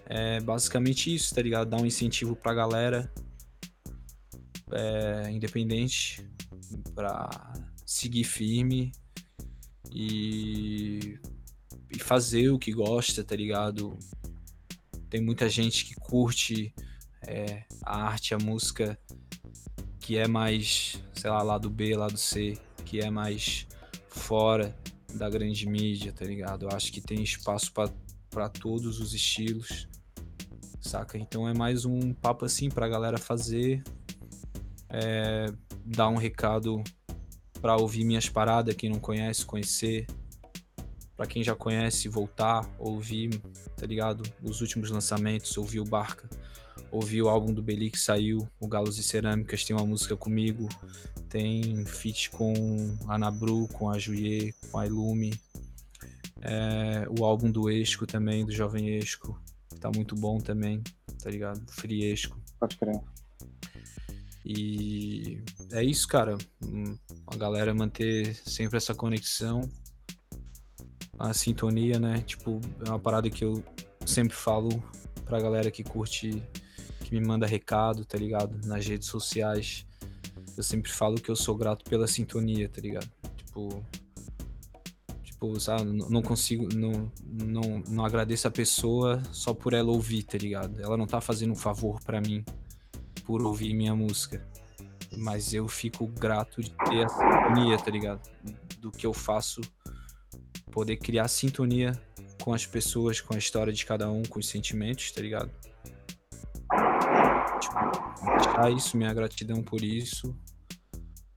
é 0.07 0.39
basicamente 0.39 1.13
isso, 1.13 1.35
tá 1.35 1.41
ligado? 1.41 1.69
Dar 1.69 1.81
um 1.81 1.85
incentivo 1.85 2.35
pra 2.35 2.53
galera 2.53 3.11
é, 4.71 5.29
independente 5.31 6.27
pra 6.93 7.29
seguir 7.85 8.23
firme 8.23 8.91
e, 9.91 11.19
e 11.91 11.99
fazer 11.99 12.49
o 12.49 12.59
que 12.59 12.71
gosta, 12.71 13.23
tá 13.23 13.35
ligado? 13.35 13.97
Tem 15.15 15.23
muita 15.23 15.47
gente 15.47 15.85
que 15.85 15.95
curte 15.95 16.75
é, 17.25 17.63
a 17.83 18.03
arte, 18.03 18.33
a 18.33 18.37
música 18.37 18.99
que 19.97 20.17
é 20.17 20.27
mais, 20.27 21.01
sei 21.13 21.29
lá, 21.29 21.41
lado 21.41 21.69
B, 21.69 21.95
lado 21.95 22.17
C, 22.17 22.57
que 22.83 22.99
é 22.99 23.09
mais 23.09 23.65
fora 24.09 24.77
da 25.13 25.29
grande 25.29 25.69
mídia, 25.69 26.11
tá 26.11 26.25
ligado? 26.25 26.65
Eu 26.65 26.69
acho 26.75 26.91
que 26.91 26.99
tem 26.99 27.23
espaço 27.23 27.71
para 28.29 28.49
todos 28.49 28.99
os 28.99 29.13
estilos, 29.13 29.87
saca? 30.81 31.17
Então 31.17 31.47
é 31.47 31.53
mais 31.53 31.85
um 31.85 32.13
papo 32.13 32.43
assim 32.43 32.67
pra 32.67 32.89
galera 32.89 33.17
fazer, 33.17 33.85
é, 34.89 35.45
dar 35.85 36.09
um 36.09 36.17
recado 36.17 36.83
para 37.61 37.77
ouvir 37.77 38.03
minhas 38.03 38.27
paradas, 38.27 38.75
quem 38.75 38.89
não 38.89 38.99
conhece, 38.99 39.45
conhecer, 39.45 40.07
para 41.15 41.25
quem 41.25 41.43
já 41.43 41.55
conhece, 41.55 42.09
voltar, 42.09 42.69
ouvir, 42.77 43.41
tá 43.77 43.85
ligado? 43.85 44.23
Os 44.43 44.61
últimos 44.61 44.89
lançamentos, 44.89 45.57
ouvir 45.57 45.79
o 45.79 45.85
Barca, 45.85 46.29
ouvir 46.91 47.21
o 47.21 47.29
álbum 47.29 47.53
do 47.53 47.63
Beli 47.63 47.89
que 47.89 47.99
saiu, 47.99 48.47
o 48.59 48.67
Galos 48.67 48.97
e 48.97 49.03
Cerâmicas, 49.03 49.63
tem 49.63 49.75
uma 49.75 49.85
música 49.85 50.15
comigo, 50.15 50.67
tem 51.29 51.85
feat 51.85 52.29
com 52.31 52.97
a 53.07 53.17
Nabru, 53.17 53.67
com 53.69 53.89
a 53.89 53.97
Juiê, 53.97 54.53
com 54.71 54.77
a 54.77 54.85
Ilume, 54.85 55.33
é, 56.41 57.07
o 57.17 57.23
álbum 57.23 57.49
do 57.49 57.69
Esco 57.69 58.05
também, 58.05 58.45
do 58.45 58.51
Jovem 58.51 58.97
Esco, 58.97 59.39
tá 59.79 59.89
muito 59.93 60.15
bom 60.15 60.39
também, 60.39 60.83
tá 61.21 61.29
ligado? 61.29 61.61
Friesco. 61.71 62.39
Pode 62.59 62.77
crer. 62.77 63.01
E 64.45 65.41
é 65.71 65.83
isso, 65.83 66.07
cara. 66.07 66.37
Hum, 66.63 66.95
a 67.25 67.35
galera 67.35 67.73
manter 67.73 68.35
sempre 68.45 68.77
essa 68.77 68.93
conexão 68.93 69.67
a 71.17 71.33
sintonia, 71.33 71.99
né? 71.99 72.21
Tipo, 72.21 72.59
é 72.85 72.89
uma 72.89 72.99
parada 72.99 73.29
que 73.29 73.43
eu 73.43 73.63
sempre 74.05 74.35
falo 74.35 74.83
pra 75.25 75.39
galera 75.39 75.71
que 75.71 75.83
curte, 75.83 76.43
que 77.01 77.11
me 77.13 77.25
manda 77.25 77.47
recado, 77.47 78.05
tá 78.05 78.17
ligado? 78.17 78.65
Nas 78.67 78.85
redes 78.85 79.07
sociais. 79.07 79.85
Eu 80.55 80.63
sempre 80.63 80.91
falo 80.91 81.15
que 81.15 81.29
eu 81.29 81.35
sou 81.35 81.55
grato 81.55 81.83
pela 81.85 82.07
sintonia, 82.07 82.69
tá 82.69 82.81
ligado? 82.81 83.09
Tipo. 83.35 83.83
Tipo, 85.23 85.59
sabe, 85.59 85.83
não 85.91 86.21
consigo. 86.21 86.67
Não, 86.73 87.11
não, 87.23 87.83
não 87.89 88.05
agradeço 88.05 88.47
a 88.47 88.51
pessoa 88.51 89.21
só 89.31 89.53
por 89.53 89.73
ela 89.73 89.91
ouvir, 89.91 90.23
tá 90.23 90.37
ligado? 90.37 90.81
Ela 90.81 90.95
não 90.95 91.05
tá 91.05 91.19
fazendo 91.19 91.51
um 91.51 91.57
favor 91.57 92.01
para 92.03 92.21
mim 92.21 92.43
por 93.25 93.41
ouvir 93.41 93.73
minha 93.73 93.95
música. 93.95 94.45
Mas 95.17 95.53
eu 95.53 95.67
fico 95.67 96.07
grato 96.07 96.61
de 96.61 96.71
ter 96.71 97.05
a 97.05 97.09
sintonia, 97.09 97.77
tá 97.77 97.91
ligado? 97.91 98.21
Do 98.79 98.91
que 98.91 99.05
eu 99.05 99.13
faço 99.13 99.61
poder 100.75 100.97
criar 100.97 101.29
sintonia 101.29 101.97
com 102.43 102.53
as 102.53 102.65
pessoas, 102.65 103.21
com 103.21 103.33
a 103.33 103.37
história 103.37 103.71
de 103.71 103.85
cada 103.85 104.11
um, 104.11 104.23
com 104.23 104.39
os 104.39 104.49
sentimentos, 104.49 105.09
tá 105.09 105.21
ligado? 105.21 105.49
Tipo, 107.61 108.35
deixar 108.37 108.71
isso, 108.73 108.97
minha 108.97 109.13
gratidão 109.13 109.63
por 109.63 109.81
isso, 109.81 110.37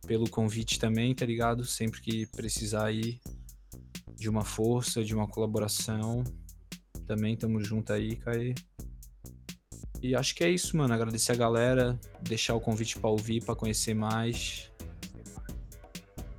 pelo 0.09 0.29
convite 0.29 0.77
também, 0.77 1.15
tá 1.15 1.25
ligado? 1.25 1.65
Sempre 1.65 2.01
que 2.01 2.27
precisar 2.27 2.87
aí 2.87 3.21
de 4.17 4.29
uma 4.29 4.45
força, 4.45 5.05
de 5.05 5.15
uma 5.15 5.29
colaboração, 5.29 6.25
também 7.07 7.37
tamo 7.37 7.63
junto 7.63 7.93
aí, 7.93 8.17
Caí. 8.17 8.57
E 10.03 10.17
acho 10.17 10.35
que 10.35 10.43
é 10.43 10.51
isso, 10.51 10.77
mano. 10.77 10.93
Agradecer 10.93 11.31
a 11.31 11.37
galera, 11.37 11.99
deixar 12.23 12.57
o 12.57 12.61
convite 12.61 12.99
para 12.99 13.09
ouvir, 13.09 13.45
para 13.45 13.55
conhecer 13.55 13.95
mais. 13.95 14.69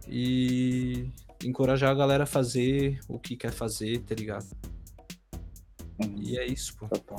E 0.06 1.10
encorajar 1.44 1.92
a 1.92 1.94
galera 1.94 2.24
a 2.24 2.28
fazer 2.28 3.00
o 3.08 3.20
que 3.20 3.36
quer 3.36 3.52
fazer, 3.52 4.00
tá 4.00 4.16
ligado? 4.16 4.48
E 6.18 6.38
é 6.38 6.46
isso, 6.46 6.76
pô. 6.76 6.88
Tá 6.88 7.16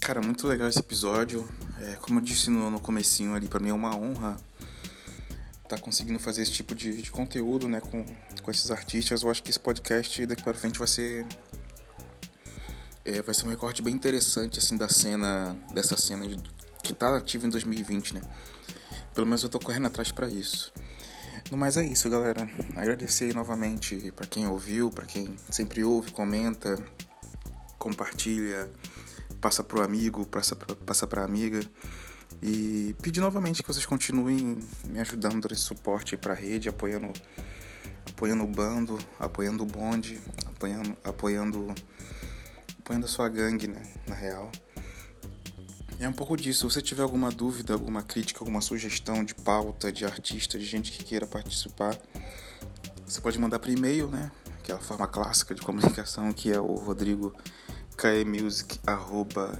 Cara, 0.00 0.20
muito 0.22 0.46
legal 0.46 0.68
esse 0.68 0.78
episódio. 0.78 1.48
É, 1.80 1.94
como 1.96 2.18
eu 2.18 2.22
disse 2.22 2.50
no, 2.50 2.70
no 2.70 2.80
comecinho 2.80 3.34
ali, 3.34 3.46
pra 3.46 3.60
mim 3.60 3.70
é 3.70 3.74
uma 3.74 3.94
honra 3.94 4.36
estar 5.62 5.76
tá 5.76 5.78
conseguindo 5.78 6.18
fazer 6.18 6.42
esse 6.42 6.52
tipo 6.52 6.74
de, 6.74 7.02
de, 7.02 7.10
conteúdo, 7.10 7.68
né, 7.68 7.80
com, 7.80 8.04
com 8.42 8.50
esses 8.50 8.70
artistas. 8.70 9.22
Eu 9.22 9.30
acho 9.30 9.42
que 9.42 9.50
esse 9.50 9.60
podcast 9.60 10.24
daqui 10.26 10.42
para 10.42 10.54
frente 10.54 10.78
vai 10.78 10.88
ser 10.88 11.26
é, 13.04 13.22
vai 13.22 13.34
ser 13.34 13.46
um 13.46 13.50
recorte 13.50 13.82
bem 13.82 13.94
interessante 13.94 14.58
assim 14.58 14.76
da 14.76 14.88
cena 14.88 15.56
dessa 15.72 15.96
cena 15.96 16.26
de, 16.26 16.36
que 16.82 16.94
tá 16.94 17.16
ativa 17.16 17.46
em 17.46 17.50
2020, 17.50 18.14
né? 18.14 18.22
Pelo 19.14 19.26
menos 19.26 19.42
eu 19.42 19.48
tô 19.48 19.58
correndo 19.58 19.86
atrás 19.86 20.10
para 20.10 20.28
isso. 20.28 20.72
Mas 21.50 21.76
é 21.76 21.84
isso, 21.84 22.10
galera. 22.10 22.48
Agradecer 22.76 23.34
novamente 23.34 24.12
para 24.12 24.26
quem 24.26 24.46
ouviu, 24.46 24.90
para 24.90 25.06
quem 25.06 25.34
sempre 25.50 25.82
ouve, 25.82 26.10
comenta, 26.10 26.76
compartilha, 27.78 28.70
passa 29.40 29.64
pro 29.64 29.82
amigo, 29.82 30.26
passa 30.26 30.54
pra, 30.54 30.74
passa 30.76 31.06
pra 31.06 31.24
amiga. 31.24 31.60
E 32.42 32.94
pedir 33.02 33.20
novamente 33.20 33.62
que 33.62 33.68
vocês 33.68 33.86
continuem 33.86 34.58
me 34.84 35.00
ajudando 35.00 35.40
dando 35.40 35.52
esse 35.52 35.62
suporte 35.62 36.16
para 36.16 36.34
a 36.34 36.36
rede, 36.36 36.68
apoiando, 36.68 37.12
apoiando 38.10 38.44
o 38.44 38.46
bando, 38.46 38.98
apoiando 39.18 39.62
o 39.62 39.66
bonde, 39.66 40.20
apoiando, 40.46 40.96
apoiando, 41.02 41.74
apoiando 42.78 43.06
a 43.06 43.08
sua 43.08 43.28
gangue, 43.28 43.66
né, 43.66 43.82
na 44.06 44.14
real. 44.14 44.52
É 46.00 46.08
um 46.08 46.12
pouco 46.12 46.36
disso. 46.36 46.60
Se 46.60 46.74
você 46.74 46.80
tiver 46.80 47.02
alguma 47.02 47.30
dúvida, 47.30 47.72
alguma 47.72 48.02
crítica, 48.02 48.40
alguma 48.40 48.60
sugestão 48.60 49.24
de 49.24 49.34
pauta, 49.34 49.90
de 49.90 50.04
artista, 50.04 50.56
de 50.56 50.64
gente 50.64 50.92
que 50.92 51.02
queira 51.02 51.26
participar, 51.26 51.98
você 53.04 53.20
pode 53.20 53.38
mandar 53.38 53.58
por 53.58 53.68
e-mail, 53.68 54.06
né? 54.08 54.30
Que 54.62 54.70
é 54.70 54.76
a 54.76 54.78
forma 54.78 55.08
clássica 55.08 55.54
de 55.54 55.60
comunicação, 55.60 56.32
que 56.32 56.52
é 56.52 56.60
o 56.60 56.74
rodrigo 56.74 57.34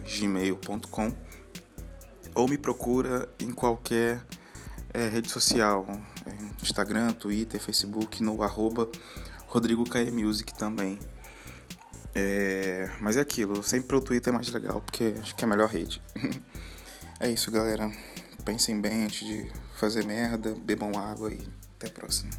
gmail.com 0.05 1.13
ou 2.37 2.47
me 2.47 2.57
procura 2.57 3.29
em 3.41 3.51
qualquer 3.51 4.25
é, 4.95 5.09
rede 5.09 5.29
social, 5.29 5.85
Instagram, 6.63 7.13
Twitter, 7.15 7.61
Facebook, 7.61 8.23
no 8.23 8.41
arroba 8.45 8.89
Rodrigo 9.49 9.83
Music 10.13 10.57
também. 10.57 11.01
É, 12.15 12.91
mas 13.01 13.17
é 13.17 13.21
aquilo, 13.21 13.63
sempre 13.63 13.97
o 13.97 14.01
Twitter 14.01 14.33
é 14.33 14.37
mais 14.37 14.51
legal, 14.51 14.81
porque 14.81 15.15
acho 15.21 15.35
que 15.35 15.45
é 15.45 15.47
a 15.47 15.49
melhor 15.49 15.69
rede. 15.69 16.03
é 17.21 17.31
isso, 17.31 17.51
galera. 17.51 17.91
Pensem 18.45 18.81
bem 18.81 19.05
antes 19.05 19.27
de 19.27 19.51
fazer 19.77 20.05
merda, 20.05 20.55
bebam 20.65 20.93
água 20.99 21.33
e 21.33 21.47
até 21.77 21.89
a 21.89 21.91
próxima. 21.91 22.31